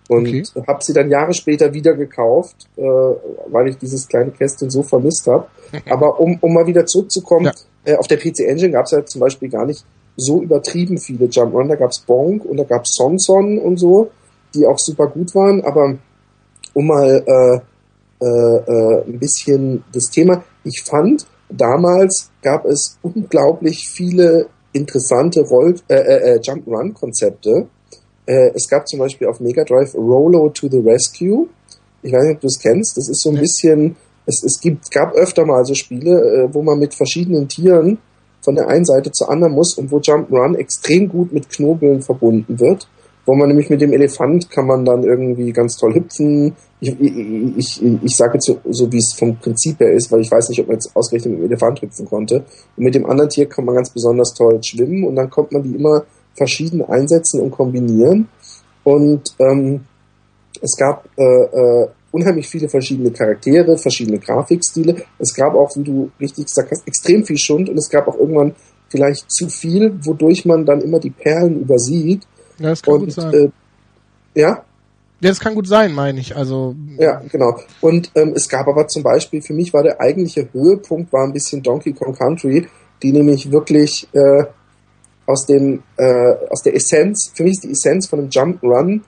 [0.10, 0.44] Und Okay.
[0.68, 5.28] habe sie dann Jahre später wieder gekauft, äh, weil ich dieses kleine Kästchen so vermisst
[5.28, 5.48] habe.
[5.90, 7.54] Aber um, um mal wieder zurückzukommen, Ja.
[7.84, 9.84] äh, auf der PC Engine gab es ja zum Beispiel gar nicht
[10.16, 11.68] so übertrieben viele Jump-Run.
[11.68, 14.10] Da gab es Bonk und da gab es Sonson und so,
[14.56, 15.62] die auch super gut waren.
[15.66, 15.96] Aber
[16.74, 17.60] um mal äh,
[18.24, 25.76] äh, äh, ein bisschen das Thema, ich fand, damals gab es unglaublich viele interessante Roll
[25.88, 27.68] äh, äh, äh, Jump-Run-Konzepte.
[28.26, 31.48] Äh, es gab zum Beispiel auf Mega Drive Rolo to the Rescue.
[32.04, 32.98] Ich weiß nicht, ob du es kennst.
[32.98, 33.42] Das ist so ein Nee.
[33.42, 33.96] bisschen,
[34.26, 36.12] es, es gibt, gab öfter mal so Spiele,
[36.46, 37.98] äh, wo man mit verschiedenen Tieren
[38.42, 42.60] von der einen Seite zur anderen muss und wo Jump'n'Run extrem gut mit Knobeln verbunden
[42.60, 42.88] wird.
[43.28, 46.56] Wo man nämlich mit dem Elefant kann man dann irgendwie ganz toll hüpfen.
[46.80, 50.22] Ich, ich, ich, ich sage jetzt so, so, wie es vom Prinzip her ist, weil
[50.22, 52.46] ich weiß nicht, ob man jetzt ausgerechnet mit dem Elefant hüpfen konnte.
[52.78, 55.62] Und mit dem anderen Tier kann man ganz besonders toll schwimmen und dann kommt man
[55.62, 56.06] die immer
[56.36, 58.30] verschieden einsetzen und kombinieren.
[58.86, 59.82] Und ähm,
[60.62, 65.04] es gab äh, äh, unheimlich viele verschiedene Charaktere, verschiedene Grafikstile.
[65.20, 68.18] Es gab auch, wie du richtig gesagt hast, extrem viel Schund und es gab auch
[68.18, 68.56] irgendwann
[68.88, 72.26] vielleicht zu viel, wodurch man dann immer die Perlen übersieht.
[72.60, 73.34] Ja, das kann gut Und sein.
[73.34, 73.50] äh,
[74.40, 74.64] ja,
[75.20, 76.36] ja, das kann gut sein, meine ich.
[76.36, 77.60] Also ja, genau.
[77.82, 81.34] Und ähm, es gab aber zum Beispiel, für mich war der eigentliche Höhepunkt war ein
[81.34, 82.68] bisschen Donkey Kong Country,
[83.02, 84.44] die nämlich wirklich äh,
[85.26, 89.04] aus dem äh, aus der Essenz, für mich ist die Essenz von einem Jump Run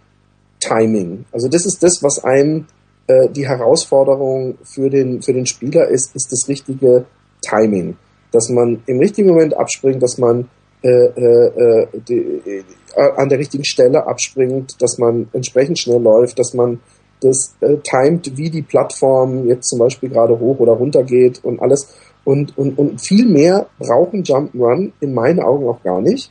[0.60, 1.26] Timing.
[1.32, 2.66] Also das ist das, was einem
[3.06, 7.06] äh, die Herausforderung für den für den Spieler ist, ist das richtige
[7.42, 7.98] Timing,
[8.32, 10.50] dass man im richtigen Moment abspringt, dass man
[10.82, 12.64] äh, äh, äh, die,
[13.00, 16.82] äh, an der richtigen Stelle abspringt, dass man entsprechend schnell läuft, dass man
[17.22, 21.62] das äh, timet, wie die Plattform jetzt zum Beispiel gerade hoch oder runter geht und
[21.62, 21.96] alles.
[22.26, 26.30] Und, und, und viel mehr brauchen Jump'n'Run in meinen Augen auch gar nicht,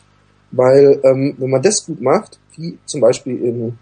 [0.51, 3.79] weil ähm, wenn man das gut macht, wie zum Beispiel in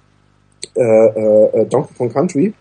[0.77, 2.55] äh, äh, Donkey Kong Country,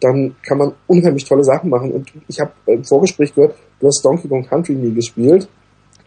[0.00, 1.92] dann kann man unheimlich tolle Sachen machen.
[1.92, 5.48] Und ich habe im Vorgespräch gehört, du hast Donkey Kong Country nie gespielt.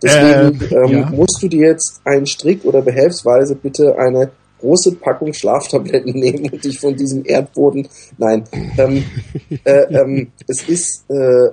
[0.01, 1.09] Deswegen Ähm, ähm, ja.
[1.09, 6.63] musst du dir jetzt einen Strick oder behelfsweise bitte eine große Packung Schlaftabletten nehmen und
[6.63, 7.87] dich von diesem Erdboden.
[8.17, 8.43] Nein,
[8.77, 9.03] ähm,
[9.63, 11.49] äh, ähm, es ist äh,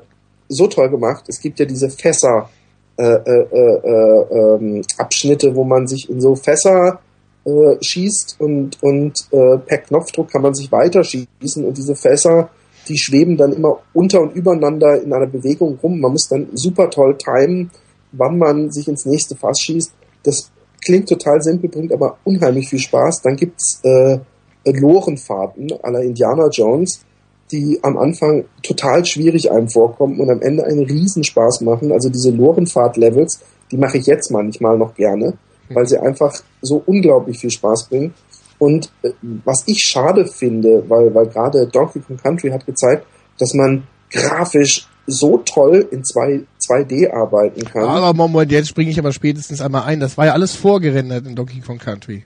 [0.48, 1.24] so toll gemacht.
[1.28, 2.50] Es gibt ja diese Fässer
[2.96, 7.00] äh, äh, äh, ähm, Abschnitte, wo man sich in so Fässer
[7.44, 12.50] äh, schießt und und äh, per Knopfdruck kann man sich weiter schießen und diese Fässer
[12.88, 16.00] die schweben dann immer unter und übereinander in einer Bewegung rum.
[16.00, 17.70] Man muss dann super toll timen,
[18.12, 19.92] wann man sich ins nächste Fass schießt.
[20.22, 20.50] Das
[20.84, 23.22] klingt total simpel, bringt aber unheimlich viel Spaß.
[23.22, 24.18] Dann gibt's äh,
[24.64, 27.04] Lorenfahrten la Indiana Jones,
[27.50, 31.92] die am Anfang total schwierig einem vorkommen und am Ende einen Riesenspaß machen.
[31.92, 33.40] Also diese Lorenfahrt-Levels,
[33.70, 35.34] die mache ich jetzt manchmal noch gerne,
[35.68, 38.14] weil sie einfach so unglaublich viel Spaß bringen.
[38.58, 39.10] Und äh,
[39.44, 43.06] was ich schade finde, weil, weil gerade Donkey Kong Country hat gezeigt,
[43.38, 47.84] dass man grafisch so toll in zwei, 2D arbeiten kann.
[47.84, 50.00] Aber Moment, jetzt springe ich aber spätestens einmal ein.
[50.00, 52.24] Das war ja alles vorgerendert in Donkey Kong Country.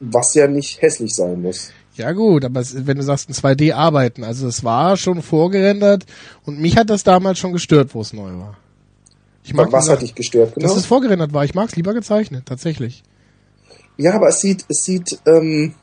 [0.00, 1.70] Was ja nicht hässlich sein muss.
[1.96, 6.04] Ja gut, aber wenn du sagst in 2D arbeiten, also es war schon vorgerendert
[6.44, 8.56] und mich hat das damals schon gestört, wo es neu war.
[9.44, 10.68] Ich mag was hat dich gestört, genau?
[10.68, 11.44] Dass es vorgerendert war.
[11.44, 13.04] Ich mag es lieber gezeichnet, tatsächlich.
[13.96, 15.74] Ja, aber es sieht, es sieht, ähm,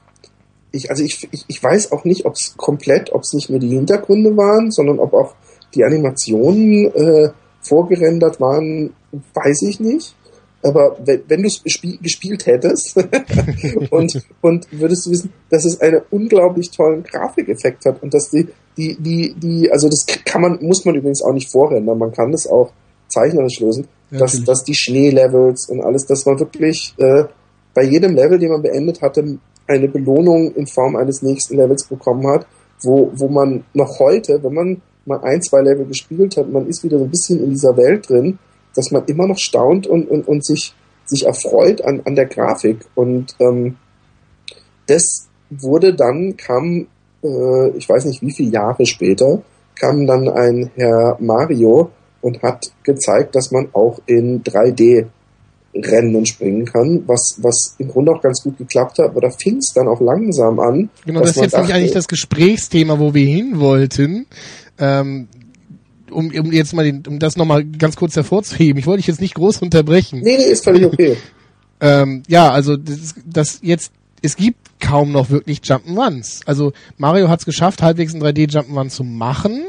[0.72, 3.60] ich, also ich, ich, ich weiß auch nicht, ob es komplett, ob es nicht nur
[3.60, 5.36] die Hintergründe waren, sondern ob auch
[5.76, 7.30] die Animationen äh,
[7.61, 8.93] vorgerendert waren,
[9.34, 10.15] weiß ich nicht.
[10.64, 12.95] Aber wenn, wenn du es gespielt hättest
[13.89, 18.48] und, und würdest du wissen, dass es einen unglaublich tollen Grafikeffekt hat und dass die,
[18.77, 22.31] die, die, die, also das kann man, muss man übrigens auch nicht vorrendern, man kann
[22.31, 22.72] das auch
[23.07, 27.23] zeichnerisch lösen, ja, dass, dass die Schneelevels und alles, dass man wirklich äh,
[27.73, 32.27] bei jedem Level, den man beendet hatte, eine Belohnung in Form eines nächsten Levels bekommen
[32.27, 32.45] hat,
[32.81, 36.84] wo, wo man noch heute, wenn man mal ein, zwei Level gespielt hat, man ist
[36.84, 38.40] wieder so ein bisschen in dieser Welt drin,
[38.76, 40.73] dass man immer noch staunt und, und, und sich,
[41.06, 42.86] sich erfreut an, an der Grafik.
[42.95, 43.78] Und ähm,
[44.88, 46.88] das wurde dann, kam,
[47.23, 49.41] äh, ich weiß nicht wie viele Jahre später,
[49.76, 51.91] kam dann ein Herr Mario
[52.22, 55.07] und hat gezeigt, dass man auch in 3D
[55.73, 59.30] rennen und springen kann, was, was im Grunde auch ganz gut geklappt hat, aber da
[59.30, 60.90] fing es dann auch langsam an.
[61.06, 64.28] Genau, das ist jetzt dachte, nicht eigentlich das Gesprächsthema, wo wir hin wollten.
[64.82, 65.28] Ähm,
[66.12, 68.78] um, um jetzt mal den, um das nochmal ganz kurz hervorzuheben.
[68.80, 70.20] Ich wollte dich jetzt nicht groß unterbrechen.
[70.20, 71.16] Nee, nee, ist völlig okay.
[71.80, 76.41] ähm, ja, also das, das jetzt, es gibt kaum noch wirklich Jump'n'Runs.
[76.45, 79.64] Also Mario hat es geschafft, halbwegs ein 3D Jump'n'Run zu machen.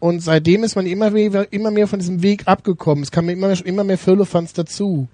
[0.00, 3.02] Und seitdem ist man immer mehr, immer mehr von diesem Weg abgekommen.
[3.02, 5.08] Es kamen immer mehr, immer mehr Firlefanz dazu.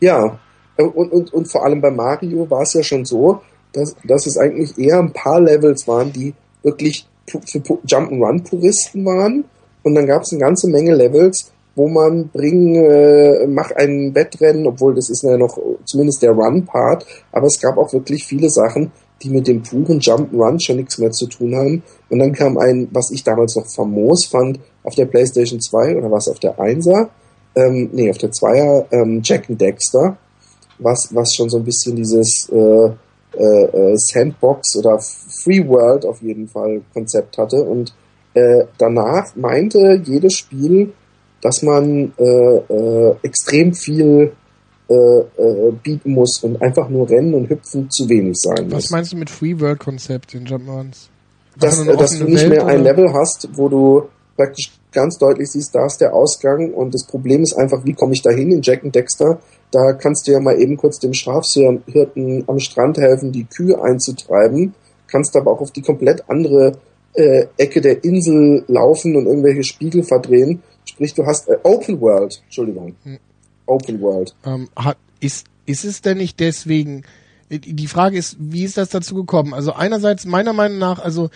[0.00, 0.38] Ja,
[0.76, 3.40] und, und, und vor allem bei Mario war es ja schon so,
[3.72, 9.44] dass, dass es eigentlich eher ein paar Levels waren, die wirklich für Jump'n'Run-Puristen waren.
[9.82, 14.66] Und dann gab es eine ganze Menge Levels, wo man bring, äh, mach ein Wettrennen,
[14.66, 18.90] obwohl das ist ja noch zumindest der Run-Part, aber es gab auch wirklich viele Sachen,
[19.22, 21.82] die mit dem puren Jump'n'Run schon nichts mehr zu tun haben.
[22.10, 26.10] Und dann kam ein, was ich damals noch famos fand, auf der PlayStation 2 oder
[26.10, 27.08] was auf der 1er,
[27.54, 30.16] ähm, nee, auf der Zweier, ähm, Jack and Dexter,
[30.78, 32.90] was, was schon so ein bisschen dieses äh,
[33.34, 34.98] äh, äh, Sandbox oder
[35.42, 37.62] Free World auf jeden Fall Konzept hatte.
[37.62, 37.94] Und
[38.34, 40.92] äh, danach meinte jedes Spiel,
[41.40, 44.32] dass man äh, äh, extrem viel
[44.88, 48.84] äh, äh, bieten muss und einfach nur rennen und hüpfen zu wenig sein muss.
[48.84, 51.08] Was meinst du mit Free World Konzept in Jump'n'Runs?
[51.58, 52.72] Dass, dass du nicht Welt, mehr oder?
[52.72, 57.06] ein Level hast, wo du praktisch ganz deutlich siehst, da ist der Ausgang und das
[57.06, 59.40] Problem ist einfach, wie komme ich da hin in Jack and Dexter?
[59.70, 64.74] Da kannst du ja mal eben kurz dem Schafshirten am Strand helfen, die Kühe einzutreiben,
[65.06, 66.72] kannst aber auch auf die komplett andere
[67.14, 70.62] äh, Ecke der Insel laufen und irgendwelche Spiegel verdrehen.
[70.84, 72.94] Sprich, du hast äh, Open World, Entschuldigung.
[73.04, 73.18] Hm.
[73.66, 74.34] Open World.
[74.44, 77.02] Ähm, hat, ist, ist es denn nicht deswegen,
[77.50, 79.54] die Frage ist, wie ist das dazu gekommen?
[79.54, 81.30] Also einerseits meiner Meinung nach, also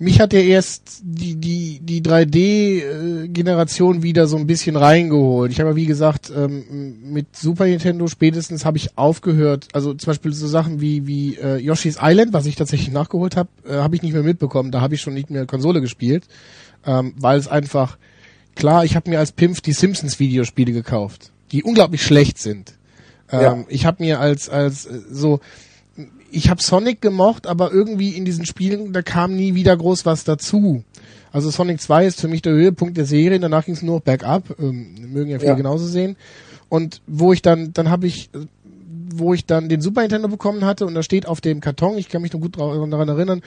[0.00, 5.50] mich hat ja erst die, die, die 3D-Generation wieder so ein bisschen reingeholt.
[5.50, 9.66] Ich habe ja, wie gesagt, ähm, mit Super Nintendo spätestens habe ich aufgehört.
[9.72, 13.48] Also zum Beispiel so Sachen wie, wie äh, Yoshi's Island, was ich tatsächlich nachgeholt habe,
[13.68, 14.70] äh, habe ich nicht mehr mitbekommen.
[14.70, 16.28] Da habe ich schon nicht mehr Konsole gespielt,
[16.86, 17.98] ähm, weil es einfach,
[18.54, 22.74] klar, ich habe mir als Pimpf die Simpsons-Videospiele gekauft, die unglaublich schlecht sind.
[23.30, 23.64] Ähm, ja.
[23.68, 25.40] Ich habe mir als, als äh, so
[26.30, 30.24] ich habe Sonic gemocht, aber irgendwie in diesen Spielen, da kam nie wieder groß was
[30.24, 30.84] dazu.
[31.32, 34.44] Also Sonic 2 ist für mich der Höhepunkt der Serie, danach ging es nur bergab,
[34.58, 35.56] ähm, mögen ja viele ja.
[35.56, 36.16] genauso sehen.
[36.68, 38.30] Und wo ich dann, dann habe ich,
[39.14, 42.08] wo ich dann den Super Nintendo bekommen hatte und da steht auf dem Karton, ich
[42.08, 43.42] kann mich noch gut daran erinnern,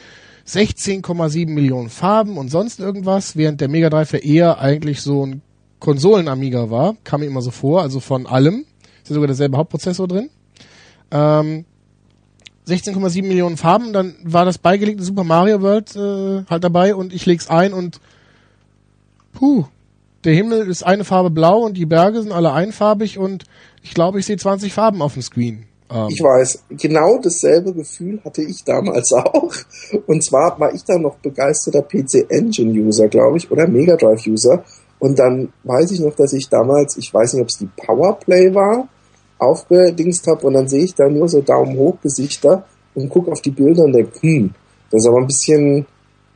[0.47, 5.41] 16,7 Millionen Farben und sonst irgendwas, während der Mega Drive ja eher eigentlich so ein
[5.79, 8.65] Konsolen-Amiga war, kam mir immer so vor, also von allem.
[9.03, 10.29] Ist ja sogar derselbe Hauptprozessor drin.
[11.11, 11.65] Ähm,
[12.67, 17.25] 16,7 Millionen Farben, dann war das beigelegte Super Mario World äh, halt dabei und ich
[17.25, 17.99] leg's ein und
[19.33, 19.65] puh,
[20.23, 23.45] der Himmel ist eine Farbe blau und die Berge sind alle einfarbig und
[23.81, 25.65] ich glaube, ich sehe 20 Farben auf dem Screen.
[25.91, 26.07] Ähm.
[26.09, 29.53] Ich weiß, genau dasselbe Gefühl hatte ich damals auch.
[30.07, 34.25] Und zwar war ich da noch begeisterter PC Engine User, glaube ich, oder Mega Drive
[34.27, 34.63] User.
[34.99, 38.53] Und dann weiß ich noch, dass ich damals, ich weiß nicht, ob es die Powerplay
[38.53, 38.87] war,
[39.41, 43.41] aufgedingst habe und dann sehe ich da nur so Daumen hoch Gesichter und gucke auf
[43.41, 44.53] die Bilder und denke, hm,
[44.89, 45.85] das ist aber ein bisschen,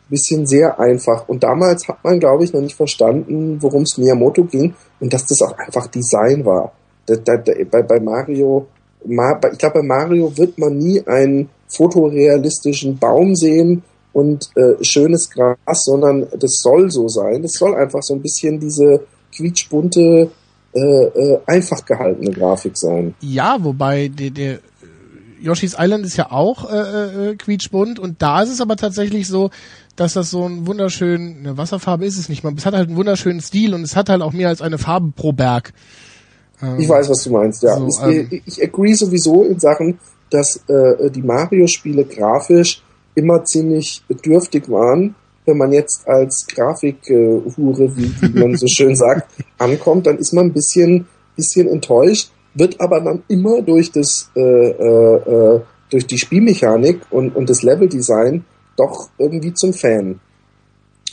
[0.10, 1.27] bisschen sehr einfach.
[1.27, 5.26] Und damals hat man, glaube ich, noch nicht verstanden, worum es Miyamoto ging und dass
[5.26, 6.72] das auch einfach Design war.
[7.06, 8.68] Da, da, da, bei, bei Mario,
[9.06, 13.84] Ma, ich glaube, bei Mario wird man nie einen fotorealistischen Baum sehen
[14.14, 17.41] und äh, schönes Gras, sondern das soll so sein.
[17.41, 19.02] Das soll einfach so ein bisschen diese
[19.36, 20.32] quietschbunte,
[20.76, 23.15] äh, äh, einfach gehaltene Grafik sein.
[23.22, 24.60] Ja, wobei der, der
[25.41, 29.52] Yoshi's Island ist ja auch äh, äh, quietschbunt und da ist es aber tatsächlich so,
[29.95, 32.97] dass das so ein wunderschön, eine Wasserfarbe ist es nicht mal, es hat halt einen
[32.97, 35.73] wunderschönen Stil und es hat halt auch mehr als eine Farbe pro Berg.
[36.61, 37.77] Ähm, ich weiß, was du meinst, ja.
[37.77, 39.99] So, ich, ähm, ich agree sowieso in Sachen,
[40.30, 42.81] dass äh, die Mario-Spiele grafisch
[43.14, 45.15] immer ziemlich bedürftig waren.
[45.45, 50.47] Wenn man jetzt als Grafikhure, wie, wie man so schön sagt, ankommt, dann ist man
[50.47, 56.17] ein bisschen, bisschen enttäuscht, wird aber dann immer durch das äh, äh, äh, durch die
[56.17, 58.43] Spielmechanik und, und das Leveldesign
[58.76, 60.19] doch irgendwie zum Fan.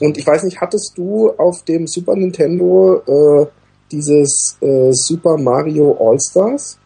[0.00, 3.46] Und ich weiß nicht, hattest du auf dem Super Nintendo äh,
[3.92, 6.78] dieses äh, Super Mario All Stars?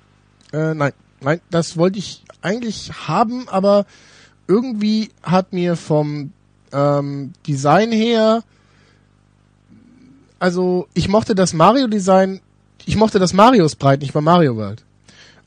[0.53, 3.87] Äh, nein, nein, das wollte ich eigentlich haben, aber
[4.49, 6.33] irgendwie hat mir vom
[6.77, 8.43] ähm, Design her,
[10.39, 12.41] also ich mochte das Mario-Design,
[12.85, 14.85] ich mochte das Mario-Sprite nicht bei Mario World.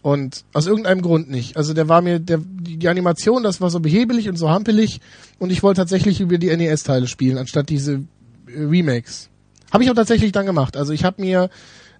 [0.01, 1.57] Und aus irgendeinem Grund nicht.
[1.57, 5.01] Also der war mir, der, die Animation, das war so behebelig und so hampelig
[5.39, 7.95] und ich wollte tatsächlich über die NES-Teile spielen, anstatt diese
[8.47, 9.29] äh, Remakes.
[9.71, 10.77] Habe ich auch tatsächlich dann gemacht.
[10.77, 11.49] Also ich habe mir,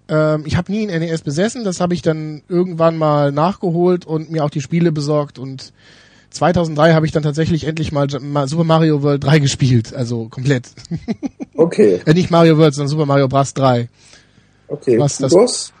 [0.08, 4.30] ähm, ich habe nie ein NES besessen, das habe ich dann irgendwann mal nachgeholt und
[4.30, 5.72] mir auch die Spiele besorgt und
[6.30, 10.70] 2003 habe ich dann tatsächlich endlich mal Super Mario World 3 gespielt, also komplett.
[11.56, 12.00] Okay.
[12.06, 13.54] äh, nicht Mario World, sondern Super Mario Bros.
[13.54, 13.88] 3.
[14.68, 14.98] Okay.
[14.98, 15.32] Was das?
[15.32, 15.72] Bros?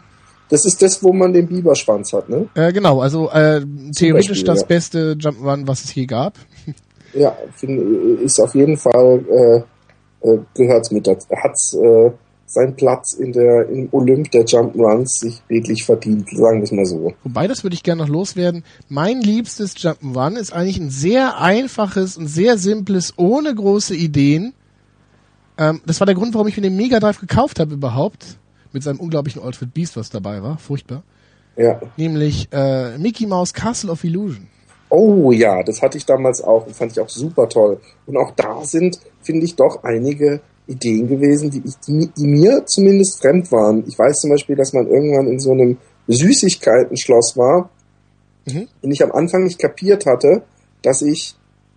[0.48, 2.48] Das ist das, wo man den Biberschwanz hat, ne?
[2.54, 3.64] Äh, genau, also äh,
[3.96, 4.66] theoretisch das ja.
[4.66, 6.34] beste Jump'n'Run, was es je gab.
[7.12, 9.64] Ja, find, ist auf jeden Fall
[10.22, 11.26] äh, äh, gehört's mit dazu.
[11.42, 12.12] Hat's äh,
[12.50, 16.84] seinen Platz in der im Olymp der Jump'n'Runs sich wirklich verdient, sagen wir es mal
[16.84, 17.12] so.
[17.22, 18.64] Wobei, das würde ich gerne noch loswerden.
[18.88, 24.52] Mein liebstes Jump'n'Run ist eigentlich ein sehr einfaches und sehr simples, ohne große Ideen.
[25.58, 28.36] Ähm, das war der Grund, warum ich mir den Mega Drive gekauft habe überhaupt.
[28.72, 30.58] Mit seinem unglaublichen Ultimate Beast, was dabei war.
[30.58, 31.02] Furchtbar.
[31.56, 31.80] Ja.
[31.96, 34.48] Nämlich äh, Mickey Mouse Castle of Illusion.
[34.88, 37.80] Oh ja, das hatte ich damals auch und fand ich auch super toll.
[38.06, 40.40] Und auch da sind, finde ich, doch einige
[40.70, 43.84] Ideen gewesen, die, ich, die, die, mir zumindest fremd waren.
[43.86, 47.70] Ich weiß zum Beispiel, dass man irgendwann in so einem Süßigkeiten-Schloss war
[48.46, 48.68] mhm.
[48.82, 50.42] und ich am Anfang nicht kapiert hatte,
[50.82, 51.34] dass ich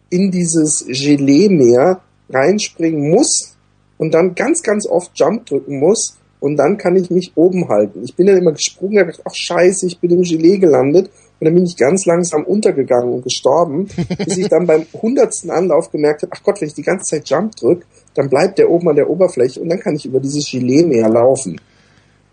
[0.10, 3.56] in dieses Gelee-Meer reinspringen muss
[3.98, 8.04] und dann ganz, ganz oft Jump drücken muss und dann kann ich mich oben halten.
[8.04, 11.10] Ich bin dann immer gesprungen, habe gedacht, ach scheiße, ich bin im Gelee gelandet
[11.40, 13.88] und dann bin ich ganz langsam untergegangen und gestorben,
[14.18, 17.30] bis ich dann beim hundertsten Anlauf gemerkt habe, ach Gott, wenn ich die ganze Zeit
[17.30, 20.50] Jump drücke, dann bleibt der oben an der Oberfläche und dann kann ich über dieses
[20.50, 21.60] Gelee-Meer laufen.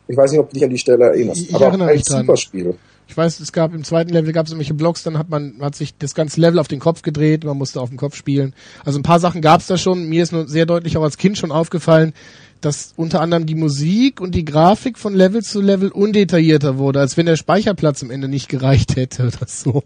[0.09, 2.37] Ich weiß nicht, ob du dich an die Stelle erinnerst, ich, ich aber ein super
[2.37, 2.75] Spiel.
[3.07, 5.75] Ich weiß, es gab im zweiten Level gab es irgendwelche Blocks, dann hat man hat
[5.75, 8.55] sich das ganze Level auf den Kopf gedreht, man musste auf dem Kopf spielen.
[8.85, 10.09] Also ein paar Sachen gab es da schon.
[10.09, 12.13] Mir ist nur sehr deutlich auch als Kind schon aufgefallen,
[12.61, 17.17] dass unter anderem die Musik und die Grafik von Level zu Level undetaillierter wurde, als
[17.17, 19.83] wenn der Speicherplatz am Ende nicht gereicht hätte oder so.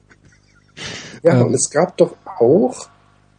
[1.22, 1.46] Ja, ähm.
[1.46, 2.88] und es gab doch auch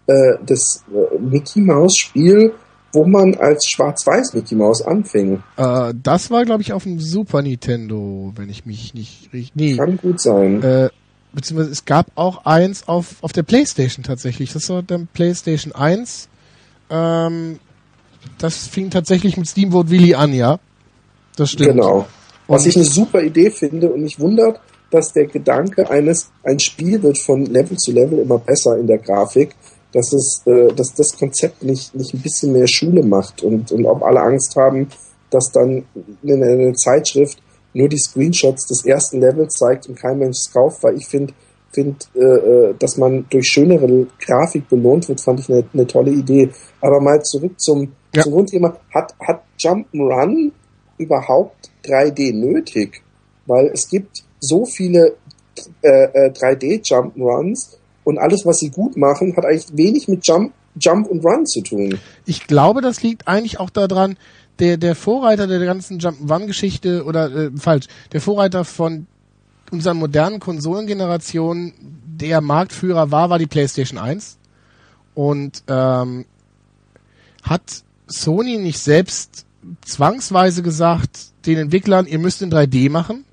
[0.07, 2.53] äh, das äh, Mickey Mouse Spiel,
[2.93, 5.43] wo man als Schwarz-Weiß Mickey Mouse anfing.
[5.57, 9.51] Äh, das war, glaube ich, auf dem Super Nintendo, wenn ich mich nicht richtig.
[9.55, 9.75] Nee.
[9.75, 10.63] Kann gut sein.
[10.63, 10.89] Äh,
[11.33, 14.53] beziehungsweise es gab auch eins auf, auf der Playstation tatsächlich.
[14.53, 16.29] Das war dann Playstation 1.
[16.89, 17.59] Ähm,
[18.37, 20.59] das fing tatsächlich mit Steamboat Willy an, ja.
[21.35, 21.71] Das stimmt.
[21.71, 22.07] Genau.
[22.47, 24.59] Was und ich eine super Idee finde und mich wundert,
[24.91, 28.99] dass der Gedanke eines, ein Spiel wird von Level zu Level immer besser in der
[28.99, 29.55] Grafik,
[29.95, 33.85] dass es, äh, dass das Konzept nicht, nicht ein bisschen mehr Schule macht und, und
[33.85, 34.89] ob alle Angst haben,
[35.29, 35.85] dass dann
[36.21, 37.41] eine, eine Zeitschrift
[37.73, 41.33] nur die Screenshots des ersten Levels zeigt und kein Mensch es kauft, weil ich finde,
[41.71, 46.11] find, äh, äh, dass man durch schönere Grafik belohnt wird, fand ich eine, eine tolle
[46.11, 46.49] Idee.
[46.81, 48.23] Aber mal zurück zum, ja.
[48.23, 48.77] zum Grundthema.
[48.93, 50.51] Hat, hat Jump'n'Run
[50.97, 53.01] überhaupt 3D nötig?
[53.45, 55.15] Weil es gibt so viele
[55.81, 61.07] äh, 3D-Jump'n'Runs äh, und alles, was sie gut machen, hat eigentlich wenig mit Jump, Jump
[61.07, 61.99] und Run zu tun.
[62.25, 64.15] Ich glaube, das liegt eigentlich auch daran,
[64.59, 69.07] der, der Vorreiter der ganzen Jump-Run-Geschichte oder äh, falsch, der Vorreiter von
[69.71, 71.73] unseren modernen Konsolengenerationen,
[72.05, 74.37] der Marktführer war, war die PlayStation 1.
[75.13, 76.25] Und ähm,
[77.43, 79.45] hat Sony nicht selbst
[79.83, 83.25] zwangsweise gesagt, den Entwicklern, ihr müsst in 3D machen?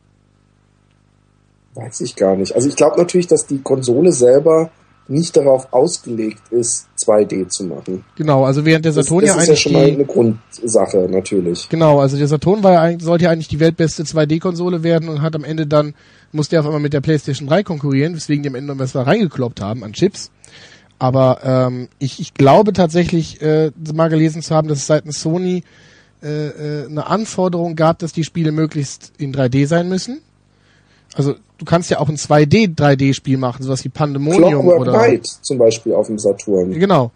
[1.74, 2.54] Weiß ich gar nicht.
[2.54, 4.70] Also ich glaube natürlich, dass die Konsole selber
[5.08, 8.04] nicht darauf ausgelegt ist, 2D zu machen.
[8.16, 9.48] Genau, also während der Saturn das, das ja eigentlich.
[9.48, 11.68] Das ist ja schon mal eine Grundsache, natürlich.
[11.68, 15.20] Genau, also der Saturn war ja eigentlich, sollte ja eigentlich die weltbeste 2D-Konsole werden und
[15.20, 15.94] hat am Ende dann,
[16.30, 19.60] musste auf einmal mit der PlayStation 3 konkurrieren, weswegen die am Ende was da reingekloppt
[19.60, 20.30] haben an Chips.
[20.98, 25.64] Aber ähm, ich, ich glaube tatsächlich, äh, mal gelesen zu haben, dass es seitens Sony
[26.22, 30.20] äh, äh, eine Anforderung gab, dass die Spiele möglichst in 3D sein müssen.
[31.14, 35.26] Also du kannst ja auch ein 2D 3D-Spiel machen, sowas wie Pandemonium Clockwork oder Knight
[35.26, 36.70] zum Beispiel auf dem Saturn.
[36.72, 37.10] genau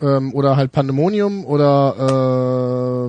[0.00, 1.94] ähm, oder halt Pandemonium oder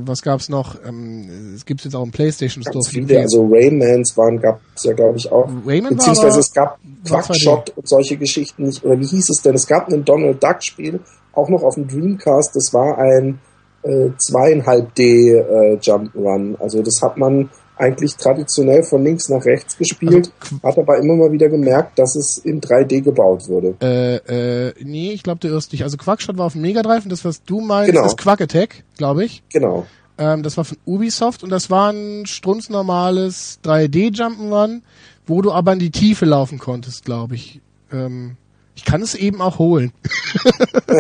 [0.04, 0.76] äh, was gab's noch?
[0.88, 2.84] Ähm, es gibt jetzt auch im PlayStation Store.
[2.84, 5.48] Viele, also Raymans waren, gab es ja glaube ich auch.
[5.66, 8.84] Rayman war Beziehungsweise aber- es gab war Quackshot und solche Geschichten nicht.
[8.84, 9.56] Oder wie hieß es denn?
[9.56, 11.00] Es gab ein Donald Duck Spiel,
[11.34, 12.56] auch noch auf dem Dreamcast.
[12.56, 13.40] Das war ein
[13.84, 16.60] äh, zweieinhalb D äh, Jump'n'Run.
[16.60, 17.50] Also das hat man
[17.80, 20.32] eigentlich traditionell von links nach rechts gespielt,
[20.62, 23.76] Also hat aber immer mal wieder gemerkt, dass es in 3D gebaut wurde.
[23.82, 25.84] Äh, äh, nee, ich glaube, du irrst dich.
[25.84, 28.06] Also Quackshot war auf dem Mega Drive und das, was du meinst, Genau.
[28.06, 29.44] ist Quack Attack, glaube ich.
[29.52, 29.86] Genau.
[30.18, 34.82] Ähm, das war von Ubisoft und das war ein strunznormales 3D Jump'n'Run,
[35.26, 37.62] wo du aber in die Tiefe laufen konntest, glaube ich.
[37.92, 38.36] Ähm,
[38.76, 39.92] ich kann es eben auch holen.
[40.88, 40.94] nee,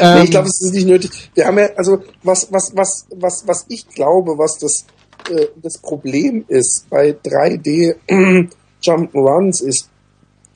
[0.00, 1.30] Ähm, ich glaube, es ist nicht nötig.
[1.34, 4.84] Wir haben ja, also was, was, was, was, was ich glaube, was das,
[5.30, 7.96] äh, das Problem ist bei 3D
[8.82, 9.88] Jump'n'Runs ist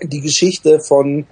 [0.02, 1.26] die Geschichte von,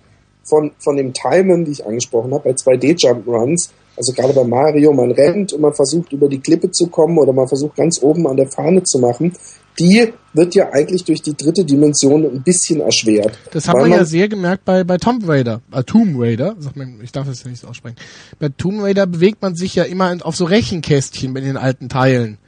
[0.44, 4.92] von, von dem Timen, die ich angesprochen habe, bei 2D Jump'n'Runs, also gerade bei Mario,
[4.92, 8.26] man rennt und man versucht über die Klippe zu kommen oder man versucht ganz oben
[8.28, 9.32] an der Fahne zu machen,
[9.78, 13.38] die wird ja eigentlich durch die dritte Dimension ein bisschen erschwert.
[13.52, 17.00] Das haben wir ja sehr gemerkt bei, bei Tomb Raider, äh, Tomb Raider, sagt man,
[17.02, 17.96] ich darf das ja nicht so aussprechen.
[18.38, 22.38] Bei Tomb Raider bewegt man sich ja immer auf so Rechenkästchen in den alten Teilen.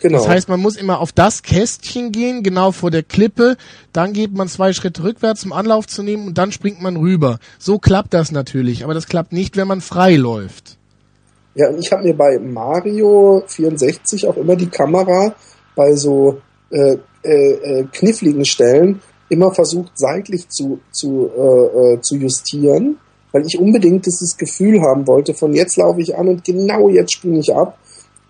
[0.00, 0.18] Genau.
[0.18, 3.56] Das heißt, man muss immer auf das Kästchen gehen, genau vor der Klippe,
[3.92, 7.38] dann geht man zwei Schritte rückwärts, um Anlauf zu nehmen und dann springt man rüber.
[7.58, 10.76] So klappt das natürlich, aber das klappt nicht, wenn man frei läuft.
[11.54, 15.34] Ja, und ich habe mir bei Mario 64 auch immer die Kamera
[15.74, 16.40] bei so
[16.70, 22.98] äh, äh, äh, kniffligen Stellen immer versucht seitlich zu, zu, äh, äh, zu justieren,
[23.32, 27.14] weil ich unbedingt dieses Gefühl haben wollte, von jetzt laufe ich an und genau jetzt
[27.14, 27.78] springe ich ab.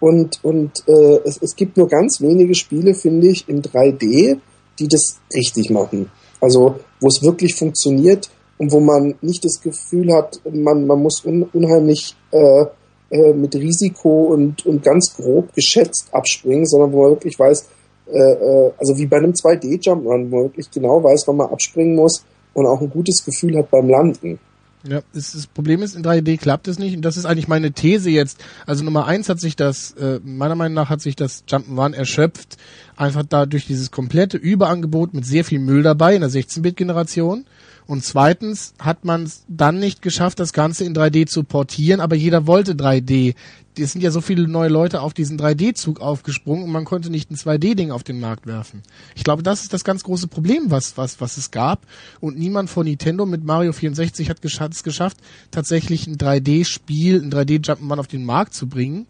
[0.00, 4.38] Und, und äh, es, es gibt nur ganz wenige Spiele, finde ich, in 3D,
[4.78, 6.10] die das richtig machen.
[6.40, 11.24] Also wo es wirklich funktioniert und wo man nicht das Gefühl hat, man, man muss
[11.24, 12.66] un, unheimlich äh,
[13.10, 17.68] äh, mit Risiko und, und ganz grob geschätzt abspringen, sondern wo man wirklich weiß,
[18.08, 21.94] äh, äh, also wie bei einem 2D-Jump-Run, wo man wirklich genau weiß, wann man abspringen
[21.94, 22.24] muss
[22.54, 24.38] und auch ein gutes Gefühl hat beim Landen.
[24.88, 27.72] Ja, das, das Problem ist, in 3D klappt es nicht und das ist eigentlich meine
[27.72, 28.42] These jetzt.
[28.66, 32.56] Also Nummer eins hat sich das, äh, meiner Meinung nach hat sich das Jump'n'Run erschöpft,
[32.96, 37.46] einfach da durch dieses komplette Überangebot mit sehr viel Müll dabei in der 16-Bit-Generation.
[37.86, 42.16] Und zweitens hat man es dann nicht geschafft, das Ganze in 3D zu portieren, aber
[42.16, 43.34] jeder wollte 3D.
[43.78, 47.30] Es sind ja so viele neue Leute auf diesen 3D-Zug aufgesprungen und man konnte nicht
[47.30, 48.82] ein 2D-Ding auf den Markt werfen.
[49.14, 51.86] Ich glaube, das ist das ganz große Problem, was, was, was es gab.
[52.18, 55.18] Und niemand von Nintendo mit Mario 64 hat es geschafft,
[55.50, 59.06] tatsächlich ein 3D-Spiel, ein 3D-Jump'n'Run auf den Markt zu bringen.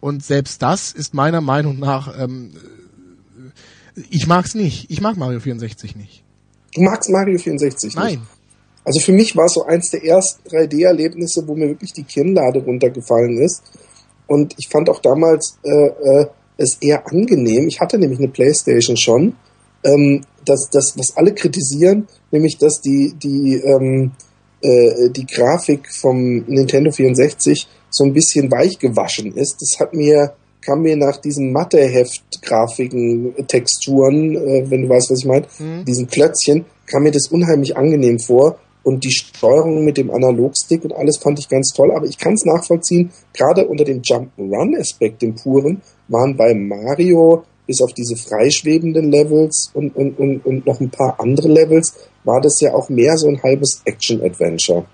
[0.00, 2.52] Und selbst das ist meiner Meinung nach, ähm,
[4.10, 4.90] ich mag's nicht.
[4.90, 6.24] Ich mag Mario 64 nicht.
[6.74, 7.96] Du magst Mario 64 nicht?
[7.96, 8.22] Nein.
[8.84, 12.60] Also für mich war es so eins der ersten 3D-Erlebnisse, wo mir wirklich die Kinnlade
[12.60, 13.62] runtergefallen ist.
[14.26, 16.26] Und ich fand auch damals äh, äh,
[16.56, 17.68] es eher angenehm.
[17.68, 19.34] Ich hatte nämlich eine Playstation schon.
[19.84, 24.12] Ähm, das, das, was alle kritisieren, nämlich dass die, die, ähm,
[24.62, 29.56] äh, die Grafik vom Nintendo 64 so ein bisschen weich gewaschen ist.
[29.60, 35.20] Das hat mir, kam mir nach diesen Matteheft-Grafiken, äh, Texturen, äh, wenn du weißt, was
[35.20, 35.84] ich meine, Mhm.
[35.84, 38.58] diesen Klötzchen, kam mir das unheimlich angenehm vor.
[38.82, 41.92] Und die Steuerung mit dem Analogstick und alles fand ich ganz toll.
[41.94, 47.82] Aber ich kann es nachvollziehen, gerade unter dem Jump'n'Run-Aspekt, dem puren, waren bei Mario bis
[47.82, 52.58] auf diese freischwebenden Levels und, und, und, und noch ein paar andere Levels, war das
[52.60, 54.86] ja auch mehr so ein halbes Action-Adventure.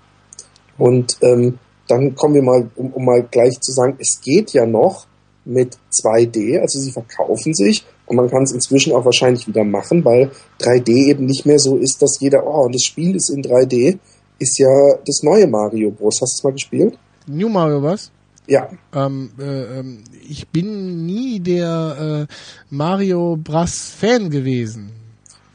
[0.77, 1.57] Und ähm,
[1.87, 5.06] dann kommen wir mal, um, um mal gleich zu sagen, es geht ja noch
[5.47, 10.03] mit 2D, also sie verkaufen sich und man kann es inzwischen auch wahrscheinlich wieder machen,
[10.05, 13.41] weil 3D eben nicht mehr so ist, dass jeder, oh, und das Spiel ist in
[13.43, 13.97] 3D,
[14.39, 14.69] ist ja
[15.05, 16.19] das neue Mario Bros.
[16.21, 16.97] Hast du es mal gespielt?
[17.25, 18.11] New Mario was?
[18.49, 22.33] Ja, Ähm, äh, ähm, ich bin nie der äh,
[22.69, 24.91] Mario Bros Fan gewesen.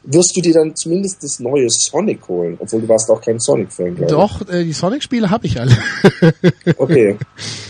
[0.03, 3.95] wirst du dir dann zumindest das neue Sonic holen, obwohl du warst auch kein Sonic-Fan,
[3.95, 4.09] glaube ich.
[4.11, 5.75] Doch, äh, die Sonic-Spiele habe ich alle.
[6.77, 7.17] Okay.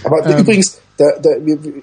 [0.03, 0.39] Aber Ähm.
[0.39, 1.31] übrigens, da, da,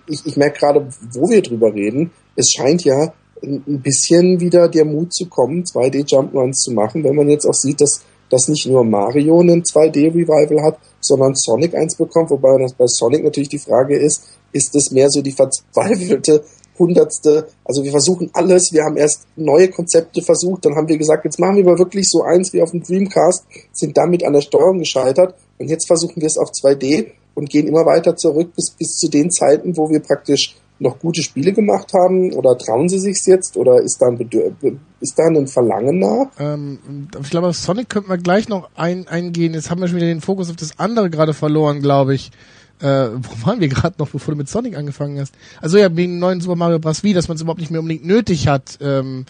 [0.06, 3.12] ich, ich merke gerade, wo wir drüber reden, es scheint ja
[3.42, 7.54] ein bisschen wieder der Mut zu kommen, 2D Jump'n'Runs zu machen, wenn man jetzt auch
[7.54, 12.74] sieht, dass, dass nicht nur Mario einen 2D-Revival hat, sondern Sonic eins bekommt, wobei das
[12.74, 16.44] bei Sonic natürlich die Frage ist, ist es mehr so die verzweifelte
[16.78, 21.24] hundertste, also wir versuchen alles, wir haben erst neue Konzepte versucht, dann haben wir gesagt,
[21.26, 24.40] jetzt machen wir mal wirklich so eins wie auf dem Dreamcast, sind damit an der
[24.40, 28.70] Steuerung gescheitert und jetzt versuchen wir es auf 2D und gehen immer weiter zurück bis,
[28.70, 32.32] bis zu den Zeiten, wo wir praktisch noch gute Spiele gemacht haben?
[32.32, 33.56] Oder trauen sie sich's jetzt?
[33.56, 34.52] Oder ist da ein, Bedür
[35.00, 36.26] ist da ein Verlangen nach?
[36.38, 36.78] Ähm,
[37.22, 39.54] ich glaube, auf Sonic könnten wir gleich noch ein, eingehen.
[39.54, 42.30] Jetzt haben wir schon wieder den Fokus auf das andere gerade verloren, glaube ich.
[42.80, 45.34] Äh, wo waren wir gerade noch, bevor du mit Sonic angefangen hast?
[45.60, 47.04] Also ja, wegen neuen Super Mario Bros.
[47.04, 49.26] Wii, dass man es überhaupt nicht mehr unbedingt nötig hat ähm,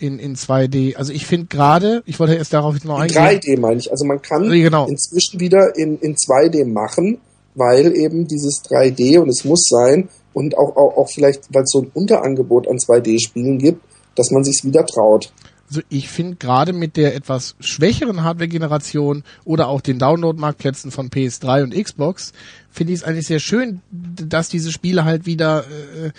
[0.00, 0.96] in, in 2D.
[0.96, 3.16] Also ich finde gerade, ich wollte erst darauf noch eingehen.
[3.16, 3.92] 3D meine ich.
[3.92, 4.88] Also man kann genau.
[4.88, 7.18] inzwischen wieder in, in 2D machen,
[7.54, 11.70] weil eben dieses 3D und es muss sein und auch, auch, auch vielleicht, weil es
[11.70, 13.82] so ein Unterangebot an 2D-Spielen gibt,
[14.14, 15.32] dass man sich wieder traut.
[15.68, 21.62] Also ich finde gerade mit der etwas schwächeren Hardware-Generation oder auch den Download-Marktplätzen von PS3
[21.62, 22.32] und Xbox
[22.70, 26.10] finde ich es eigentlich sehr schön, dass diese Spiele halt wieder äh,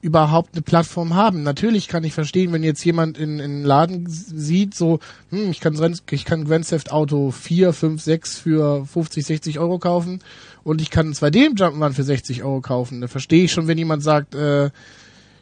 [0.00, 1.42] überhaupt eine Plattform haben.
[1.42, 5.00] Natürlich kann ich verstehen, wenn jetzt jemand in, in einen Laden sieht, so,
[5.30, 9.78] hm, ich kann, ich kann Grand Theft Auto 4, 5, 6 für 50, 60 Euro
[9.78, 10.20] kaufen
[10.62, 13.00] und ich kann 2D im Jump'n'Run für 60 Euro kaufen.
[13.00, 14.70] Da verstehe ich schon, wenn jemand sagt, äh,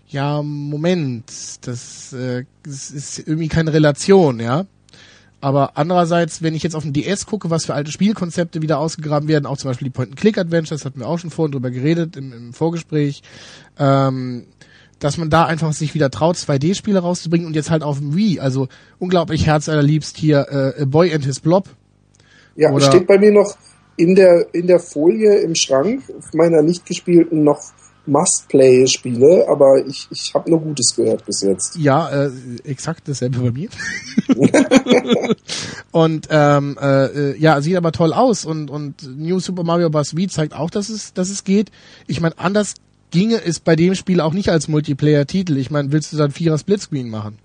[0.09, 1.31] ja, Moment,
[1.63, 4.67] das, äh, das ist irgendwie keine Relation, ja.
[5.41, 9.29] Aber andererseits, wenn ich jetzt auf den DS gucke, was für alte Spielkonzepte wieder ausgegraben
[9.29, 12.53] werden, auch zum Beispiel die Point-and-Click-Adventures, hatten wir auch schon vorhin drüber geredet im, im
[12.53, 13.23] Vorgespräch,
[13.79, 14.47] ähm,
[14.99, 18.41] dass man da einfach sich wieder traut, 2D-Spiele rauszubringen und jetzt halt auf dem Wii,
[18.41, 18.69] also
[18.99, 21.69] unglaublich herzallerliebst hier äh, A Boy and His Blob.
[22.55, 23.59] Ja, Oder steht bei mir noch
[23.97, 26.03] in der, in der Folie im Schrank
[26.33, 27.61] meiner nicht gespielten noch
[28.07, 31.77] Must-Play-Spiele, aber ich, ich habe nur Gutes gehört bis jetzt.
[31.77, 32.31] Ja, äh,
[32.65, 33.69] exakt dasselbe bei mir.
[35.93, 40.17] und ähm, äh, ja, sieht aber toll aus und und New Super Mario Bros.
[40.17, 41.71] Wii zeigt auch, dass es dass es geht.
[42.07, 42.75] Ich meine, anders
[43.11, 45.57] ginge es bei dem Spiel auch nicht als Multiplayer-Titel.
[45.57, 47.39] Ich meine, willst du dann Vierer Splitscreen machen?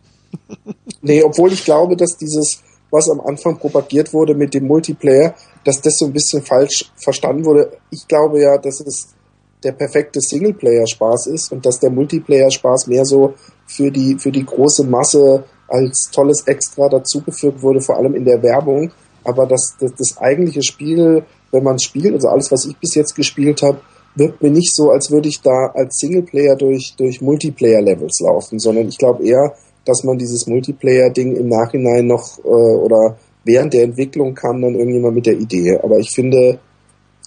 [1.02, 2.62] nee, obwohl ich glaube, dass dieses
[2.92, 5.34] was am Anfang propagiert wurde mit dem Multiplayer,
[5.64, 7.72] dass das so ein bisschen falsch verstanden wurde.
[7.90, 9.16] Ich glaube ja, dass es
[9.64, 13.34] der perfekte Singleplayer-Spaß ist und dass der Multiplayer-Spaß mehr so
[13.68, 18.42] für die, für die große Masse als tolles Extra dazugefügt wurde, vor allem in der
[18.42, 18.92] Werbung.
[19.24, 23.16] Aber das, das, das eigentliche Spiel, wenn man spielt, also alles, was ich bis jetzt
[23.16, 23.80] gespielt habe,
[24.16, 28.88] wirkt mir nicht so, als würde ich da als Singleplayer durch, durch Multiplayer-Levels laufen, sondern
[28.88, 29.54] ich glaube eher,
[29.86, 35.16] dass man dieses Multiplayer-Ding im Nachhinein noch äh, oder während der Entwicklung kam dann irgendjemand
[35.16, 35.80] mit der Idee.
[35.82, 36.60] Aber ich finde,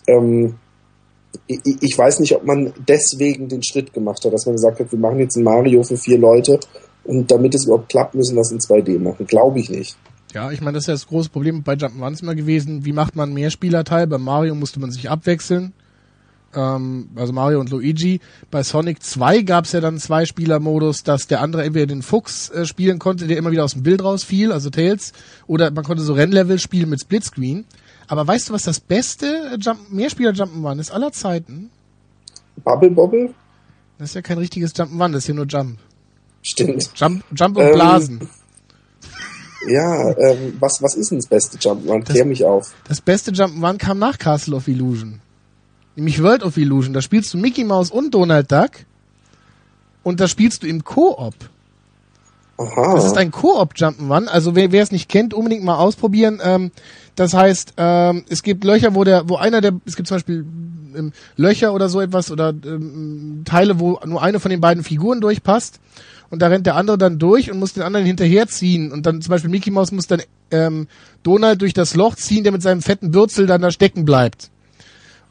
[0.06, 0.56] ähm,
[1.46, 4.98] ich, weiß nicht, ob man deswegen den Schritt gemacht hat, dass man gesagt hat, wir
[4.98, 6.60] machen jetzt ein Mario für vier Leute
[7.04, 9.26] und damit es überhaupt klappt, müssen wir es in 2D machen.
[9.26, 9.96] Glaube ich nicht.
[10.32, 12.84] Ja, ich meine, das ist ja das große Problem bei Jump'n'Runs immer gewesen.
[12.84, 14.06] Wie macht man mehr Spielerteil?
[14.06, 15.72] Bei Mario musste man sich abwechseln.
[16.54, 18.20] Ähm, also Mario und Luigi.
[18.50, 22.50] Bei Sonic 2 gab es ja dann zwei Spieler-Modus, dass der andere entweder den Fuchs
[22.50, 25.12] äh, spielen konnte, der immer wieder aus dem Bild rausfiel, also Tails,
[25.46, 27.64] oder man konnte so Rennlevel spielen mit Splitscreen.
[28.08, 31.70] Aber weißt du, was das beste Jump Mehrspieler Jump'n'Run ist aller Zeiten?
[32.62, 33.34] Bubble Bobble?
[33.98, 35.78] Das ist ja kein richtiges Jump'n'Run, das ist hier nur Jump.
[36.42, 36.90] Stimmt.
[36.94, 38.28] Jump, Jump und ähm, Blasen.
[39.66, 42.04] Ja, ähm, was, was ist denn das beste Jump'n'Run?
[42.04, 42.74] Klär mich auf.
[42.86, 45.20] Das beste Jump'n'Run kam nach Castle of Illusion.
[45.96, 46.92] Nämlich World of Illusion.
[46.92, 48.70] Da spielst du Mickey Mouse und Donald Duck.
[50.02, 51.34] Und da spielst du im Koop.
[52.58, 52.94] Aha.
[52.94, 54.26] Das ist ein Koop Jump'n'Run.
[54.26, 56.40] Also wer es nicht kennt, unbedingt mal ausprobieren.
[56.42, 56.70] Ähm,
[57.16, 60.44] das heißt, ähm, es gibt Löcher, wo der, wo einer der, es gibt zum Beispiel
[60.96, 65.20] ähm, Löcher oder so etwas oder ähm, Teile, wo nur eine von den beiden Figuren
[65.20, 65.80] durchpasst
[66.30, 69.30] und da rennt der andere dann durch und muss den anderen hinterherziehen und dann zum
[69.30, 70.88] Beispiel Mickey Mouse muss dann ähm,
[71.22, 74.50] Donald durch das Loch ziehen, der mit seinem fetten Bürzel dann da stecken bleibt.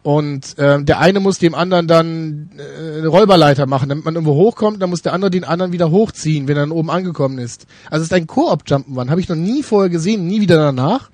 [0.04, 4.36] Und ähm, der eine muss dem anderen dann äh, eine Räuberleiter machen, damit man irgendwo
[4.36, 7.68] hochkommt, dann muss der andere den anderen wieder hochziehen, wenn er dann oben angekommen ist.
[7.90, 11.10] Also es ist ein Koop-Jump'n'Run, habe ich noch nie vorher gesehen, nie wieder danach.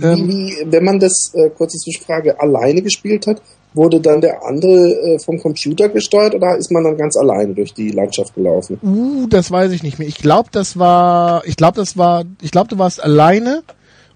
[0.00, 3.42] Ähm, wie, wenn man das, äh, kurze Zwischenfrage, alleine gespielt hat,
[3.74, 7.72] wurde dann der andere äh, vom Computer gesteuert oder ist man dann ganz alleine durch
[7.72, 8.78] die Landschaft gelaufen?
[8.82, 10.08] Uh, das weiß ich nicht mehr.
[10.08, 13.62] Ich glaube, das war, ich glaube, das war, ich glaube, du warst alleine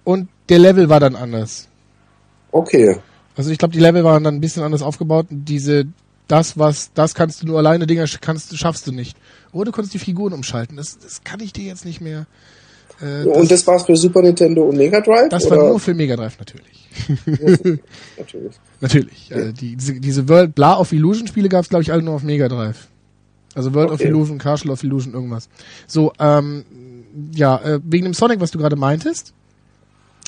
[0.02, 1.68] und der Level war dann anders.
[2.50, 2.96] Okay.
[3.36, 5.26] Also ich glaube, die Level waren dann ein bisschen anders aufgebaut.
[5.30, 5.86] Diese,
[6.28, 9.16] das, was, das kannst du nur alleine, Dinger kannst, schaffst du nicht.
[9.52, 10.76] Oder du konntest die Figuren umschalten.
[10.76, 12.26] Das, das kann ich dir jetzt nicht mehr.
[13.00, 15.28] Äh, und das, das war's für Super Nintendo und Mega Drive?
[15.28, 15.56] Das oder?
[15.56, 16.88] war nur für Mega Drive natürlich.
[18.18, 18.54] natürlich.
[18.80, 19.28] natürlich.
[19.28, 19.36] Ja.
[19.38, 22.22] Äh, die, diese, diese World Bla of Illusion Spiele gab's glaube ich alle nur auf
[22.22, 22.88] Mega Drive.
[23.54, 24.02] Also World okay.
[24.02, 25.48] of Illusion, Castle of Illusion, irgendwas.
[25.86, 26.64] So, ähm,
[27.32, 29.32] ja, äh, wegen dem Sonic, was du gerade meintest.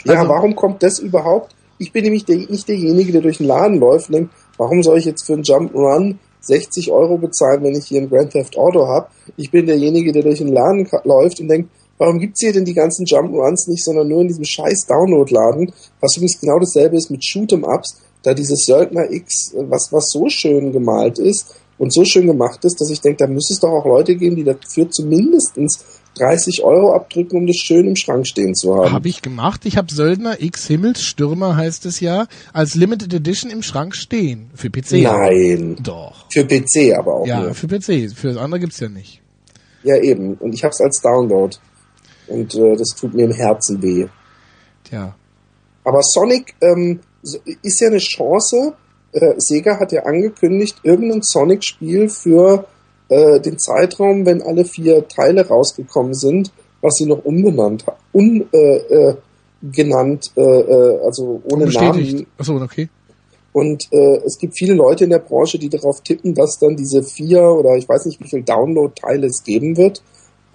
[0.04, 1.54] Ja, also, warum kommt das überhaupt?
[1.78, 4.98] Ich bin nämlich der, nicht derjenige, der durch den Laden läuft und denkt, warum soll
[4.98, 8.86] ich jetzt für einen Jump'n'Run 60 Euro bezahlen, wenn ich hier ein Grand Theft Auto
[8.86, 9.08] habe?
[9.36, 12.74] Ich bin derjenige, der durch den Laden läuft und denkt, warum gibt's hier denn die
[12.74, 17.22] ganzen Jump'n'Runs nicht, sondern nur in diesem scheiß Download-Laden, was übrigens genau dasselbe ist mit
[17.22, 22.64] Shoot'em-Ups, da dieses Söldner X, was, was so schön gemalt ist und so schön gemacht
[22.64, 25.84] ist, dass ich denke, da müsste es doch auch Leute geben, die dafür zumindestens
[26.18, 28.92] 30 Euro abdrücken, um das schön im Schrank stehen zu haben.
[28.92, 29.66] Habe ich gemacht.
[29.66, 34.70] Ich habe Söldner X Himmelsstürmer heißt es ja als Limited Edition im Schrank stehen für
[34.70, 35.02] PC.
[35.02, 35.76] Nein.
[35.82, 36.26] Doch.
[36.30, 37.26] Für PC aber auch.
[37.26, 37.54] Ja, nur.
[37.54, 38.10] für PC.
[38.14, 39.20] Für das andere gibt's ja nicht.
[39.82, 40.34] Ja, eben.
[40.34, 41.56] Und ich habe es als Download.
[42.28, 44.06] Und äh, das tut mir im Herzen weh.
[44.84, 45.14] Tja.
[45.84, 47.00] Aber Sonic ähm,
[47.62, 48.74] ist ja eine Chance.
[49.12, 52.66] Äh, Sega hat ja angekündigt, irgendein Sonic-Spiel für
[53.08, 58.46] äh, den Zeitraum, wenn alle vier Teile rausgekommen sind, was sie noch umbenannt haben, un,
[58.52, 59.16] äh, äh,
[59.62, 61.66] genannt, äh, äh, also ohne.
[61.66, 62.26] Namen.
[62.38, 62.88] Achso, okay.
[63.52, 67.40] Und es gibt viele Leute in der Branche, die darauf tippen, dass dann diese vier
[67.40, 70.02] oder ich weiß nicht, wie viel Download-Teile es geben wird,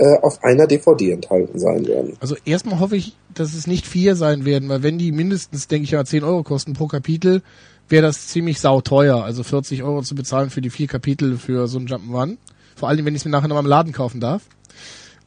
[0.02, 2.14] äh, auf einer DVD enthalten sein werden.
[2.20, 5.84] Also erstmal hoffe ich, dass es nicht vier sein werden, weil wenn die mindestens, denke
[5.84, 7.44] ich ja, 10 Euro kosten pro Kapitel,
[7.88, 9.24] wäre das ziemlich sauteuer.
[9.24, 12.38] Also 40 Euro zu bezahlen für die vier Kapitel für so ein Jump'n'Run.
[12.76, 14.42] Vor allem, wenn ich es mir nachher noch mal im Laden kaufen darf.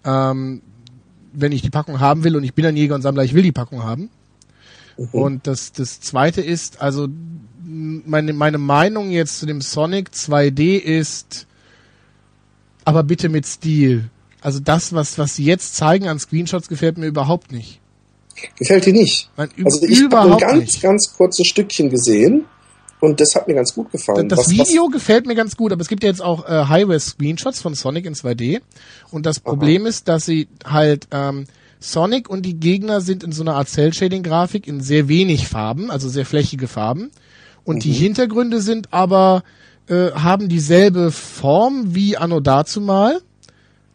[0.05, 0.61] Ähm,
[1.33, 3.45] wenn ich die Packung haben will und ich bin ein Jäger und Sammler, ich will
[3.45, 4.11] die Packung haben.
[5.13, 7.07] Und das, das zweite ist, also
[7.65, 11.47] meine, meine Meinung jetzt zu dem Sonic 2D ist,
[12.85, 14.11] aber bitte mit Stil.
[14.45, 17.81] Also das, was, was sie jetzt zeigen an Screenshots, gefällt mir überhaupt nicht.
[18.59, 19.31] Gefällt dir nicht?
[19.37, 20.83] Nein, Also ich habe ein ganz, nicht.
[20.83, 22.45] ganz kurzes Stückchen gesehen
[23.01, 24.29] und das hat mir ganz gut gefallen.
[24.29, 27.61] Das Was- Video gefällt mir ganz gut, aber es gibt ja jetzt auch äh, Highway-Screenshots
[27.61, 28.61] von Sonic in 2D.
[29.11, 31.47] Und das Problem ist, dass sie halt ähm,
[31.81, 36.09] Sonic und die Gegner sind in so einer Art Cell-Shading-Grafik in sehr wenig Farben, also
[36.09, 37.11] sehr flächige Farben.
[37.65, 39.43] Und die Hintergründe sind aber,
[39.89, 43.21] äh, haben dieselbe Form wie Anno dazumal.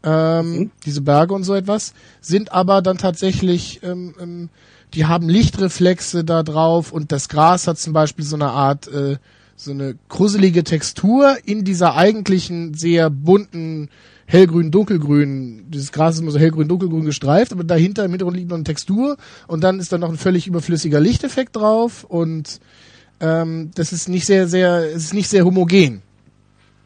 [0.04, 4.50] Ähm, Diese Berge und so etwas, sind aber dann tatsächlich, ähm, ähm,
[4.94, 9.18] die haben Lichtreflexe da drauf und das Gras hat zum Beispiel so eine Art, äh,
[9.56, 13.90] so eine krusselige Textur in dieser eigentlichen sehr bunten
[14.26, 15.66] hellgrün, dunkelgrün.
[15.70, 18.64] Dieses Gras ist immer so hellgrün, dunkelgrün gestreift, aber dahinter im Hintergrund liegt noch eine
[18.64, 19.18] Textur
[19.48, 22.60] und dann ist da noch ein völlig überflüssiger Lichteffekt drauf und
[23.20, 26.04] ähm, das ist nicht sehr, sehr, es ist nicht sehr homogen.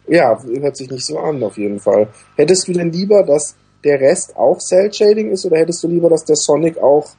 [0.08, 2.08] Ja, hört sich nicht so an, auf jeden Fall.
[2.36, 6.10] Hättest du denn lieber, dass der Rest auch Cell Shading ist oder hättest du lieber,
[6.10, 7.10] dass der Sonic auch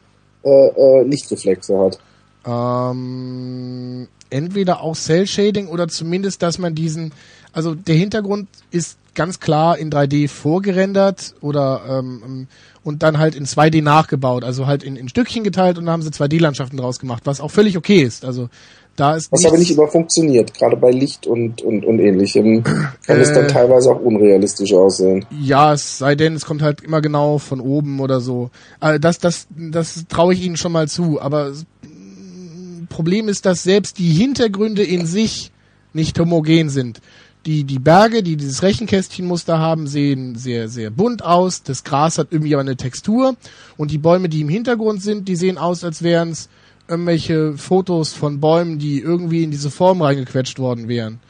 [0.45, 1.99] äh, äh, Lichtreflexe hat?
[2.47, 7.13] Ähm, entweder auch Cell Shading oder zumindest, dass man diesen,
[7.53, 12.49] also der Hintergrund ist ganz klar in 3D vorgerendert oder ähm,
[12.83, 16.03] und dann halt in 2D nachgebaut, also halt in, in Stückchen geteilt und dann haben
[16.03, 18.25] sie 2D-Landschaften draus gemacht, was auch völlig okay ist.
[18.25, 18.51] Also
[18.97, 23.21] da ist Was aber nicht immer funktioniert, gerade bei Licht und, und, und ähnlichem kann
[23.21, 23.49] es dann Äh.
[23.49, 25.27] teilweise auch unrealistisch aussehen.
[25.31, 28.51] Ja, es sei denn, es kommt halt immer genau von oben oder so.
[28.81, 31.21] Äh, das, das, das traue ich ihnen schon mal zu.
[31.21, 35.51] Aber das mm, Problem ist, dass selbst die Hintergründe in sich
[35.93, 37.01] nicht homogen sind.
[37.47, 41.63] Die, die Berge, die dieses Rechenkästchenmuster haben, sehen sehr, sehr bunt aus.
[41.63, 43.37] Das Gras hat irgendwie aber eine Textur.
[43.77, 46.49] Und die Bäume, die im Hintergrund sind, die sehen aus, als wären es
[46.89, 51.21] irgendwelche Fotos von Bäumen, die irgendwie in diese Form reingequetscht worden wären.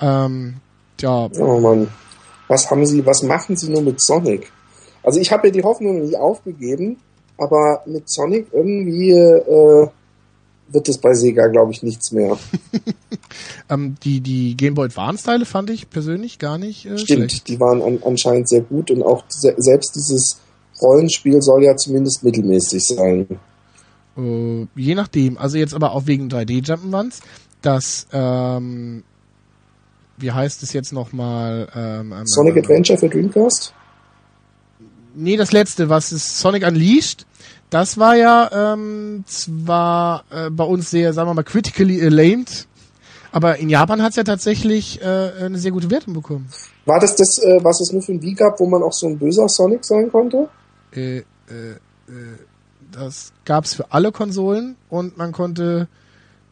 [0.00, 0.54] Ähm,
[0.96, 1.88] tja, Oh Mann,
[2.48, 4.50] was haben sie, was machen sie nur mit Sonic?
[5.02, 6.96] Also ich habe ja die Hoffnung nicht aufgegeben,
[7.38, 9.88] aber mit Sonic irgendwie äh,
[10.68, 12.36] wird es bei Sega, glaube ich, nichts mehr.
[13.70, 17.48] Ähm, die, die Game Boy Advance-Teile fand ich persönlich gar nicht äh, Stimmt, schlecht.
[17.48, 20.38] die waren an, anscheinend sehr gut und auch se selbst dieses
[20.80, 23.26] Rollenspiel soll ja zumindest mittelmäßig sein.
[24.16, 25.38] Äh, je nachdem.
[25.38, 27.20] Also jetzt aber auch wegen 3D-Jump'n'Runs.
[27.62, 29.02] Das, ähm,
[30.18, 31.68] wie heißt es jetzt nochmal?
[31.74, 33.74] Ähm, ähm, Sonic ähm, Adventure für Dreamcast?
[35.14, 37.26] Nee, das letzte, was ist Sonic Unleashed?
[37.70, 42.66] Das war ja ähm, zwar äh, bei uns sehr, sagen wir mal, critically acclaimed,
[43.32, 46.48] aber in Japan hat's ja tatsächlich äh, eine sehr gute Wertung bekommen.
[46.84, 49.08] War das das, äh, was es nur für ein Wii gab, wo man auch so
[49.08, 50.48] ein böser Sonic sein konnte?
[50.96, 51.24] äh, äh, äh,
[52.94, 55.88] das gab's für alle Konsolen und man konnte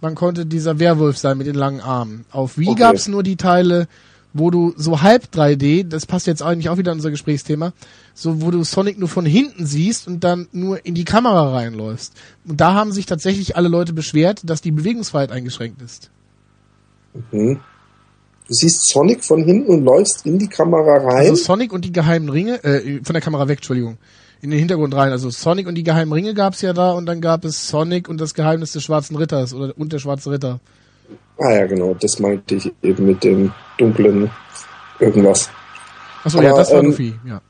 [0.00, 2.24] man konnte dieser Werwolf sein mit den langen Armen.
[2.32, 2.80] Auf Wii Okay.
[2.80, 3.86] gab's nur die Teile,
[4.34, 7.72] wo du so halb 3D, das passt jetzt eigentlich auch wieder in unser Gesprächsthema,
[8.14, 12.14] so wo du Sonic nur von hinten siehst und dann nur in die Kamera reinläufst.
[12.48, 16.10] Und da haben sich tatsächlich alle Leute beschwert, dass die Bewegungsfreiheit eingeschränkt ist.
[17.30, 17.60] Mhm.
[18.48, 21.28] Du siehst Sonic von hinten und läufst in die Kamera rein.
[21.28, 23.98] Also Sonic und die geheimen Ringe, äh, von der Kamera weg, Entschuldigung,
[24.42, 25.12] in den Hintergrund rein.
[25.12, 28.20] Also Sonic und die geheimen Ringe gab's ja da und dann gab es Sonic und
[28.20, 30.60] das Geheimnis des Schwarzen Ritters oder und der Schwarze Ritter.
[31.38, 34.30] ah ja, genau, das meinte ich eben mit dem dunklen
[34.98, 35.48] irgendwas.
[36.24, 37.40] Achso, ja, das war ähm, Goofy, ja.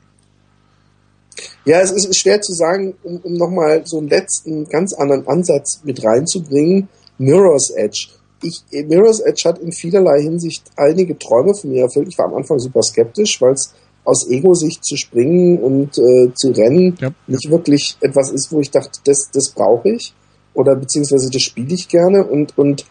[1.65, 5.81] Ja, es ist schwer zu sagen, um, um nochmal so einen letzten, ganz anderen Ansatz
[5.83, 6.89] mit reinzubringen.
[7.17, 8.09] Mirror's Edge.
[8.43, 12.09] Ich, Mirror's Edge hat in vielerlei Hinsicht einige Träume von mir erfüllt.
[12.09, 13.73] Ich war am Anfang super skeptisch, weil es
[14.05, 17.11] aus Ego-Sicht zu springen und äh, zu rennen Ja.
[17.27, 20.13] nicht wirklich etwas ist, wo ich dachte, das, das brauche ich
[20.53, 22.85] oder beziehungsweise das spiele ich gerne und, und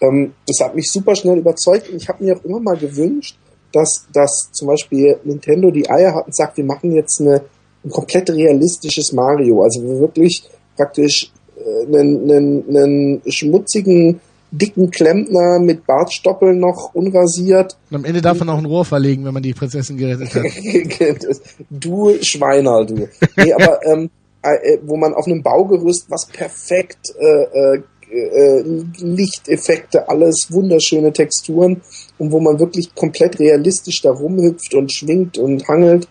[0.00, 3.36] ähm, das hat mich super schnell überzeugt und ich habe mir auch immer mal gewünscht,
[3.72, 7.42] dass, dass zum Beispiel Nintendo die Eier hat und sagt, wir machen jetzt eine,
[7.84, 10.42] ein komplett realistisches Mario, also wir wirklich
[10.76, 18.22] praktisch äh, einen, einen, einen schmutzigen, dicken Klempner mit Bartstoppeln noch unrasiert Und am Ende
[18.22, 21.30] darf man auch ein Rohr verlegen, wenn man die Prinzessin gerettet hat.
[21.70, 23.08] du Schweiner, du.
[23.36, 24.10] Nee, aber ähm,
[24.42, 31.82] äh, wo man auf einem Baugerüst, was perfekt äh, äh, äh, Lichteffekte, alles wunderschöne Texturen
[32.18, 36.08] und wo man wirklich komplett realistisch da rumhüpft und schwingt und hangelt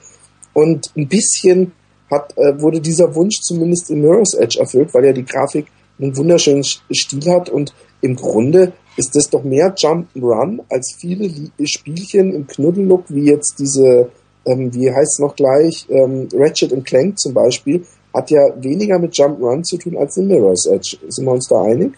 [0.53, 1.72] und ein bisschen
[2.11, 5.68] hat äh, wurde dieser Wunsch zumindest in Mirror's Edge erfüllt, weil ja die Grafik
[5.99, 11.30] einen wunderschönen Sch- Stil hat und im Grunde ist das doch mehr Jump'n'Run als viele
[11.64, 14.10] Spielchen im Knuddellook, wie jetzt diese,
[14.45, 19.14] ähm, wie heißt es noch gleich, ähm, Ratchet Clank zum Beispiel, hat ja weniger mit
[19.14, 20.98] Jump'n'Run zu tun als in Mirror's Edge.
[21.10, 21.94] Sind wir uns da einig?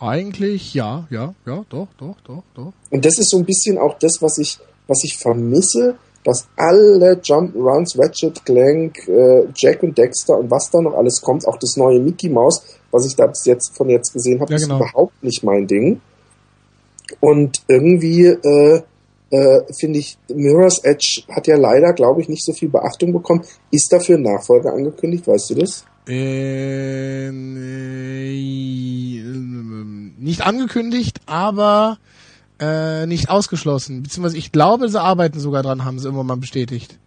[0.00, 2.72] Eigentlich, ja, ja, ja, doch, doch, doch, doch.
[2.90, 4.58] Und das ist so ein bisschen auch das, was ich,
[4.88, 10.80] was ich vermisse, dass alle Jump'n'Runs, Ratchet, Clank, äh, Jack und Dexter und was da
[10.80, 12.62] noch alles kommt, auch das neue Mickey Mouse,
[12.92, 14.76] was ich da bis jetzt von jetzt gesehen habe, Ja, ist genau.
[14.76, 16.00] überhaupt nicht mein Ding.
[17.20, 18.82] Und irgendwie äh,
[19.30, 23.42] äh, finde ich, Mirror's Edge hat ja leider, glaube ich, nicht so viel Beachtung bekommen.
[23.70, 25.84] Ist dafür ein Nachfolger angekündigt, weißt du das?
[26.06, 27.30] Äh,
[30.18, 31.98] nicht angekündigt, aber
[32.60, 34.02] äh, nicht ausgeschlossen.
[34.02, 36.98] Beziehungsweise ich glaube, sie arbeiten sogar dran, haben sie immer mal bestätigt.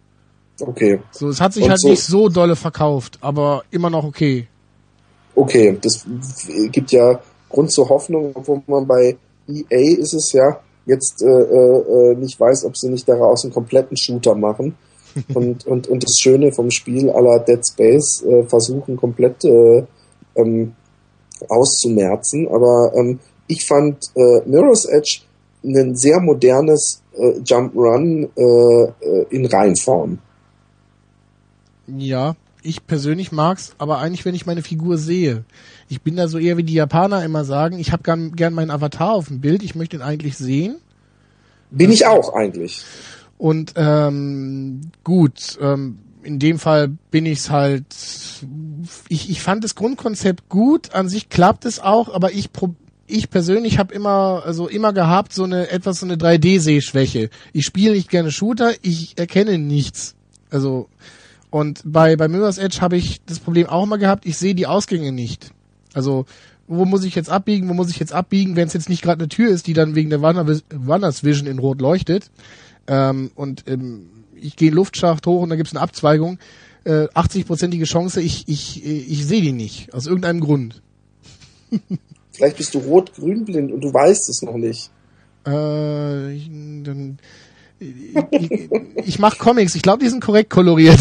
[0.60, 4.04] Okay, So, es hat sich Und halt so- nicht so dolle verkauft, aber immer noch
[4.04, 4.48] okay.
[5.36, 6.04] Okay, das
[6.72, 9.16] gibt ja Grund zur Hoffnung, obwohl man bei
[9.48, 13.96] EA ist es ja jetzt äh, äh, nicht weiß, ob sie nicht daraus einen kompletten
[13.96, 14.76] Shooter machen.
[15.34, 19.84] und, und, und das Schöne vom Spiel aller Dead Space äh, versuchen komplett äh,
[20.34, 20.74] ähm,
[21.48, 22.48] auszumerzen.
[22.48, 25.20] Aber ähm, ich fand äh, Mirror's Edge
[25.64, 30.18] ein sehr modernes äh, Jump-Run äh, äh, in Reinform.
[31.86, 32.36] Ja,
[32.66, 35.44] ich persönlich mag's, aber eigentlich, wenn ich meine Figur sehe.
[35.88, 38.70] Ich bin da so eher wie die Japaner immer sagen, ich habe gern, gern meinen
[38.70, 40.76] Avatar auf dem Bild, ich möchte ihn eigentlich sehen.
[41.70, 42.84] Bin ich auch eigentlich.
[43.38, 47.86] Und ähm, gut, ähm, in dem Fall bin ich's halt.
[49.08, 52.50] Ich, ich fand das Grundkonzept gut, an sich klappt es auch, aber ich
[53.06, 57.30] ich persönlich habe immer also immer gehabt so eine etwas so eine 3D-Sehschwäche.
[57.52, 60.16] Ich spiele nicht gerne Shooter, ich erkenne nichts.
[60.50, 60.88] Also
[61.56, 64.66] und bei bei Mirror's Edge habe ich das Problem auch immer gehabt, ich sehe die
[64.66, 65.52] Ausgänge nicht.
[65.94, 66.26] Also
[66.68, 69.20] wo muss ich jetzt abbiegen, wo muss ich jetzt abbiegen, wenn es jetzt nicht gerade
[69.20, 72.30] eine Tür ist, die dann wegen der Wanders Vision in Rot leuchtet.
[72.86, 76.38] Ähm, und ähm, ich gehe Luftschacht hoch und da gibt es eine Abzweigung.
[76.84, 79.94] Äh, 80-prozentige Chance, ich, ich, ich sehe die nicht.
[79.94, 80.82] Aus irgendeinem Grund.
[82.32, 84.90] Vielleicht bist du rot-grün blind und du weißt es noch nicht.
[85.46, 87.18] Äh, ich, dann,
[87.78, 88.70] ich,
[89.04, 89.74] ich mache Comics.
[89.74, 90.98] Ich glaube, die sind korrekt koloriert.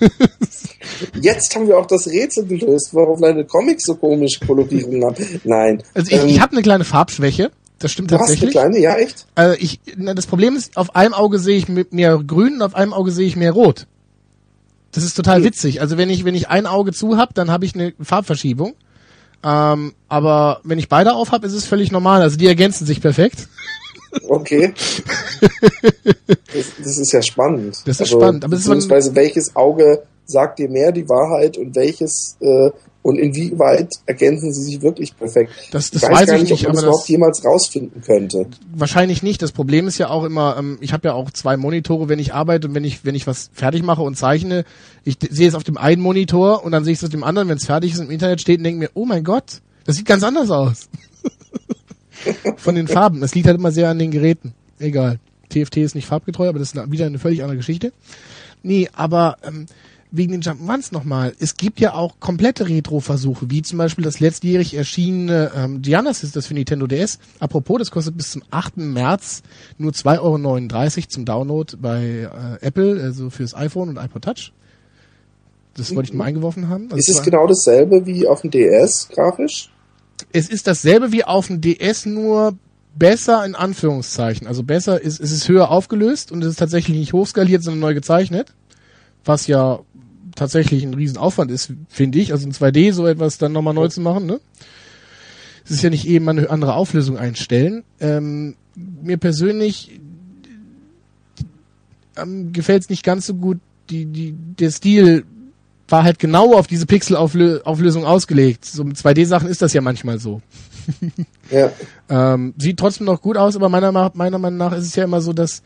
[1.20, 5.40] Jetzt haben wir auch das Rätsel gelöst, warum deine Comics so komische Kolorierungen haben.
[5.44, 5.82] Nein.
[5.94, 7.50] Also ich, Ähm, ich habe eine kleine Farbschwäche.
[7.78, 8.50] Das stimmt du hast eine tatsächlich.
[8.52, 9.26] kleine, ja echt?
[9.34, 12.74] Also ich, na, das Problem ist, auf einem Auge sehe ich mehr grün und auf
[12.74, 13.86] einem Auge sehe ich mehr rot.
[14.92, 15.44] Das ist total Hm.
[15.44, 15.80] witzig.
[15.80, 18.74] Also wenn ich, wenn ich ein Auge zu hab, dann habe ich eine Farbverschiebung.
[19.42, 22.20] Ähm, aber wenn ich beide auf hab, ist es völlig normal.
[22.20, 23.48] Also die ergänzen sich perfekt.
[24.28, 24.74] Okay.
[26.52, 27.68] das, das ist ja spannend.
[27.68, 32.36] Also, Das ist spannend, aber beziehungsweise welches Auge sagt dir mehr die Wahrheit und welches
[32.40, 32.70] äh,
[33.02, 35.52] und inwieweit ergänzen sie sich wirklich perfekt?
[35.70, 38.02] Das, das ich weiß, weiß gar ich nicht, nicht, ob man das überhaupt jemals rausfinden
[38.02, 38.46] könnte.
[38.74, 39.40] wahrscheinlich nicht.
[39.40, 42.34] Das Problem ist ja auch immer, ähm, ich habe ja auch zwei Monitore, wenn ich
[42.34, 44.64] arbeite und wenn ich, wenn ich was fertig mache und zeichne,
[45.04, 47.48] ich sehe es auf dem einen Monitor und dann sehe ich es auf dem anderen,
[47.48, 49.96] wenn es fertig ist und im Internet steht und denke mir, oh mein Gott, das
[49.96, 50.88] sieht ganz anders aus.
[52.56, 53.20] Von den Farben.
[53.20, 54.54] Das liegt halt immer sehr an den Geräten.
[54.78, 55.18] Egal.
[55.48, 57.92] TFT ist nicht farbgetreu, aber das ist wieder eine völlig andere Geschichte.
[58.62, 59.66] Nee, aber ähm,
[60.10, 61.34] wegen den Jump'n'Runs nochmal.
[61.38, 66.36] Es gibt ja auch komplette Retro-Versuche, wie zum Beispiel das letztjährig erschienene ähm, Giannis ist
[66.36, 67.18] das für Nintendo DS.
[67.38, 68.78] Apropos, das kostet bis zum 8.
[68.78, 69.42] März
[69.78, 72.28] nur 2,39 Euro zum Download bei
[72.60, 74.52] äh, Apple, also fürs iPhone und iPod Touch.
[75.76, 76.88] Das wollte ich mal eingeworfen haben.
[76.90, 79.70] Also ist es genau dasselbe wie auf dem DS grafisch?
[80.32, 82.56] Es ist dasselbe wie auf dem DS, nur
[82.96, 84.46] besser in Anführungszeichen.
[84.46, 88.52] Also besser ist, es höher aufgelöst und es ist tatsächlich nicht hochskaliert, sondern neu gezeichnet.
[89.24, 89.80] Was ja
[90.34, 92.32] tatsächlich ein Riesenaufwand ist, finde ich.
[92.32, 94.40] Also in 2D so etwas dann nochmal neu zu machen, ne?
[95.64, 97.84] Es ist ja nicht eben eine andere Auflösung einstellen.
[98.00, 100.00] Ähm, mir persönlich
[102.16, 103.58] ähm, gefällt es nicht ganz so gut.
[103.90, 105.24] Die, die, der Stil
[105.90, 108.64] war halt genau auf diese Pixel-Auflösung ausgelegt.
[108.64, 110.40] So mit 2D-Sachen ist das ja manchmal so.
[111.50, 111.70] ja.
[112.08, 115.20] ähm, sieht trotzdem noch gut aus, aber meiner, meiner Meinung nach ist es ja immer
[115.20, 115.62] so, dass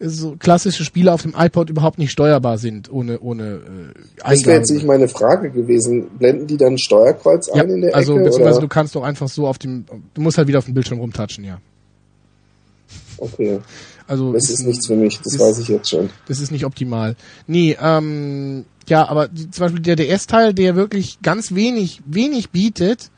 [0.00, 4.58] so klassische Spiele auf dem iPod überhaupt nicht steuerbar sind, ohne, ohne äh, Das wäre
[4.58, 6.08] jetzt nicht meine Frage gewesen.
[6.18, 8.20] Blenden die dann Steuerkreuz ein ja, in der also, Ecke?
[8.20, 8.60] Also beziehungsweise oder?
[8.62, 9.84] du kannst doch einfach so auf dem,
[10.14, 11.58] du musst halt wieder auf dem Bildschirm rumtatschen, ja.
[13.18, 13.60] Okay.
[14.06, 16.10] Also das ist, ist nichts für mich, das ist, weiß ich jetzt schon.
[16.28, 17.16] Das ist nicht optimal.
[17.46, 23.10] Nee, ähm, ja, aber die, zum Beispiel der DS-Teil, der wirklich ganz wenig, wenig bietet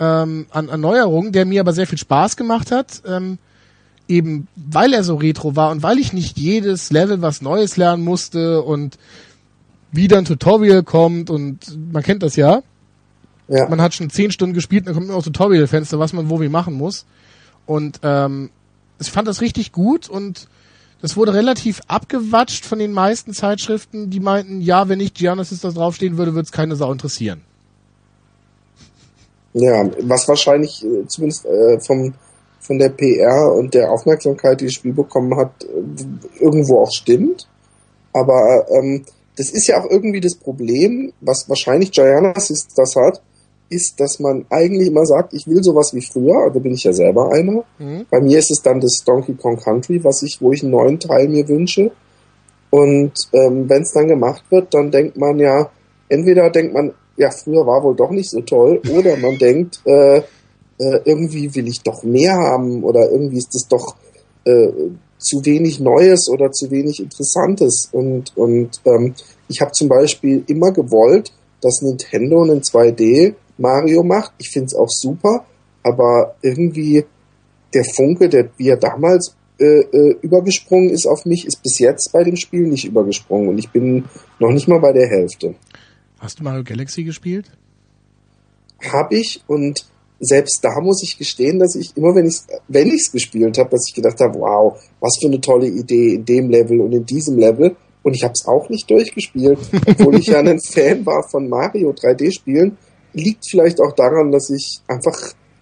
[0.00, 3.38] ähm, an Erneuerungen, der mir aber sehr viel Spaß gemacht hat, ähm,
[4.08, 8.04] eben weil er so retro war und weil ich nicht jedes Level was Neues lernen
[8.04, 8.98] musste und
[9.92, 12.62] wieder ein Tutorial kommt und man kennt das ja.
[13.46, 13.68] Ja.
[13.68, 16.48] Man hat schon zehn Stunden gespielt, dann kommt immer auch Tutorial-Fenster, was man wo wie
[16.48, 17.04] machen muss.
[17.66, 18.50] Und ähm,
[19.00, 20.48] ich fand das richtig gut und
[21.02, 25.74] das wurde relativ abgewatscht von den meisten Zeitschriften, die meinten, ja, wenn nicht Gianna Sisters
[25.74, 27.42] draufstehen würde, würde es keine Sau interessieren.
[29.52, 32.14] Ja, was wahrscheinlich äh, zumindest äh, vom
[32.64, 37.46] von der PR und der Aufmerksamkeit, die das Spiel bekommen hat, äh, irgendwo auch stimmt.
[38.12, 39.04] Aber ähm,
[39.36, 43.20] das ist ja auch irgendwie das Problem, was wahrscheinlich Giannis das hat,
[43.68, 46.92] ist, dass man eigentlich immer sagt, ich will sowas wie früher, da bin ich ja
[46.92, 47.64] selber einer.
[47.78, 48.06] Mhm.
[48.10, 51.00] Bei mir ist es dann das Donkey Kong Country, was ich, wo ich einen neuen
[51.00, 51.90] Teil mir wünsche.
[52.70, 55.70] Und ähm, wenn es dann gemacht wird, dann denkt man ja,
[56.08, 60.18] entweder denkt man, ja, früher war wohl doch nicht so toll, oder man denkt, äh,
[60.18, 63.94] äh, irgendwie will ich doch mehr haben oder irgendwie ist das doch
[64.44, 64.68] äh,
[65.18, 67.88] zu wenig Neues oder zu wenig Interessantes.
[67.92, 69.14] Und, und ähm,
[69.48, 74.32] ich habe zum Beispiel immer gewollt, dass Nintendo einen 2D Mario macht.
[74.38, 75.44] Ich finde es auch super,
[75.82, 77.04] aber irgendwie
[77.72, 82.10] der Funke, der wie er damals äh, äh, übergesprungen ist auf mich, ist bis jetzt
[82.12, 84.04] bei dem Spiel nicht übergesprungen und ich bin
[84.38, 85.54] noch nicht mal bei der Hälfte.
[86.18, 87.50] Hast du Mario Galaxy gespielt?
[88.80, 89.86] Hab ich und
[90.20, 93.70] selbst da muss ich gestehen, dass ich immer, wenn ich es wenn ich's gespielt habe,
[93.70, 97.04] dass ich gedacht habe, wow, was für eine tolle Idee in dem Level und in
[97.04, 97.76] diesem Level.
[98.02, 101.90] Und ich habe es auch nicht durchgespielt, obwohl ich ja ein Fan war von Mario
[101.90, 102.76] 3D-Spielen.
[103.14, 105.16] Liegt vielleicht auch daran, dass ich einfach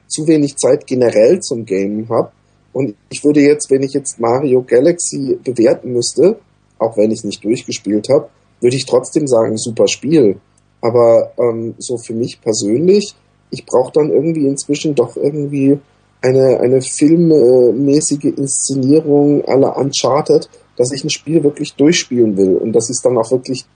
[0.08, 2.32] zu wenig Zeit generell zum Gamen habe.
[2.72, 6.38] Und ich würde jetzt, wenn ich jetzt Mario Galaxy bewerten müsste,
[6.78, 8.28] auch wenn ich es nicht durchgespielt habe,
[8.60, 10.40] würde ich trotzdem sagen, super Spiel.
[10.80, 13.14] Aber ähm, so für mich persönlich
[13.52, 15.78] ich brauche dann irgendwie inzwischen doch irgendwie
[16.22, 22.88] eine, eine filmmäßige Inszenierung aller Uncharted, dass ich ein Spiel wirklich durchspielen will und dass
[22.88, 23.66] ich es dann auch wirklich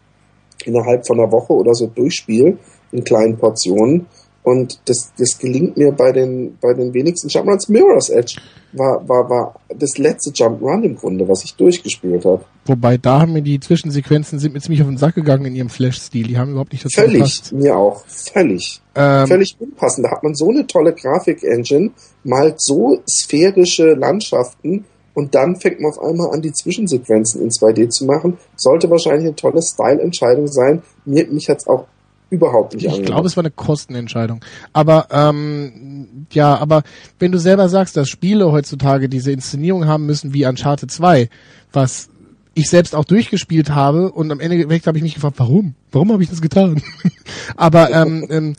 [0.67, 2.59] innerhalb von einer Woche oder so durchspiele
[2.93, 4.07] in kleinen Portionen
[4.47, 7.69] und das, das gelingt mir bei den, bei den wenigsten Jumpruns.
[7.69, 8.41] Mirror's Edge
[8.75, 12.45] war, war, war das letzte Jump Run im Grunde, was ich durchgespielt habe.
[12.65, 15.69] Wobei, da haben mir die Zwischensequenzen sind mir ziemlich auf den Sack gegangen in ihrem
[15.69, 16.29] Flash-Stil.
[16.29, 17.53] Die haben überhaupt nicht das Völlig, gepasst.
[17.55, 18.07] mir auch.
[18.07, 18.81] Völlig.
[18.95, 20.07] Ähm, Völlig unpassend.
[20.07, 21.91] Da hat man so eine tolle Grafik-Engine,
[22.23, 24.85] malt so sphärische Landschaften
[25.17, 28.37] und dann fängt man auf einmal an, die Zwischensequenzen in 2D zu machen.
[28.55, 30.83] Sollte wahrscheinlich eine tolle Style-Entscheidung sein.
[31.07, 31.87] Mir, mich hat's auch
[32.29, 34.45] überhaupt nicht Ich glaube, es war eine Kostenentscheidung.
[34.75, 36.83] Aber ähm, ja, aber
[37.19, 41.31] wenn du selber sagst, dass Spiele heutzutage diese Inszenierung haben müssen wie Uncharted 2,
[41.73, 42.11] was
[42.53, 45.77] ich selbst auch durchgespielt habe und am Ende habe ich mich gefragt, warum?
[45.93, 46.83] Warum habe ich das getan?
[47.57, 48.57] aber ähm, ähm,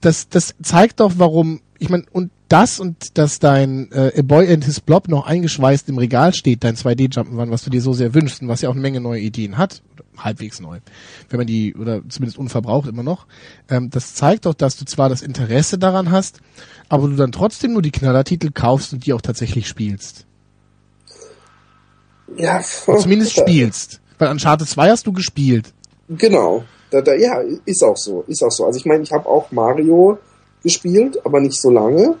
[0.00, 4.52] das, das zeigt doch, warum, ich meine, und das und dass dein äh, A Boy
[4.52, 8.14] and His Blob noch eingeschweißt im Regal steht, dein 2D-Jump'n'Run, was du dir so sehr
[8.14, 9.82] wünschst und was ja auch eine Menge neue Ideen hat,
[10.16, 10.78] halbwegs neu,
[11.28, 13.26] wenn man die, oder zumindest unverbraucht immer noch,
[13.68, 16.38] ähm, das zeigt doch, dass du zwar das Interesse daran hast,
[16.88, 20.26] aber du dann trotzdem nur die Knallertitel kaufst und die auch tatsächlich spielst.
[22.36, 24.00] Ja, oder zumindest spielst.
[24.18, 25.74] Weil Uncharted 2 hast du gespielt.
[26.08, 26.62] Genau.
[26.90, 28.22] Da, da, ja, ist auch so.
[28.28, 28.66] Ist auch so.
[28.66, 30.18] Also ich meine, ich habe auch Mario
[30.62, 32.16] gespielt, aber nicht so lange.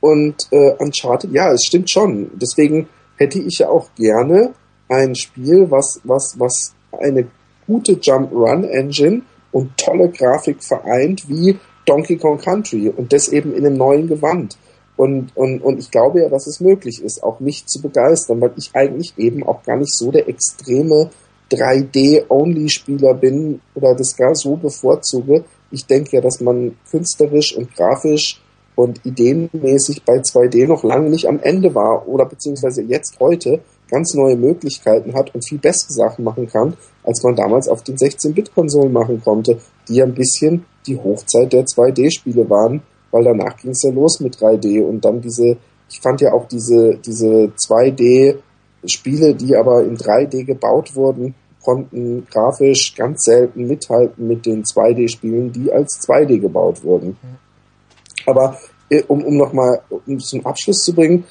[0.00, 2.30] Und äh, Uncharted, ja, es stimmt schon.
[2.34, 4.52] Deswegen hätte ich ja auch gerne
[4.88, 7.26] ein Spiel, was, was, was eine
[7.66, 9.22] gute Jump-Run-Engine
[9.52, 14.58] und tolle Grafik vereint wie Donkey Kong Country und das eben in einem neuen Gewand.
[14.96, 18.52] Und, und, und ich glaube ja, dass es möglich ist, auch mich zu begeistern, weil
[18.56, 21.10] ich eigentlich eben auch gar nicht so der extreme
[21.50, 25.44] 3D-Only-Spieler bin oder das gar so bevorzuge.
[25.70, 28.40] Ich denke ja, dass man künstlerisch und grafisch
[28.76, 34.14] und ideenmäßig bei 2D noch lange nicht am Ende war oder beziehungsweise jetzt heute ganz
[34.14, 38.92] neue Möglichkeiten hat und viel bessere Sachen machen kann, als man damals auf den 16-Bit-Konsolen
[38.92, 39.58] machen konnte,
[39.88, 44.36] die ein bisschen die Hochzeit der 2D-Spiele waren, weil danach ging es ja los mit
[44.36, 45.56] 3D und dann diese,
[45.88, 51.34] ich fand ja auch diese, diese 2D-Spiele, die aber in 3D gebaut wurden,
[51.64, 57.16] konnten grafisch ganz selten mithalten mit den 2D-Spielen, die als 2D gebaut wurden.
[58.26, 58.58] Aber
[58.90, 61.24] äh, um, um nochmal um zum Abschluss zu bringen,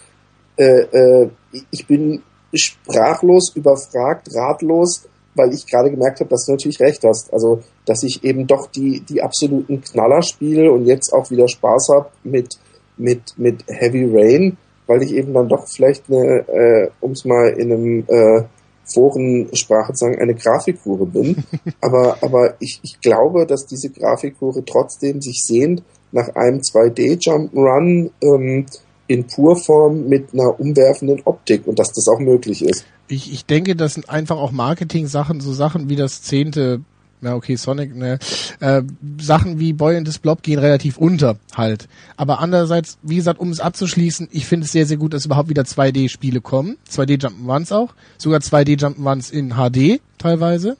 [0.57, 1.29] äh, äh,
[1.71, 2.21] ich bin
[2.53, 7.33] sprachlos, überfragt, ratlos, weil ich gerade gemerkt habe, dass du natürlich recht hast.
[7.33, 11.89] Also, dass ich eben doch die, die absoluten Knaller spiele und jetzt auch wieder Spaß
[11.93, 12.59] habe mit,
[12.97, 17.49] mit, mit Heavy Rain, weil ich eben dann doch vielleicht eine, äh, um es mal
[17.49, 18.43] in einem äh,
[18.85, 21.43] Forensprache sagen, eine Grafikhure bin.
[21.81, 28.65] aber aber ich, ich glaube, dass diese Grafikhure trotzdem sich sehnt nach einem 2D-Jump-Run ähm,
[29.07, 32.85] in Purform mit einer umwerfenden Optik und dass das auch möglich ist.
[33.07, 36.81] Ich, ich denke, das sind einfach auch Marketing-Sachen, so Sachen wie das zehnte,
[37.23, 38.19] na okay, Sonic, ne,
[38.59, 38.83] äh,
[39.19, 41.87] Sachen wie Boy and the Blob gehen relativ unter halt.
[42.17, 45.49] Aber andererseits, wie gesagt, um es abzuschließen, ich finde es sehr, sehr gut, dass überhaupt
[45.49, 46.77] wieder 2D-Spiele kommen.
[46.91, 47.93] 2D-Jump'n'Runs auch.
[48.17, 50.77] Sogar 2D-Jump'n'Runs in HD teilweise.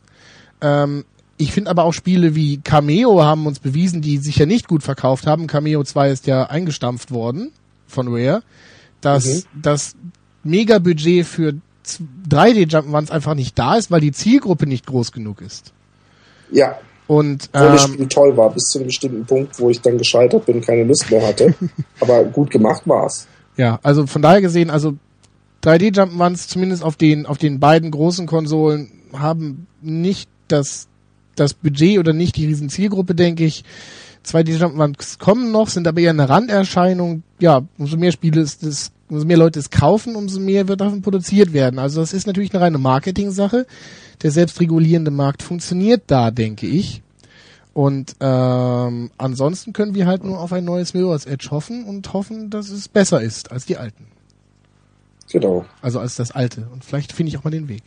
[0.61, 1.05] Ähm,
[1.37, 4.83] ich finde aber auch Spiele wie Cameo haben uns bewiesen, die sich ja nicht gut
[4.83, 5.47] verkauft haben.
[5.47, 7.51] Cameo 2 ist ja eingestampft worden
[7.87, 8.43] von Rare,
[9.01, 9.43] dass okay.
[9.61, 9.95] das
[10.43, 11.53] Mega-Budget für
[12.29, 15.73] 3D Jump'n'Runs einfach nicht da ist, weil die Zielgruppe nicht groß genug ist.
[16.53, 16.77] Ja.
[17.07, 19.97] Und Obwohl ähm, das Spiel toll war, bis zu einem bestimmten Punkt, wo ich dann
[19.97, 21.53] gescheitert bin, keine Lust mehr hatte.
[21.99, 23.27] aber gut gemacht war's.
[23.57, 24.95] Ja, also von daher gesehen, also
[25.63, 30.87] 3D Jump'n'Runs zumindest auf den auf den beiden großen Konsolen haben nicht das
[31.35, 33.63] das Budget oder nicht die riesen Zielgruppe, denke ich.
[34.25, 37.23] 2D Jump'n'Runs kommen noch, sind aber eher eine Randerscheinung.
[37.39, 41.01] Ja, umso mehr Spiele ist es, umso mehr Leute es kaufen, umso mehr wird davon
[41.01, 41.79] produziert werden.
[41.79, 43.67] Also das ist natürlich eine reine Marketing-Sache.
[44.21, 47.01] Der selbstregulierende Markt funktioniert da, denke ich.
[47.73, 52.49] Und ähm, ansonsten können wir halt nur auf ein neues Mirror's Edge hoffen und hoffen,
[52.49, 54.05] dass es besser ist als die alten.
[55.31, 55.65] Genau.
[55.81, 56.67] Also als das alte.
[56.71, 57.83] Und vielleicht finde ich auch mal den Weg.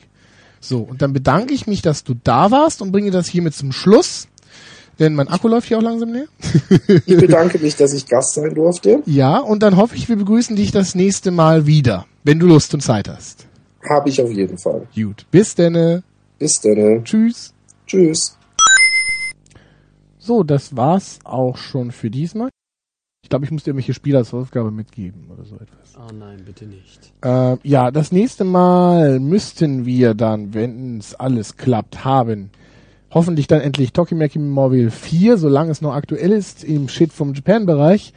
[0.60, 3.72] So, und dann bedanke ich mich, dass du da warst und bringe das hiermit zum
[3.72, 4.26] Schluss.
[4.98, 6.26] Denn mein Akku läuft hier auch langsam leer.
[7.06, 9.02] ich bedanke mich, dass ich Gast sein durfte.
[9.04, 12.72] Ja, und dann hoffe ich, wir begrüßen dich das nächste Mal wieder, wenn du Lust
[12.72, 13.46] und Zeit hast.
[13.88, 14.86] Habe ich auf jeden Fall.
[14.94, 16.02] Gut, bis denne.
[16.38, 17.02] Bis denne.
[17.04, 17.52] Tschüss.
[17.86, 18.36] Tschüss.
[20.18, 22.48] So, das war's auch schon für diesmal.
[23.22, 25.94] Ich glaube, ich muss dir irgendwelche Spiele als Aufgabe mitgeben oder so etwas.
[25.96, 27.12] Oh nein, bitte nicht.
[27.22, 32.50] Äh, ja, das nächste Mal müssten wir dann, wenn es alles klappt, haben
[33.16, 38.12] hoffentlich dann endlich Tokimeki Mobile 4, solange es noch aktuell ist, im Shit vom Japan-Bereich.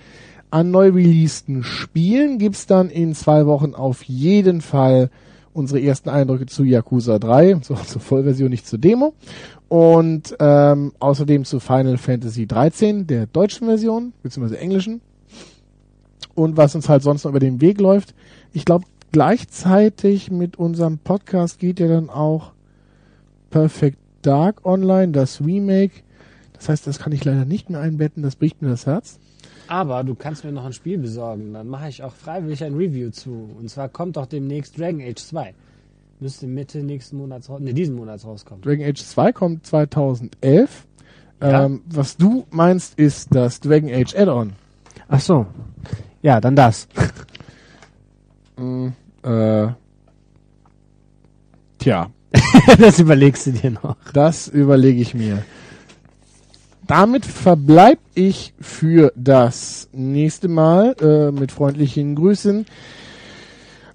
[0.51, 5.09] An neu releaseden Spielen gibt's dann in zwei Wochen auf jeden Fall
[5.53, 9.13] unsere ersten Eindrücke zu Yakuza 3, so zur Vollversion, nicht zur Demo.
[9.69, 14.99] Und ähm, außerdem zu Final Fantasy 13, der deutschen Version, beziehungsweise englischen.
[16.35, 18.13] Und was uns halt sonst noch über den Weg läuft.
[18.51, 22.51] Ich glaube, gleichzeitig mit unserem Podcast geht ja dann auch
[23.49, 26.03] Perfect Dark Online, das Remake.
[26.53, 29.19] Das heißt, das kann ich leider nicht mehr einbetten, das bricht mir das Herz.
[29.67, 33.11] Aber du kannst mir noch ein Spiel besorgen, dann mache ich auch freiwillig ein Review
[33.11, 33.49] zu.
[33.57, 35.53] Und zwar kommt doch demnächst Dragon Age 2.
[36.19, 38.61] Müsste Mitte nächsten Monats, ne, diesen Monats rauskommen.
[38.61, 40.85] Dragon Age 2 kommt 2011.
[41.41, 41.65] Ja.
[41.65, 44.53] Ähm, was du meinst, ist das Dragon Age Add-on.
[45.07, 45.45] Ach so.
[46.21, 46.87] Ja, dann das.
[48.57, 48.87] mm,
[49.23, 49.67] äh,
[51.77, 52.09] tja.
[52.77, 53.95] das überlegst du dir noch.
[54.13, 55.43] Das überlege ich mir.
[56.85, 62.65] Damit verbleib ich für das nächste Mal äh, mit freundlichen Grüßen.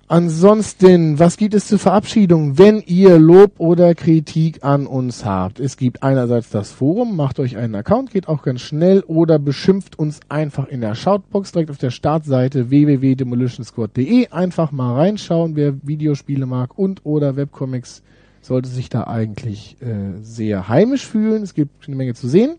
[0.07, 5.59] Ansonsten, was gibt es zur Verabschiedung, wenn ihr Lob oder Kritik an uns habt?
[5.59, 9.99] Es gibt einerseits das Forum, macht euch einen Account, geht auch ganz schnell oder beschimpft
[9.99, 14.29] uns einfach in der Shoutbox direkt auf der Startseite www.demolitionsquad.de.
[14.29, 18.03] Einfach mal reinschauen, wer Videospiele mag und oder Webcomics
[18.45, 21.43] sollte sich da eigentlich äh, sehr heimisch fühlen.
[21.43, 22.57] Es gibt eine Menge zu sehen.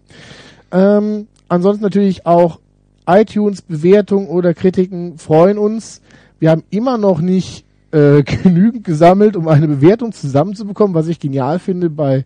[0.71, 2.59] Ähm, ansonsten natürlich auch
[3.07, 6.01] iTunes Bewertungen oder Kritiken freuen uns
[6.39, 11.59] wir haben immer noch nicht äh, genügend gesammelt, um eine Bewertung zusammenzubekommen, was ich genial
[11.59, 12.25] finde bei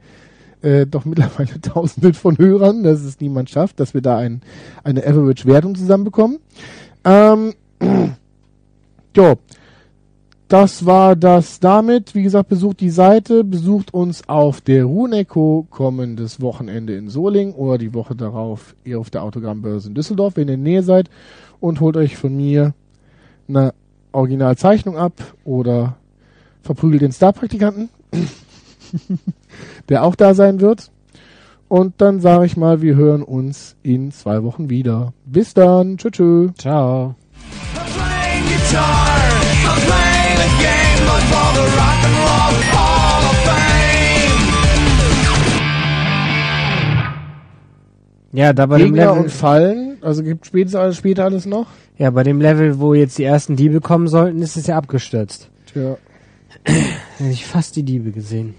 [0.62, 4.42] äh, doch mittlerweile tausenden von Hörern, dass es niemand schafft, dass wir da ein,
[4.84, 6.40] eine Average-Wertung zusammenbekommen.
[7.06, 7.54] Ähm,
[9.16, 9.36] jo,
[10.50, 12.16] das war das damit.
[12.16, 17.78] Wie gesagt, besucht die Seite, besucht uns auf der Runeco kommendes Wochenende in Soling oder
[17.78, 21.10] die Woche darauf ihr auf der Autogrammbörse in Düsseldorf, wenn ihr in der Nähe seid
[21.60, 22.74] und holt euch von mir
[23.48, 23.74] eine
[24.12, 25.14] Originalzeichnung ab
[25.46, 25.98] oder
[26.64, 27.90] verprügelt den Star-Praktikanten,
[29.90, 30.92] der auch da sein wird.
[31.68, 35.14] Und dann sage ich mal, wir hören uns in zwei Wochen wieder.
[35.26, 35.98] Bis dann.
[35.98, 36.50] Tschö, tschö.
[36.58, 37.16] Ciao.
[48.32, 51.68] Ja, da bei dem Gegner Level, und Fallen, also gibt später alles, später alles noch.
[51.98, 55.50] ja, bei dem Level, wo jetzt die ersten Diebe kommen sollten, ist es ja abgestürzt.
[55.74, 55.98] Tja.
[56.64, 58.54] Hätte ich fast die Diebe gesehen.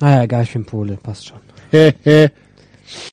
[0.00, 1.38] Naja, egal, ich bin Pole, passt schon.
[1.70, 2.32] Hehe.